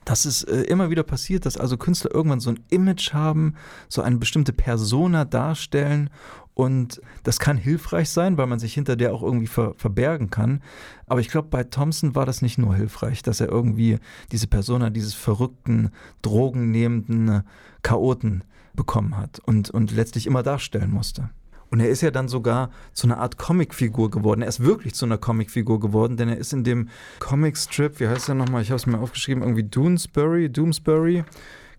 Dass 0.09 0.25
es 0.25 0.41
äh, 0.41 0.61
immer 0.61 0.89
wieder 0.89 1.03
passiert, 1.03 1.45
dass 1.45 1.55
also 1.55 1.77
Künstler 1.77 2.11
irgendwann 2.11 2.39
so 2.39 2.49
ein 2.49 2.59
Image 2.71 3.13
haben, 3.13 3.53
so 3.89 4.01
eine 4.01 4.17
bestimmte 4.17 4.53
Persona 4.53 5.23
darstellen 5.23 6.09
und 6.55 6.99
das 7.21 7.37
kann 7.37 7.57
hilfreich 7.57 8.09
sein, 8.09 8.35
weil 8.39 8.47
man 8.47 8.57
sich 8.57 8.73
hinter 8.73 8.95
der 8.95 9.13
auch 9.13 9.21
irgendwie 9.21 9.45
ver 9.45 9.75
verbergen 9.77 10.31
kann. 10.31 10.63
Aber 11.05 11.19
ich 11.19 11.29
glaube, 11.29 11.49
bei 11.49 11.63
Thompson 11.63 12.15
war 12.15 12.25
das 12.25 12.41
nicht 12.41 12.57
nur 12.57 12.75
hilfreich, 12.75 13.21
dass 13.21 13.39
er 13.39 13.49
irgendwie 13.49 13.99
diese 14.31 14.47
Persona 14.47 14.89
dieses 14.89 15.13
verrückten, 15.13 15.91
drogennehmenden 16.23 17.43
Chaoten 17.83 18.43
bekommen 18.73 19.15
hat 19.15 19.37
und, 19.45 19.69
und 19.69 19.91
letztlich 19.91 20.25
immer 20.25 20.41
darstellen 20.41 20.89
musste. 20.89 21.29
Und 21.71 21.79
er 21.79 21.89
ist 21.89 22.01
ja 22.01 22.09
dann 22.11 22.27
sogar 22.27 22.71
zu 22.93 23.05
einer 23.07 23.19
Art 23.19 23.37
Comicfigur 23.37 24.09
geworden. 24.09 24.41
Er 24.41 24.47
ist 24.47 24.59
wirklich 24.61 24.95
zu 24.95 25.05
einer 25.05 25.17
Comicfigur 25.19 25.79
geworden, 25.79 26.17
denn 26.17 26.27
er 26.29 26.37
ist 26.37 26.51
in 26.53 26.63
dem 26.63 26.89
Comicstrip, 27.19 27.99
wie 27.99 28.07
heißt 28.07 28.29
er 28.29 28.35
nochmal? 28.35 28.61
Ich 28.63 28.69
habe 28.71 28.77
es 28.77 28.87
mir 28.87 28.99
aufgeschrieben, 28.99 29.43
irgendwie 29.43 29.63
Doonesbury, 29.63 30.49
Doomsbury 30.49 31.23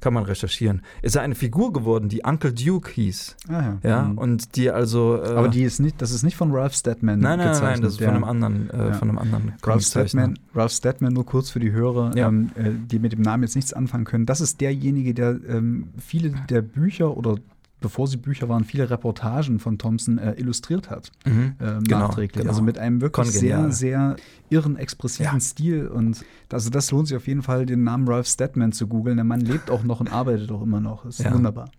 kann 0.01 0.14
man 0.14 0.24
recherchieren, 0.24 0.80
ist 1.03 1.16
er 1.16 1.20
eine 1.22 1.34
Figur 1.34 1.74
geworden, 1.74 2.09
die 2.09 2.22
Uncle 2.24 2.55
Duke 2.55 2.91
hieß. 2.91 3.36
Ah, 3.49 3.53
ja. 3.53 3.78
ja 3.82 4.03
Mhm. 4.05 4.16
und 4.18 4.57
die 4.57 4.70
also. 4.70 5.20
Äh, 5.22 5.28
Aber 5.34 5.49
die 5.49 5.62
ist 5.62 5.78
nicht, 5.78 6.01
das 6.01 6.11
ist 6.11 6.22
nicht 6.22 6.36
von 6.38 6.53
Ralph 6.53 6.72
Steadman 6.72 7.18
nein, 7.20 7.36
nein, 7.36 7.38
nein, 7.38 7.49
gezeichnet. 7.49 7.72
nein, 7.72 7.82
das 7.82 7.93
ist 7.93 8.01
der- 8.01 8.09
von 8.09 8.14
einem 8.14 8.24
anderen, 8.24 8.70
äh, 8.70 8.88
Ja. 8.88 8.93
von 8.95 9.09
einem 9.11 9.18
anderen 9.18 9.53
Ralph. 9.62 9.82
Steadman, 9.82 10.38
Ralph 10.55 10.72
Steadman, 10.72 11.12
nur 11.12 11.26
kurz 11.26 11.51
für 11.51 11.61
die 11.61 11.72
Hörer, 11.72 12.12
Ja. 12.16 12.28
ähm, 12.28 12.51
äh, 12.55 12.70
die 12.91 12.99
mit 12.99 13.12
dem 13.12 13.20
Namen 13.20 13.43
jetzt 13.43 13.57
nichts 13.57 13.74
anfangen 13.74 14.05
können. 14.07 14.24
Das 14.24 14.41
ist 14.41 14.62
derjenige, 14.62 15.12
der 15.12 15.38
ähm, 15.47 15.88
viele 15.99 16.30
der 16.49 16.62
Bücher 16.62 17.14
oder 17.14 17.34
bevor 17.81 18.07
sie 18.07 18.16
Bücher 18.16 18.49
waren, 18.49 18.64
viele 18.64 18.89
Reportagen 18.91 19.59
von 19.59 19.78
Thompson 19.78 20.18
äh, 20.18 20.33
illustriert 20.39 20.91
hat. 20.91 21.11
Mhm. 21.26 21.55
ähm, 21.61 21.85
Genau, 21.85 21.99
nachträglich. 22.01 22.43
genau. 22.43 22.51
Also 22.51 22.62
mit 22.62 22.78
einem 22.78 23.01
wirklich 23.01 23.33
Kongenial. 23.33 23.72
sehr, 23.72 24.16
sehr 24.16 24.16
irren, 24.51 24.76
expressiven 24.76 25.35
Ja. 25.35 25.41
Stil. 25.41 25.89
Und 25.89 26.24
also 26.53 26.70
das 26.70 26.91
lohnt 26.91 27.09
sich 27.09 27.16
auf 27.16 27.26
jeden 27.26 27.43
Fall, 27.43 27.66
den 27.66 27.83
Namen 27.85 28.07
Ralph 28.09 28.26
Steadman 28.26 28.72
zu 28.72 28.87
googeln. 28.87 29.16
Der 29.16 29.24
Mann 29.24 29.41
lebt 29.41 29.70
auch 29.70 29.83
noch 29.83 30.01
und 30.01 30.12
arbeitet 30.12 30.51
auch 30.53 30.62
immer 30.62 30.81
noch. 30.81 31.05
Das 31.05 31.18
ist 31.18 31.24
Ja. 31.24 31.35
wunderbar. 31.35 31.70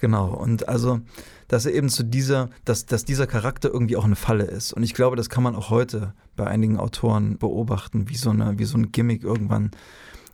Genau, 0.00 0.34
und 0.34 0.68
also, 0.68 1.00
dass 1.48 1.66
er 1.66 1.72
eben 1.72 1.88
zu 1.88 2.02
dieser, 2.02 2.50
dass, 2.64 2.84
dass 2.84 3.04
dieser 3.04 3.26
Charakter 3.26 3.70
irgendwie 3.72 3.96
auch 3.96 4.04
eine 4.04 4.16
Falle 4.16 4.44
ist. 4.44 4.72
Und 4.72 4.82
ich 4.82 4.92
glaube, 4.92 5.16
das 5.16 5.30
kann 5.30 5.42
man 5.42 5.54
auch 5.54 5.70
heute 5.70 6.12
bei 6.36 6.46
einigen 6.46 6.78
Autoren 6.78 7.38
beobachten, 7.38 8.08
wie 8.08 8.16
so, 8.16 8.30
eine, 8.30 8.58
wie 8.58 8.64
so 8.64 8.76
ein 8.76 8.90
Gimmick 8.92 9.22
irgendwann 9.22 9.70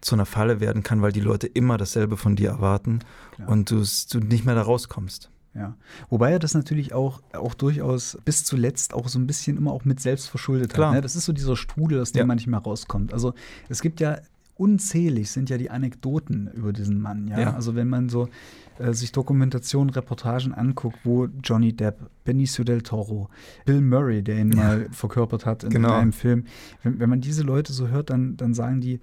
zu 0.01 0.15
einer 0.15 0.27
Falle 0.27 0.61
werden 0.61 0.83
kann, 0.83 1.03
weil 1.03 1.13
die 1.13 1.21
Leute 1.21 1.47
immer 1.47 1.77
dasselbe 1.77 2.17
von 2.17 2.37
dir 2.37 2.49
erwarten 2.51 3.01
Klar. 3.35 3.49
und 3.49 3.71
du's- 3.71 4.07
du 4.07 4.19
nicht 4.21 4.45
mehr 4.45 4.55
da 4.55 4.63
rauskommst. 4.63 5.31
Ja. 5.55 5.77
Wobei 6.09 6.31
er 6.31 6.39
das 6.39 6.55
natürlich 6.55 6.93
auch, 6.95 7.23
auch 7.33 7.55
durchaus 7.55 8.17
bis 8.25 8.45
zuletzt 8.45 8.95
auch 8.95 9.09
so 9.09 9.19
ein 9.19 9.27
bisschen 9.27 9.57
immer 9.57 9.73
auch 9.73 9.85
mit 9.85 9.99
selbst 10.01 10.29
verschuldet 10.29 10.73
Klar. 10.73 10.91
hat. 10.91 10.95
Ne? 10.97 11.01
Das 11.03 11.17
ist 11.17 11.25
so 11.25 11.33
dieser 11.33 11.57
Strudel, 11.57 12.01
aus 12.01 12.13
dem 12.13 12.21
Ja. 12.21 12.27
man 12.27 12.37
nicht 12.37 12.47
mehr 12.47 12.61
rauskommt. 12.61 13.13
Also 13.13 13.35
es 13.69 13.83
gibt 13.83 13.99
ja 14.01 14.19
unzählig 14.57 15.31
sind 15.31 15.49
ja 15.49 15.57
die 15.57 15.71
Anekdoten 15.71 16.49
über 16.55 16.73
diesen 16.73 17.01
Mann. 17.01 17.29
Ja? 17.29 17.41
Ja. 17.41 17.55
Also 17.55 17.75
wenn 17.75 17.89
man 17.89 18.09
so 18.11 18.29
äh, 18.79 18.93
sich 18.93 19.11
Dokumentationen, 19.13 19.91
Reportagen 19.91 20.55
anguckt, 20.55 20.99
wo 21.05 21.27
Johnny 21.43 21.73
Depp, 21.73 21.99
Benicio 22.25 22.63
del 22.65 22.83
Toro, 22.83 23.29
Bill 23.65 23.81
Murray, 23.81 24.23
der 24.23 24.39
ihn 24.39 24.53
Ja. 24.53 24.57
mal 24.59 24.89
verkörpert 24.93 25.47
hat 25.47 25.65
in, 25.65 25.71
Genau. 25.71 25.89
in 25.89 25.95
einem 25.95 26.13
Film, 26.13 26.45
wenn, 26.83 27.01
wenn 27.01 27.09
man 27.11 27.21
diese 27.21 27.43
Leute 27.43 27.73
so 27.73 27.89
hört, 27.89 28.11
dann, 28.11 28.37
dann 28.37 28.55
sagen 28.55 28.81
die, 28.81 29.01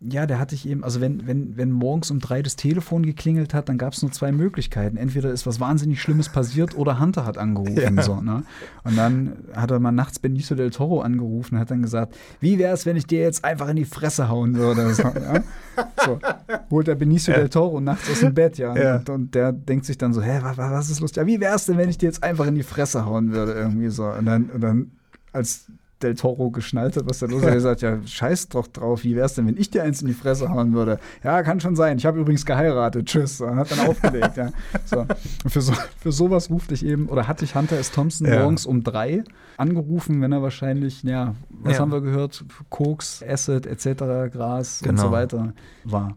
ja, 0.00 0.26
der 0.26 0.38
hatte 0.38 0.54
ich 0.54 0.68
eben, 0.68 0.84
also 0.84 1.00
wenn, 1.00 1.26
wenn, 1.26 1.56
wenn 1.56 1.72
morgens 1.72 2.10
um 2.10 2.18
drei 2.18 2.42
das 2.42 2.56
Telefon 2.56 3.02
geklingelt 3.04 3.54
hat, 3.54 3.70
dann 3.70 3.78
gab 3.78 3.94
es 3.94 4.02
nur 4.02 4.12
zwei 4.12 4.30
Möglichkeiten. 4.30 4.98
Entweder 4.98 5.30
ist 5.30 5.46
was 5.46 5.58
wahnsinnig 5.58 6.02
Schlimmes 6.02 6.28
passiert 6.28 6.76
oder 6.76 7.00
Hunter 7.00 7.24
hat 7.24 7.38
angerufen. 7.38 7.96
Ja. 7.96 8.02
So, 8.02 8.20
ne? 8.20 8.42
Und 8.84 8.96
dann 8.98 9.38
hat 9.54 9.70
er 9.70 9.80
mal 9.80 9.92
nachts 9.92 10.18
Benicio 10.18 10.54
del 10.54 10.70
Toro 10.70 11.00
angerufen 11.00 11.54
und 11.54 11.60
hat 11.60 11.70
dann 11.70 11.80
gesagt, 11.80 12.14
wie 12.40 12.58
wäre 12.58 12.74
es, 12.74 12.84
wenn 12.84 12.96
ich 12.96 13.06
dir 13.06 13.20
jetzt 13.20 13.42
einfach 13.42 13.68
in 13.68 13.76
die 13.76 13.86
Fresse 13.86 14.28
hauen 14.28 14.56
würde? 14.56 14.92
So, 14.92 15.02
ja? 15.02 15.42
so 16.04 16.18
holt 16.70 16.86
der 16.88 16.94
Benicio 16.94 17.32
del 17.32 17.48
Toro 17.48 17.80
nachts 17.80 18.10
aus 18.10 18.20
dem 18.20 18.34
Bett, 18.34 18.58
ja. 18.58 18.76
Ja. 18.76 18.96
Und, 18.96 19.08
und 19.08 19.34
der 19.34 19.52
denkt 19.52 19.86
sich 19.86 19.96
dann 19.96 20.12
so, 20.12 20.20
hä, 20.20 20.40
was, 20.42 20.58
was 20.58 20.90
ist 20.90 21.00
los? 21.00 21.14
Ja, 21.14 21.26
wie 21.26 21.40
wäre 21.40 21.54
es 21.54 21.64
denn, 21.64 21.78
wenn 21.78 21.88
ich 21.88 21.96
dir 21.96 22.06
jetzt 22.06 22.22
einfach 22.22 22.46
in 22.46 22.54
die 22.54 22.64
Fresse 22.64 23.06
hauen 23.06 23.32
würde? 23.32 23.52
Irgendwie 23.52 23.88
so. 23.88 24.04
Und 24.04 24.26
dann, 24.26 24.50
und 24.50 24.60
dann 24.60 24.90
als 25.32 25.66
Del 26.02 26.14
Toro 26.14 26.50
geschnallt 26.50 26.96
hat, 26.96 27.08
was 27.08 27.20
da 27.20 27.26
los 27.26 27.38
ist, 27.40 27.44
hat 27.44 27.50
er 27.50 27.54
gesagt, 27.54 27.80
ja, 27.82 27.98
scheiß 28.06 28.48
doch 28.50 28.66
drauf, 28.66 29.02
wie 29.04 29.16
wär's 29.16 29.34
denn, 29.34 29.46
wenn 29.46 29.56
ich 29.56 29.70
dir 29.70 29.82
eins 29.82 30.02
in 30.02 30.08
die 30.08 30.12
Fresse 30.14 30.50
hauen 30.50 30.74
würde? 30.74 30.98
Ja, 31.24 31.42
kann 31.42 31.58
schon 31.58 31.74
sein. 31.74 31.96
Ich 31.96 32.04
habe 32.04 32.20
übrigens 32.20 32.44
geheiratet. 32.44 33.06
Tschüss. 33.06 33.40
Und 33.40 33.56
hat 33.56 33.70
dann 33.70 33.80
aufgelegt, 33.86 34.36
ja. 34.36 34.50
So. 34.84 35.00
Und 35.00 35.50
für, 35.50 35.60
so, 35.62 35.72
für 35.98 36.12
sowas 36.12 36.50
ruft 36.50 36.70
ich 36.72 36.84
eben, 36.84 37.08
oder 37.08 37.26
hatte 37.26 37.44
ich 37.46 37.54
Hunter 37.54 37.78
S. 37.78 37.92
Thompson 37.92 38.26
Ja. 38.26 38.40
morgens 38.40 38.66
um 38.66 38.82
drei 38.84 39.24
angerufen, 39.56 40.20
wenn 40.20 40.32
er 40.32 40.42
wahrscheinlich, 40.42 41.02
ja, 41.02 41.34
was 41.48 41.74
Ja. 41.74 41.78
haben 41.80 41.92
wir 41.92 42.02
gehört? 42.02 42.44
Koks, 42.68 43.22
Acid 43.26 43.64
etc., 43.66 44.30
Gras 44.30 44.82
und 44.82 44.88
Genau. 44.90 45.02
so 45.02 45.10
weiter 45.12 45.54
war. 45.84 46.14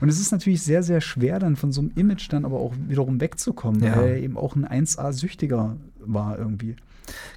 Und 0.00 0.08
es 0.08 0.18
ist 0.20 0.32
natürlich 0.32 0.62
sehr, 0.62 0.82
sehr 0.82 1.00
schwer, 1.00 1.38
dann 1.38 1.54
von 1.54 1.70
so 1.70 1.80
einem 1.80 1.92
Image 1.94 2.32
dann 2.32 2.44
aber 2.44 2.56
auch 2.58 2.72
wiederum 2.88 3.20
wegzukommen, 3.20 3.82
Ja. 3.82 3.96
weil 3.96 4.08
er 4.08 4.16
eben 4.18 4.36
auch 4.36 4.56
ein 4.56 4.64
1A-Süchtiger 4.66 5.76
war 6.04 6.38
irgendwie. 6.38 6.74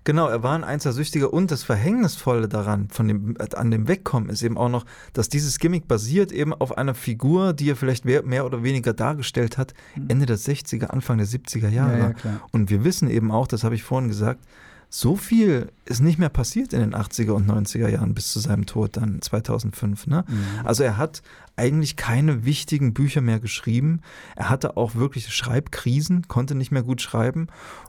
Genau, 0.03 0.27
er 0.27 0.43
war 0.43 0.55
ein 0.55 0.63
Einzelsüchtiger 0.63 1.33
und 1.33 1.51
das 1.51 1.63
Verhängnisvolle 1.63 2.47
daran, 2.47 2.89
von 2.89 3.07
dem, 3.07 3.35
an 3.55 3.71
dem 3.71 3.87
Wegkommen, 3.87 4.29
ist 4.29 4.43
eben 4.43 4.57
auch 4.57 4.69
noch, 4.69 4.85
dass 5.13 5.29
dieses 5.29 5.59
Gimmick 5.59 5.87
basiert 5.87 6.31
eben 6.31 6.53
auf 6.53 6.77
einer 6.77 6.93
Figur, 6.93 7.53
die 7.53 7.69
er 7.69 7.75
vielleicht 7.75 8.05
mehr, 8.05 8.23
mehr 8.23 8.45
oder 8.45 8.63
weniger 8.63 8.93
dargestellt 8.93 9.57
hat, 9.57 9.73
Ende 10.07 10.25
der 10.25 10.37
60er, 10.37 10.85
Anfang 10.87 11.17
der 11.17 11.27
70er 11.27 11.69
Jahre. 11.69 11.95
Mhm. 11.95 12.01
Ja, 12.01 12.09
ja. 12.23 12.41
Und 12.51 12.69
wir 12.69 12.83
wissen 12.83 13.09
eben 13.09 13.31
auch, 13.31 13.47
das 13.47 13.63
habe 13.63 13.75
ich 13.75 13.83
vorhin 13.83 14.09
gesagt, 14.09 14.41
so 14.89 15.15
viel 15.15 15.71
ist 15.85 16.01
nicht 16.01 16.19
mehr 16.19 16.29
passiert 16.29 16.73
in 16.73 16.79
den 16.79 16.95
80er 16.95 17.31
und 17.31 17.49
90er 17.49 17.89
Jahren 17.89 18.13
bis 18.13 18.31
zu 18.31 18.39
seinem 18.39 18.65
Tod 18.65 18.97
dann 18.97 19.21
2005. 19.21 20.07
Ne? 20.07 20.25
Mhm. 20.27 20.65
Also 20.65 20.83
er 20.83 20.97
hat 20.97 21.21
eigentlich 21.55 21.95
keine 21.95 22.45
wichtigen 22.45 22.93
Bücher 22.93 23.21
mehr 23.21 23.39
geschrieben. 23.39 24.01
Er 24.35 24.49
hatte 24.49 24.77
auch 24.77 24.95
wirklich 24.95 25.33
Schreibkrisen, 25.33 26.27
konnte 26.27 26.55
nicht 26.55 26.71
mehr 26.71 26.83
gut 26.83 27.01
schreiben. 27.01 27.47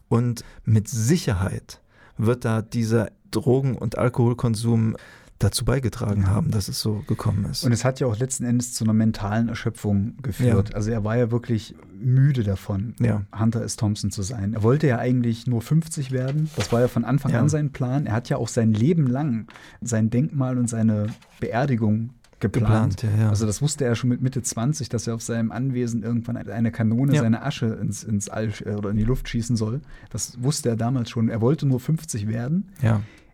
Und 0.09 0.45
mit 0.65 0.89
Sicherheit 0.89 1.81
wird 2.17 2.45
da 2.45 2.63
dieser 2.63 3.11
Drogen- 3.31 3.77
und 3.77 3.99
Alkoholkonsum 3.99 4.97
dazu 5.39 5.65
beigetragen 5.65 6.23
Ja. 6.23 6.29
haben, 6.29 6.51
dass 6.51 6.69
es 6.69 6.81
so 6.81 7.03
gekommen 7.07 7.45
ist. 7.51 7.65
Und 7.65 7.73
es 7.73 7.85
hat 7.85 8.01
ja 8.01 8.07
auch 8.07 8.19
letzten 8.19 8.45
Endes 8.45 8.73
zu 8.73 8.85
einer 8.85 8.95
mentalen 8.95 9.49
Erschöpfung 9.49 10.17
geführt. 10.23 10.75
Also 10.75 10.91
er 10.91 11.05
war 11.05 11.17
ja 11.17 11.31
wirklich 11.31 11.75
müde 11.99 12.43
davon, 12.43 12.95
Ja. 13.01 13.23
Hunter 13.39 13.63
S. 13.63 13.77
Thompson 13.77 14.11
zu 14.11 14.23
sein. 14.23 14.55
Er 14.55 14.63
wollte 14.63 14.87
ja 14.87 14.99
eigentlich 14.99 15.47
nur 15.47 15.61
50 15.63 16.11
werden. 16.11 16.49
Das 16.57 16.73
war 16.73 16.81
ja 16.81 16.89
von 16.89 17.05
Anfang 17.05 17.33
Ja. 17.33 17.41
an 17.41 17.49
sein 17.49 17.71
Plan. 17.71 18.07
Er 18.07 18.13
hat 18.15 18.29
ja 18.29 18.37
auch 18.39 18.49
sein 18.49 18.73
Leben 18.73 19.07
lang 19.07 19.47
sein 19.83 20.11
Denkmal 20.11 20.59
und 20.59 20.69
seine 20.69 21.07
Beerdigung 21.41 22.11
geplant. 22.41 22.97
Geplant, 22.99 23.03
ja, 23.03 23.23
ja. 23.25 23.29
Also 23.31 23.47
das 23.47 23.63
wusste 23.63 23.85
er 23.87 23.95
schon 23.95 24.11
mit 24.11 24.21
Mitte 24.21 24.43
20, 24.43 24.89
dass 24.91 25.07
er 25.07 25.15
auf 25.15 25.23
seinem 25.23 25.51
Anwesen 25.53 26.03
irgendwann 26.03 26.37
eine 26.37 26.71
Kanone 26.71 27.15
Ja. 27.15 27.23
seine 27.23 27.43
Asche 27.43 27.67
ins, 27.67 28.05
ins 28.05 28.29
All 28.29 28.51
äh, 28.65 28.71
oder 28.75 28.91
in 28.91 28.97
die 28.97 29.05
Luft 29.05 29.29
schießen 29.29 29.57
soll. 29.57 29.81
Das 30.11 30.43
wusste 30.43 30.69
er 30.71 30.77
damals 30.77 31.09
schon. 31.11 31.29
Er 31.31 31.41
wollte 31.41 31.67
nur 31.67 31.81
50 31.81 32.29
werden. 32.29 32.69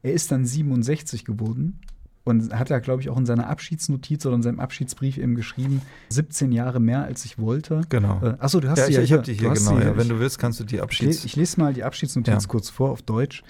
Er 0.02 0.12
ist 0.12 0.32
dann 0.32 0.44
67 0.44 1.24
geworden 1.24 1.80
und 2.24 2.56
hat 2.56 2.70
ja, 2.70 2.78
glaube 2.78 3.02
ich, 3.02 3.08
auch 3.08 3.16
in 3.16 3.26
seiner 3.26 3.48
Abschiedsnotiz 3.48 4.24
oder 4.26 4.36
in 4.36 4.42
seinem 4.42 4.60
Abschiedsbrief 4.60 5.18
eben 5.18 5.34
geschrieben, 5.34 5.82
17 6.10 6.52
Jahre 6.52 6.80
mehr 6.80 7.04
als 7.04 7.24
ich 7.24 7.38
wollte. 7.38 7.82
Genau. 7.88 8.20
Äh, 8.22 8.36
achso, 8.38 8.60
du 8.60 8.68
hast 8.68 8.78
ja, 8.78 8.84
sie 8.86 8.90
ich, 8.92 8.96
ja 8.96 9.02
ich 9.02 9.12
habe 9.12 9.22
die 9.22 9.34
hier, 9.34 9.50
genau. 9.50 9.78
sie 9.78 9.84
Ja. 9.84 9.96
Wenn 9.96 10.08
du 10.08 10.18
willst, 10.20 10.38
kannst 10.38 10.60
du 10.60 10.64
die 10.64 10.80
Abschieds... 10.80 11.24
ich 11.24 11.36
lese 11.36 11.60
mal 11.60 11.72
die 11.72 11.84
Abschiedsnotiz 11.84 12.44
Ja. 12.44 12.48
kurz 12.48 12.70
vor 12.70 12.90
auf 12.90 13.02
Deutsch. 13.02 13.42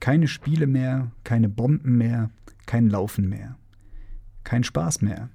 Keine 0.00 0.28
Spiele 0.28 0.66
mehr, 0.66 1.10
keine 1.24 1.48
Bomben 1.48 1.96
mehr, 1.98 2.30
kein 2.66 2.88
Laufen 2.88 3.28
mehr. 3.28 3.56
Kein 4.44 4.64
Spaß 4.64 5.02
mehr, 5.02 5.28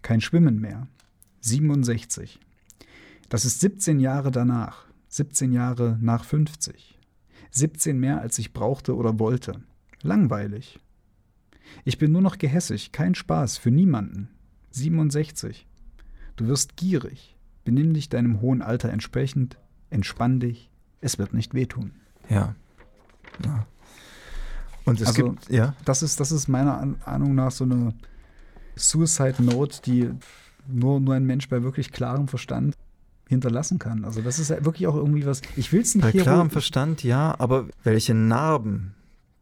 kein 0.00 0.20
Schwimmen 0.20 0.60
mehr. 0.60 0.86
67. 1.40 2.40
Das 3.28 3.44
ist 3.44 3.60
17 3.60 4.00
Jahre 4.00 4.30
danach, 4.30 4.86
17 5.08 5.52
Jahre 5.52 5.98
nach 6.00 6.24
50. 6.24 6.98
17 7.50 7.98
mehr, 7.98 8.20
als 8.20 8.38
ich 8.38 8.52
brauchte 8.52 8.96
oder 8.96 9.18
wollte. 9.18 9.60
Langweilig. 10.08 10.80
Ich 11.84 11.98
bin 11.98 12.12
nur 12.12 12.22
noch 12.22 12.38
gehässig, 12.38 12.92
kein 12.92 13.14
Spaß, 13.14 13.58
für 13.58 13.70
niemanden. 13.70 14.30
67. 14.70 15.66
Du 16.36 16.46
wirst 16.46 16.76
gierig. 16.76 17.36
Benimm 17.64 17.92
dich 17.92 18.08
deinem 18.08 18.40
hohen 18.40 18.62
Alter 18.62 18.88
entsprechend, 18.90 19.58
entspann 19.90 20.40
dich, 20.40 20.70
es 21.02 21.18
wird 21.18 21.34
nicht 21.34 21.52
wehtun. 21.52 21.92
Ja. 22.30 22.54
ja. 23.44 23.66
Und 24.86 25.00
es 25.02 25.08
Also, 25.08 25.24
gibt, 25.24 25.50
ja. 25.50 25.74
Das 25.84 26.02
ist, 26.02 26.18
das 26.20 26.32
ist 26.32 26.48
meiner 26.48 26.94
Ahnung 27.04 27.34
nach 27.34 27.50
so 27.50 27.64
eine 27.64 27.92
Suicide 28.76 29.42
Note, 29.42 29.82
die 29.84 30.10
nur, 30.66 31.00
nur 31.00 31.14
ein 31.16 31.26
Mensch 31.26 31.50
bei 31.50 31.62
wirklich 31.62 31.92
klarem 31.92 32.28
Verstand 32.28 32.74
hinterlassen 33.28 33.78
kann. 33.78 34.06
Also 34.06 34.22
das 34.22 34.38
ist 34.38 34.48
ja 34.48 34.64
wirklich 34.64 34.86
auch 34.86 34.96
irgendwie 34.96 35.26
was. 35.26 35.42
Ich 35.56 35.70
will 35.74 35.82
es 35.82 35.94
nicht 35.94 36.04
Bei 36.04 36.12
klarem 36.12 36.48
Verstand, 36.48 37.04
ja, 37.04 37.34
aber 37.38 37.66
welche 37.84 38.14
Narben 38.14 38.94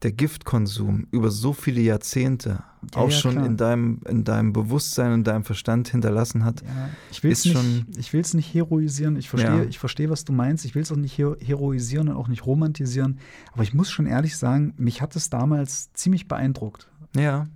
der 0.06 0.12
Giftkonsum 0.12 1.08
über 1.10 1.32
so 1.32 1.52
viele 1.52 1.80
Jahrzehnte 1.80 2.62
Ja, 2.94 3.00
auch 3.00 3.10
ja, 3.10 3.16
schon 3.16 3.32
klar. 3.32 3.46
in 3.46 3.56
deinem, 3.56 4.00
in 4.08 4.22
deinem 4.22 4.52
Bewusstsein 4.52 5.12
und 5.12 5.24
deinem 5.24 5.42
Verstand 5.42 5.88
hinterlassen 5.88 6.44
hat. 6.44 6.62
Ja, 6.62 6.90
ich 7.10 7.24
will 7.24 7.32
es 7.32 7.44
nicht, 7.44 7.56
schon- 7.56 7.86
ich 7.98 8.12
will's 8.12 8.32
nicht 8.32 8.54
heroisieren. 8.54 9.16
Ich 9.16 9.28
verstehe, 9.28 9.64
ich 9.64 9.80
verstehe, 9.80 10.08
was 10.08 10.24
du 10.24 10.32
meinst. 10.32 10.64
Ich 10.64 10.76
will 10.76 10.82
es 10.82 10.92
auch 10.92 10.96
nicht 10.96 11.18
hero 11.18 11.34
heroisieren 11.40 12.08
und 12.08 12.14
auch 12.14 12.28
nicht 12.28 12.46
romantisieren. 12.46 13.18
Aber 13.52 13.64
ich 13.64 13.74
muss 13.74 13.90
schon 13.90 14.06
ehrlich 14.06 14.36
sagen, 14.36 14.74
mich 14.76 15.02
hat 15.02 15.16
es 15.16 15.28
damals 15.28 15.92
ziemlich 15.94 16.28
beeindruckt. 16.28 16.88
Ja. 17.16 17.48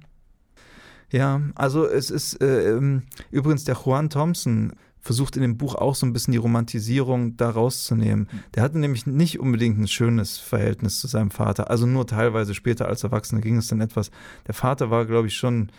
Ja, 1.12 1.40
also 1.54 1.86
es 1.86 2.10
ist 2.10 2.40
äh, 2.42 2.76
ähm, 2.76 3.02
übrigens 3.30 3.62
der 3.62 3.76
Juan 3.76 4.10
Thompson 4.10 4.72
versucht 5.00 5.36
in 5.36 5.42
dem 5.42 5.56
Buch 5.56 5.74
auch 5.74 5.94
so 5.94 6.06
ein 6.06 6.12
bisschen 6.12 6.32
die 6.32 6.38
Romantisierung 6.38 7.36
da 7.36 7.50
rauszunehmen. 7.50 8.28
Der 8.54 8.62
hatte 8.62 8.78
nämlich 8.78 9.06
nicht 9.06 9.40
unbedingt 9.40 9.78
ein 9.78 9.88
schönes 9.88 10.38
Verhältnis 10.38 11.00
zu 11.00 11.06
seinem 11.06 11.30
Vater. 11.30 11.70
Also 11.70 11.86
nur 11.86 12.06
teilweise 12.06 12.54
später 12.54 12.86
als 12.86 13.02
Erwachsener 13.02 13.40
ging 13.40 13.56
es 13.56 13.68
dann 13.68 13.80
etwas. 13.80 14.10
Der 14.46 14.54
Vater 14.54 14.90
war, 14.90 15.06
glaube 15.06 15.28
ich, 15.28 15.36
schon, 15.36 15.70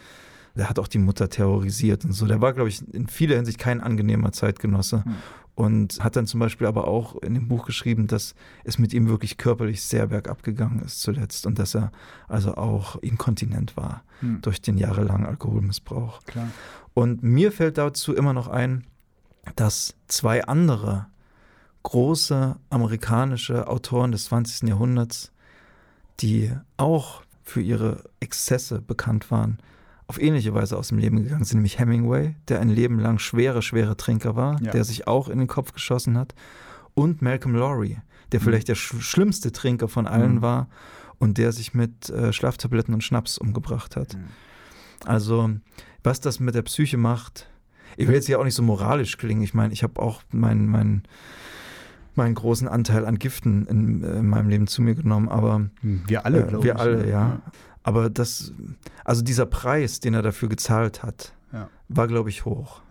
der 0.56 0.70
hat 0.70 0.80
auch 0.80 0.88
die 0.88 0.98
Mutter 0.98 1.30
terrorisiert 1.30 2.04
und 2.04 2.14
so. 2.14 2.26
Der 2.26 2.42
war, 2.42 2.54
glaube 2.54 2.70
ich, 2.70 2.82
in 2.94 3.08
vieler 3.08 3.36
Hinsicht 3.36 3.60
kein 3.60 3.80
angenehmer 3.82 4.32
Zeitgenosse. 4.32 5.04
Hm. 5.06 5.16
Und 5.54 6.02
hat 6.04 6.16
dann 6.16 6.26
zum 6.28 6.40
Beispiel 6.40 6.66
aber 6.66 6.88
auch 6.88 7.22
in 7.22 7.34
dem 7.34 7.48
Buch 7.50 7.66
geschrieben, 7.66 8.08
dass 8.08 8.36
es 8.64 8.80
mit 8.80 8.94
ihm 8.94 9.10
wirklich 9.10 9.38
körperlich 9.38 9.84
sehr 9.84 10.08
bergab 10.08 10.44
gegangen 10.44 10.82
ist 10.84 11.02
zuletzt 11.02 11.46
und 11.46 11.60
dass 11.60 11.76
er 11.76 11.92
also 12.30 12.56
auch 12.56 12.96
inkontinent 12.96 13.76
war 13.78 14.02
Hm, 14.22 14.42
durch 14.42 14.62
den 14.62 14.78
jahrelangen 14.78 15.26
Alkoholmissbrauch. 15.26 16.24
klar. 16.26 16.48
Und 16.94 17.22
mir 17.24 17.52
fällt 17.52 17.78
dazu 17.78 18.14
immer 18.16 18.34
noch 18.34 18.48
ein, 18.48 18.86
dass 19.56 19.96
zwei 20.08 20.44
andere 20.46 21.08
große 21.84 22.56
amerikanische 22.70 23.68
Autoren 23.68 24.12
des 24.12 24.26
20. 24.26 24.70
Jahrhunderts, 24.70 25.32
die 26.20 26.52
auch 26.78 27.24
für 27.44 27.62
ihre 27.62 28.04
Exzesse 28.20 28.82
bekannt 28.82 29.32
waren, 29.32 29.58
auf 30.08 30.22
ähnliche 30.22 30.54
Weise 30.54 30.78
aus 30.78 30.90
dem 30.90 31.00
Leben 31.00 31.24
gegangen 31.24 31.44
sind, 31.44 31.58
nämlich 31.58 31.80
Hemingway, 31.80 32.36
der 32.50 32.60
ein 32.60 32.70
Leben 32.70 33.00
lang 33.00 33.18
schwere, 33.18 33.62
schwere 33.62 33.98
Trinker 33.98 34.36
war, 34.36 34.62
Ja. 34.62 34.72
der 34.72 34.84
sich 34.84 35.08
auch 35.08 35.28
in 35.30 35.40
den 35.40 35.48
Kopf 35.48 35.74
geschossen 35.74 36.18
hat, 36.18 36.36
und 36.94 37.22
Malcolm 37.22 37.56
Lowry, 37.56 37.98
der 38.32 38.40
Mhm. 38.42 38.44
vielleicht 38.44 38.68
der 38.68 38.76
sch 38.76 38.96
schlimmste 39.02 39.52
Trinker 39.52 39.88
von 39.88 40.06
allen 40.08 40.36
Mhm. 40.36 40.42
war 40.42 40.68
und 41.18 41.38
der 41.38 41.52
sich 41.54 41.74
mit 41.74 42.10
äh, 42.10 42.34
Schlaftabletten 42.34 42.94
und 42.94 43.04
Schnaps 43.04 43.38
umgebracht 43.38 43.96
hat. 43.96 44.14
Hm. 44.14 44.26
Also, 45.06 45.50
was 46.04 46.20
das 46.20 46.40
mit 46.40 46.54
der 46.56 46.62
Psyche 46.64 46.98
macht, 46.98 47.48
ich 47.98 48.08
will 48.08 48.16
jetzt 48.16 48.26
hier 48.28 48.40
auch 48.40 48.44
nicht 48.44 48.56
so 48.56 48.64
moralisch 48.64 49.18
klingen. 49.18 49.42
Ich 49.42 49.54
meine, 49.54 49.74
ich 49.74 49.84
habe 49.84 50.02
auch 50.02 50.22
meinen 50.32 50.68
mein, 50.68 51.04
meinen 52.16 52.36
großen 52.36 52.68
Anteil 52.68 53.06
an 53.06 53.18
Giften 53.20 53.66
in, 53.68 54.04
in 54.04 54.28
meinem 54.28 54.50
Leben 54.50 54.68
zu 54.68 54.82
mir 54.82 54.96
genommen, 54.96 55.30
aber 55.30 55.70
Wir 55.82 56.26
alle, 56.26 56.42
äh, 56.44 56.48
glaube 56.48 56.64
wir 56.64 56.76
ich. 56.76 56.80
alle, 56.80 56.98
ne? 56.98 57.10
ja. 57.10 57.42
Aber 57.84 58.10
das, 58.10 58.54
also 59.06 59.22
dieser 59.24 59.46
Preis, 59.48 60.00
den 60.00 60.14
er 60.14 60.22
dafür 60.22 60.50
gezahlt 60.50 61.02
hat, 61.04 61.34
Ja. 61.52 61.68
war, 61.90 62.08
glaube 62.08 62.30
ich, 62.30 62.46
hoch. 62.46 62.82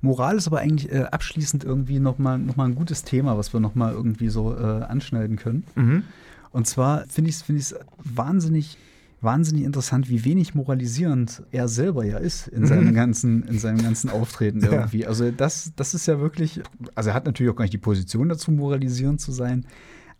Moral 0.00 0.36
ist 0.36 0.46
aber 0.46 0.58
eigentlich 0.58 0.92
äh, 0.92 1.04
abschließend 1.10 1.64
irgendwie 1.64 1.98
nochmal 1.98 2.38
noch 2.38 2.56
mal 2.56 2.64
ein 2.66 2.74
gutes 2.74 3.04
Thema, 3.04 3.36
was 3.38 3.52
wir 3.52 3.60
nochmal 3.60 3.92
irgendwie 3.92 4.28
so 4.28 4.54
äh, 4.56 4.82
anschneiden 4.82 5.36
können. 5.36 5.64
Mhm. 5.74 6.04
Und 6.50 6.66
zwar 6.66 7.04
finde 7.08 7.30
ich 7.30 7.36
es 7.36 7.42
find 7.42 7.58
ich's 7.58 7.74
wahnsinnig, 7.98 8.76
wahnsinnig 9.22 9.64
interessant, 9.64 10.08
wie 10.10 10.24
wenig 10.24 10.54
moralisierend 10.54 11.42
er 11.52 11.68
selber 11.68 12.04
ja 12.04 12.18
ist 12.18 12.48
in 12.48 12.66
seinem 12.66 12.88
Mhm. 12.88 12.94
ganzen, 12.94 13.42
in 13.44 13.58
seinem 13.58 13.80
ganzen 13.82 14.10
Auftreten 14.10 14.60
Ja. 14.60 14.72
irgendwie. 14.72 15.06
Also 15.06 15.30
das, 15.30 15.72
das 15.76 15.94
ist 15.94 16.06
ja 16.06 16.20
wirklich, 16.20 16.60
also 16.94 17.10
er 17.10 17.14
hat 17.14 17.24
natürlich 17.26 17.50
auch 17.52 17.56
gar 17.56 17.64
nicht 17.64 17.72
die 17.74 17.78
Position 17.78 18.28
dazu, 18.28 18.50
moralisierend 18.50 19.20
zu 19.20 19.32
sein. 19.32 19.64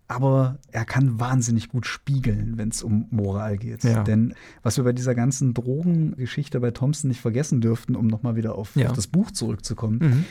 Aber 0.09 0.59
er 0.73 0.85
kann 0.85 1.19
wahnsinnig 1.21 1.69
gut 1.71 1.87
spiegeln, 1.87 2.59
wenn 2.59 2.69
es 2.69 2.83
um 2.83 3.07
Moral 3.11 3.57
geht. 3.57 3.83
Ja. 3.85 4.03
Denn 4.03 4.35
was 4.63 4.77
wir 4.77 4.85
bei 4.85 4.93
dieser 4.93 5.15
ganzen 5.15 5.55
Drogengeschichte 5.55 6.61
bei 6.61 6.71
Thompson 6.71 7.09
nicht 7.09 7.21
vergessen 7.21 7.61
dürften, 7.61 7.97
um 7.97 8.09
nochmal 8.09 8.37
wieder 8.37 8.55
auf, 8.57 8.77
Ja. 8.77 8.89
auf 8.91 8.97
das 8.97 9.07
Buch 9.07 9.31
zurückzukommen, 9.31 9.99
Mhm. 10.03 10.25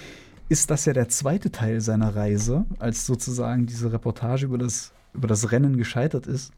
ist 0.49 0.69
das 0.69 0.86
ja 0.86 0.93
der 0.93 1.09
zweite 1.09 1.51
Teil 1.51 1.82
seiner 1.82 2.15
Reise, 2.15 2.65
als 2.78 3.05
sozusagen 3.07 3.65
diese 3.65 3.91
Reportage 3.91 4.45
über 4.45 4.57
das, 4.59 4.91
über 5.13 5.28
das 5.28 5.51
Rennen 5.51 5.78
gescheitert 5.78 6.28
ist, 6.28 6.51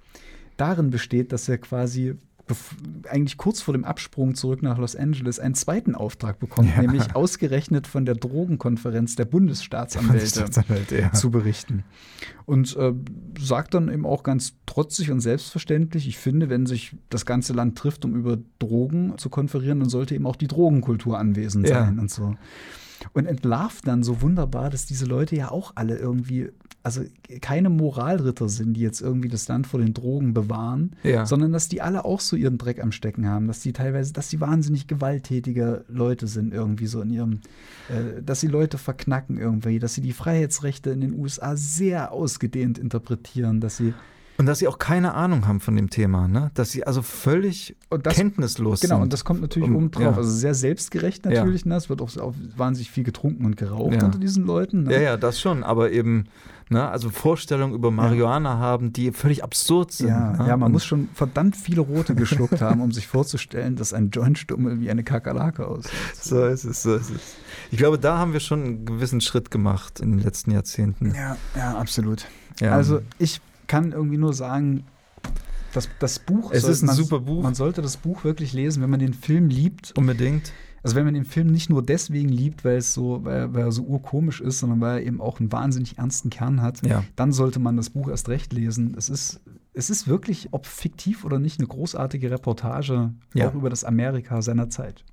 darin 0.58 0.90
besteht, 0.90 1.32
dass 1.32 1.48
er 1.50 1.58
quasi 1.58 2.16
eigentlich 3.10 3.38
kurz 3.38 3.62
vor 3.62 3.74
dem 3.74 3.86
Absprung 3.86 4.36
zurück 4.36 4.62
nach 4.64 4.78
Los 4.78 4.98
Angeles 4.98 5.40
einen 5.40 5.56
zweiten 5.56 5.96
Auftrag 5.96 6.40
bekommt, 6.40 6.70
Ja. 6.76 6.82
nämlich 6.82 7.16
ausgerechnet 7.16 7.88
von 7.88 8.06
der 8.06 8.16
Drogenkonferenz 8.16 9.16
der 9.16 9.24
Bundesstaatsanwälte 9.26 10.28
Staatsanwälte, 10.28 11.00
ja. 11.00 11.14
zu 11.14 11.32
berichten. 11.32 11.86
Und 12.46 12.76
äh, 12.76 12.94
sagt 13.40 13.74
dann 13.74 13.90
eben 13.90 14.06
auch 14.06 14.24
ganz 14.24 14.56
trotzig 14.66 15.10
und 15.10 15.22
selbstverständlich, 15.22 16.06
ich 16.08 16.18
finde, 16.18 16.50
wenn 16.50 16.66
sich 16.66 16.96
das 17.10 17.26
ganze 17.26 17.54
Land 17.54 17.78
trifft, 17.78 18.04
um 18.04 18.14
über 18.14 18.38
Drogen 18.60 19.18
zu 19.18 19.30
konferieren, 19.30 19.80
dann 19.80 19.90
sollte 19.90 20.14
eben 20.14 20.26
auch 20.28 20.36
die 20.36 20.48
Drogenkultur 20.48 21.18
anwesend 21.18 21.70
Ja. 21.70 21.86
sein 21.86 21.98
und 21.98 22.12
so. 22.12 22.36
Und 23.14 23.26
entlarvt 23.26 23.88
dann 23.88 24.04
so 24.04 24.22
wunderbar, 24.22 24.70
dass 24.70 24.86
diese 24.86 25.06
Leute 25.06 25.36
ja 25.36 25.52
auch 25.52 25.74
alle 25.76 25.98
irgendwie, 25.98 26.50
also 26.84 27.02
keine 27.42 27.70
Moralritter 27.70 28.48
sind, 28.50 28.74
die 28.74 28.82
jetzt 28.82 29.02
irgendwie 29.02 29.28
das 29.28 29.48
Land 29.48 29.68
vor 29.68 29.80
den 29.80 29.94
Drogen 29.94 30.34
bewahren, 30.34 30.92
Ja. 31.04 31.26
sondern 31.26 31.52
dass 31.52 31.68
die 31.70 31.82
alle 31.82 32.06
auch 32.06 32.20
so 32.20 32.36
ihren 32.36 32.58
Dreck 32.58 32.82
am 32.82 32.92
Stecken 32.92 33.28
haben, 33.28 33.48
dass 33.48 33.60
die 33.62 33.74
teilweise, 33.74 34.14
dass 34.14 34.30
die 34.30 34.40
wahnsinnig 34.42 34.88
gewalttätige 34.88 35.86
Leute 35.88 36.28
sind 36.28 36.54
irgendwie 36.54 36.88
so 36.88 37.02
in 37.02 37.10
ihrem, 37.10 37.34
äh, 37.90 38.22
dass 38.22 38.40
sie 38.42 38.48
Leute 38.48 38.78
verknacken 38.78 39.38
irgendwie, 39.38 39.80
dass 39.80 39.94
sie 39.94 40.02
die 40.02 40.14
Freiheitsrechte 40.14 40.90
in 40.92 41.02
den 41.02 41.14
USA 41.20 41.56
sehr 41.56 42.12
ausgedehnt 42.12 42.78
interpretieren, 42.78 43.60
dass 43.62 43.78
sie 43.78 43.94
Und 44.38 44.48
dass 44.48 44.60
sie 44.60 44.68
auch 44.68 44.80
keine 44.80 45.14
Ahnung 45.14 45.48
haben 45.48 45.60
von 45.60 45.76
dem 45.76 45.90
Thema, 45.92 46.28
ne? 46.28 46.50
Dass 46.56 46.72
sie 46.72 46.86
also 46.88 47.02
völlig 47.04 47.76
das- 47.90 48.16
kenntnislos 48.16 48.82
Genau, 48.82 48.96
sind. 48.96 49.04
und 49.04 49.14
das 49.14 49.24
kommt 49.26 49.42
natürlich 49.42 49.70
Um- 49.70 49.76
oben 49.76 49.92
drauf. 49.92 50.04
ja. 50.04 50.12
Also 50.14 50.30
sehr 50.32 50.56
selbstgerecht 50.56 51.26
natürlich. 51.26 51.66
Ne? 51.66 51.76
Es 51.76 51.88
wird 51.90 52.02
auch, 52.02 52.16
auch 52.18 52.34
wahnsinnig 52.58 52.90
viel 52.90 53.04
getrunken 53.04 53.46
und 53.46 53.58
geraucht 53.58 53.94
Ja. 53.94 54.06
unter 54.06 54.18
diesen 54.18 54.44
Leuten. 54.46 54.84
Ne? 54.84 54.94
Ja, 54.96 55.02
ja, 55.02 55.18
das 55.18 55.40
schon, 55.40 55.64
aber 55.64 55.92
eben, 55.92 56.26
ne, 56.70 56.90
also 56.90 57.12
Vorstellungen 57.12 57.76
über 57.76 57.92
Marihuana 57.92 58.58
haben, 58.58 58.92
die 58.92 59.12
völlig 59.12 59.44
absurd 59.44 59.92
sind. 59.92 60.08
Ja, 60.08 60.32
ne? 60.32 60.48
ja, 60.48 60.58
man 60.58 60.68
Und- 60.68 60.72
muss 60.74 60.86
schon 60.86 61.10
verdammt 61.14 61.56
viele 61.56 61.82
Rote 61.82 62.16
geschluckt 62.16 62.60
haben, 62.60 62.82
um 62.82 62.92
sich 62.92 63.06
vorzustellen, 63.06 63.76
dass 63.76 63.94
ein 63.94 64.10
Jointstummel 64.10 64.80
wie 64.80 64.90
eine 64.90 65.04
Kakerlake 65.04 65.68
aussieht. 65.68 65.92
So 66.20 66.44
ist 66.46 66.64
es, 66.64 66.82
so 66.82 66.96
ist 66.96 67.12
es. 67.12 67.36
Ich 67.70 67.78
glaube, 67.78 68.00
da 68.00 68.18
haben 68.18 68.34
wir 68.34 68.40
schon 68.40 68.64
einen 68.64 68.86
gewissen 68.86 69.22
Schritt 69.22 69.52
gemacht 69.52 70.00
in 70.00 70.10
den 70.12 70.20
letzten 70.20 70.50
Jahrzehnten. 70.50 71.14
Ja, 71.14 71.38
ja, 71.56 71.78
absolut. 71.78 72.26
Ja. 72.60 72.72
Also 72.72 73.02
ich 73.20 73.40
kann 73.68 73.92
irgendwie 73.92 74.18
nur 74.18 74.34
sagen, 74.34 74.84
das, 75.74 75.90
das 76.00 76.20
Buch, 76.20 76.52
Es 76.52 76.64
ist 76.66 76.84
ein 76.84 76.88
man, 76.88 76.96
super 76.96 77.20
Buch. 77.20 77.42
Man 77.44 77.56
sollte 77.56 77.82
das 77.82 77.98
Buch 77.98 78.24
wirklich 78.24 78.54
lesen, 78.54 78.84
wenn 78.84 78.90
man 78.90 79.00
den 79.00 79.14
Film 79.14 79.50
liebt. 79.50 79.94
unbedingt. 79.98 80.52
Also 80.84 80.96
wenn 80.98 81.06
man 81.06 81.14
den 81.14 81.24
Film 81.26 81.48
nicht 81.48 81.70
nur 81.70 81.82
deswegen 81.82 82.28
liebt, 82.30 82.66
weil 82.66 82.76
es 82.78 82.94
so, 82.94 83.24
weil, 83.24 83.54
weil 83.54 83.64
er 83.64 83.72
so 83.72 83.84
urkomisch 83.84 84.42
ist, 84.42 84.60
sondern 84.60 84.82
weil 84.82 85.00
er 85.00 85.06
eben 85.08 85.22
auch 85.22 85.40
einen 85.40 85.52
wahnsinnig 85.52 85.98
ernsten 85.98 86.30
Kern 86.30 86.62
hat, 86.62 86.86
Ja. 86.86 87.04
dann 87.16 87.32
sollte 87.32 87.60
man 87.60 87.78
das 87.78 87.90
Buch 87.90 88.10
erst 88.10 88.28
recht 88.30 88.52
lesen. 88.52 88.94
Es 88.98 89.08
ist, 89.08 89.40
es 89.74 89.90
ist 89.90 90.08
wirklich, 90.10 90.50
ob 90.52 90.66
fiktiv 90.68 91.24
oder 91.24 91.40
nicht, 91.40 91.60
eine 91.60 91.68
großartige 91.70 92.30
Reportage 92.30 93.14
Ja. 93.34 93.48
auch 93.50 93.56
über 93.56 93.70
das 93.70 93.84
Amerika 93.86 94.42
seiner 94.42 94.70
Zeit. 94.70 95.06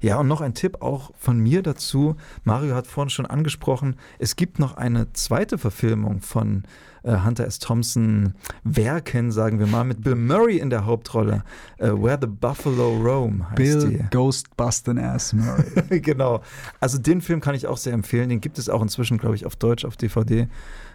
Ja, 0.00 0.18
und 0.20 0.28
noch 0.28 0.40
ein 0.40 0.54
Tipp 0.54 0.80
auch 0.80 1.12
von 1.18 1.38
mir 1.38 1.62
dazu. 1.62 2.16
Mario 2.44 2.74
hat 2.74 2.86
vorhin 2.86 3.10
schon 3.10 3.26
angesprochen, 3.26 3.96
es 4.18 4.36
gibt 4.36 4.58
noch 4.58 4.76
eine 4.76 5.12
zweite 5.12 5.58
Verfilmung 5.58 6.20
von 6.20 6.64
äh, 7.02 7.24
Hunter 7.24 7.46
S. 7.46 7.58
Thompson 7.58 8.34
Werken, 8.64 9.32
sagen 9.32 9.58
wir 9.58 9.66
mal, 9.66 9.84
mit 9.84 10.02
Bill 10.02 10.14
Murray 10.14 10.58
in 10.58 10.70
der 10.70 10.86
Hauptrolle. 10.86 11.42
Äh, 11.78 11.88
Where 11.88 12.18
the 12.20 12.26
Buffalo 12.28 12.96
Roam 12.96 13.48
heißt 13.50 13.56
Bill 13.56 14.08
Ghostbustin' 14.10 14.98
Ass 14.98 15.32
Murray. 15.32 15.64
die. 15.90 16.02
genau. 16.02 16.42
Also 16.80 16.98
den 16.98 17.20
Film 17.20 17.40
kann 17.40 17.54
ich 17.54 17.66
auch 17.66 17.78
sehr 17.78 17.92
empfehlen. 17.92 18.28
Den 18.28 18.40
gibt 18.40 18.58
es 18.58 18.68
auch 18.68 18.82
inzwischen, 18.82 19.18
glaube 19.18 19.34
ich, 19.34 19.46
auf 19.46 19.56
Deutsch, 19.56 19.84
auf 19.84 19.96
DVD. 19.96 20.48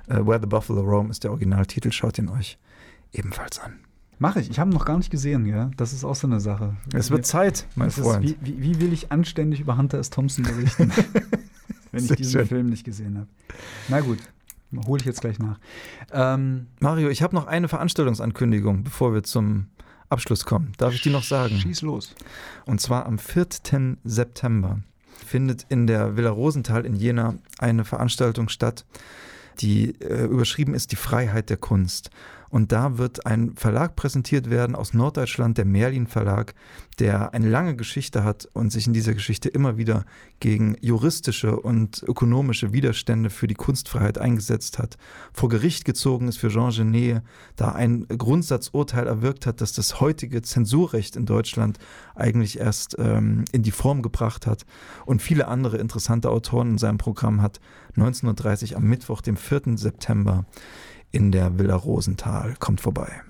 Äh, 0.08 0.26
Where 0.26 0.39
the 0.39 0.47
Buffalo 0.47 0.82
Roam 0.82 1.10
ist 1.10 1.24
der 1.24 1.32
Originaltitel. 1.32 1.91
Schaut 1.91 2.18
ihn 2.18 2.30
euch 2.30 2.58
ebenfalls 3.12 3.60
an. 3.60 3.80
Mache 4.24 4.39
ich. 4.39 4.49
Ich 4.49 4.57
habe 4.57 4.71
ihn 4.71 4.74
noch 4.74 4.86
gar 4.86 4.95
nicht 4.97 5.09
gesehen, 5.09 5.45
ja. 5.45 5.69
Das 5.76 5.91
ist 5.91 6.05
auch 6.05 6.15
so 6.15 6.28
eine 6.28 6.39
Sache. 6.39 6.78
Es 6.93 7.11
wird 7.11 7.26
Zeit, 7.26 7.67
mein 7.76 7.89
Das 7.89 7.97
ist, 7.97 8.05
Freund. 8.05 8.24
wie, 8.24 8.38
wie, 8.39 8.61
wie 8.63 8.80
will 8.80 8.93
ich 8.93 9.11
anständig 9.11 9.59
über 9.59 9.76
Hunter 9.76 9.99
S. 9.99 10.11
Thompson 10.11 10.45
berichten, 10.45 10.93
wenn 11.91 12.01
ich 12.03 12.07
Sehr 12.07 12.15
diesen 12.15 12.32
schön. 12.32 12.47
Film 12.47 12.69
nicht 12.69 12.86
gesehen 12.86 13.17
habe? 13.17 13.28
Na 13.89 13.99
gut. 13.99 14.19
Hole 14.88 15.01
ich 15.01 15.05
jetzt 15.05 15.19
gleich 15.19 15.39
nach. 15.39 15.59
Ähm, 16.13 16.67
Mario, 16.80 17.09
ich 17.09 17.21
habe 17.21 17.36
noch 17.36 17.47
eine 17.47 17.67
Veranstaltungsankündigung, 17.67 18.86
bevor 18.86 19.13
wir 19.13 19.24
zum 19.24 19.67
Abschluss 20.07 20.45
kommen. 20.45 20.71
Darf 20.78 20.93
ich 20.93 21.01
die 21.01 21.09
noch 21.09 21.24
sagen? 21.24 21.57
Schieß 21.59 21.82
los. 21.82 22.15
Und 22.65 22.80
zwar 22.80 23.05
am 23.05 23.19
4. 23.19 23.47
September 24.05 24.80
findet 25.28 25.65
in 25.67 25.86
der 25.86 26.15
Villa 26.15 26.30
Rosenthal 26.30 26.86
in 26.86 26.95
Jena 26.95 27.36
eine 27.59 27.84
Veranstaltung 27.84 28.47
statt, 28.47 28.86
die 29.59 29.99
äh, 29.99 30.24
überschrieben 30.28 30.76
ist 30.76 30.93
Die 30.93 30.95
Freiheit 30.95 31.49
der 31.49 31.57
Kunst. 31.57 32.09
Und 32.54 32.72
da 32.72 32.99
wird 32.99 33.26
ein 33.26 33.56
Verlag 33.56 33.95
präsentiert 33.95 34.47
werden 34.47 34.76
aus 34.76 34.93
Norddeutschland, 34.93 35.58
der 35.58 35.66
Merlin 35.66 36.06
Verlag, 36.06 36.54
der 36.99 37.34
eine 37.34 37.49
lange 37.49 37.76
Geschichte 37.76 38.24
hat 38.24 38.47
und 38.54 38.72
sich 38.72 38.86
in 38.86 38.93
dieser 38.93 39.16
Geschichte 39.16 39.49
immer 39.49 39.78
wieder 39.78 40.06
gegen 40.39 40.78
juristische 40.80 41.60
und 41.60 42.04
ökonomische 42.04 42.72
Widerstände 42.72 43.32
für 43.32 43.47
die 43.47 43.56
Kunstfreiheit 43.56 44.20
eingesetzt 44.20 44.78
hat, 44.78 44.97
vor 45.34 45.49
Gericht 45.49 45.84
gezogen 45.84 46.28
ist 46.28 46.38
für 46.38 46.49
Jean 46.49 46.70
Genet, 46.70 47.24
da 47.56 47.72
ein 47.72 48.06
Grundsatzurteil 48.08 49.08
erwirkt 49.08 49.47
hat, 49.47 49.60
dass 49.60 49.74
das 49.74 49.99
heutige 49.99 50.43
Zensurrecht 50.43 51.16
in 51.16 51.26
Deutschland 51.26 51.80
eigentlich 52.14 52.60
erst 52.60 52.95
ähm, 52.99 53.45
in 53.51 53.64
die 53.64 53.72
Form 53.72 54.04
gebracht 54.04 54.45
hat 54.45 54.68
und 55.08 55.24
viele 55.24 55.47
andere 55.47 55.78
interessante 55.80 56.30
Autoren 56.30 56.74
in 56.74 56.78
seinem 56.78 56.99
Programm 56.99 57.41
hat, 57.41 57.60
1930 57.95 58.78
am 58.78 58.84
Mittwoch, 58.84 59.22
dem 59.22 59.38
4. 59.38 59.76
September 59.76 60.45
in 61.14 61.32
der 61.32 61.57
Villa 61.57 61.76
Rosenthal. 61.76 62.55
Kommt 62.59 62.82
vorbei. 62.82 63.22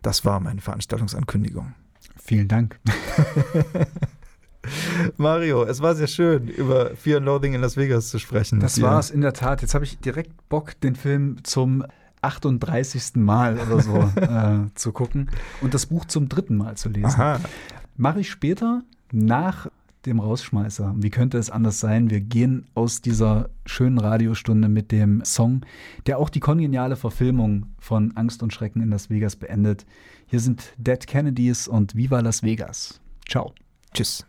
Das 0.00 0.24
war 0.24 0.40
meine 0.40 0.62
Veranstaltungsankündigung. 0.62 1.74
Vielen 2.16 2.48
Dank. 2.48 2.80
Mario, 5.16 5.64
es 5.64 5.82
war 5.82 5.94
sehr 5.94 6.06
schön, 6.06 6.48
über 6.48 6.96
Fear 6.96 7.18
and 7.18 7.26
Loathing 7.26 7.54
in 7.54 7.60
Las 7.60 7.76
Vegas 7.76 8.08
zu 8.08 8.18
sprechen. 8.18 8.60
Das 8.60 8.80
war 8.80 8.98
es 8.98 9.10
in 9.10 9.20
der 9.20 9.32
Tat. 9.32 9.62
Jetzt 9.62 9.74
habe 9.74 9.84
ich 9.84 9.98
direkt 9.98 10.48
Bock, 10.48 10.80
den 10.80 10.96
Film 10.96 11.44
zum 11.44 11.84
38. 12.22 13.16
Mal 13.16 13.58
oder 13.58 13.80
so 13.80 13.98
äh, 14.20 14.74
zu 14.74 14.92
gucken 14.92 15.30
und 15.60 15.74
das 15.74 15.86
Buch 15.86 16.04
zum 16.06 16.28
dritten 16.28 16.56
Mal 16.56 16.76
zu 16.76 16.88
lesen. 16.88 17.20
Mache 17.96 18.20
ich 18.20 18.30
später 18.30 18.82
nach 19.12 19.68
dem 20.06 20.20
Rausschmeißer. 20.20 20.94
Wie 20.96 21.10
könnte 21.10 21.38
es 21.38 21.50
anders 21.50 21.80
sein? 21.80 22.10
Wir 22.10 22.20
gehen 22.20 22.66
aus 22.74 23.00
dieser 23.00 23.50
schönen 23.66 23.98
Radiostunde 23.98 24.68
mit 24.68 24.92
dem 24.92 25.24
Song, 25.24 25.62
der 26.06 26.18
auch 26.18 26.30
die 26.30 26.40
kongeniale 26.40 26.96
Verfilmung 26.96 27.66
von 27.78 28.16
Angst 28.16 28.42
und 28.42 28.52
Schrecken 28.52 28.80
in 28.80 28.90
Las 28.90 29.10
Vegas 29.10 29.36
beendet. 29.36 29.84
Hier 30.26 30.40
sind 30.40 30.72
Dead 30.78 31.06
Kennedys 31.06 31.68
und 31.68 31.94
Viva 31.94 32.20
Las 32.20 32.42
Vegas. 32.42 33.00
Ciao. 33.28 33.52
Tschüss. 33.92 34.26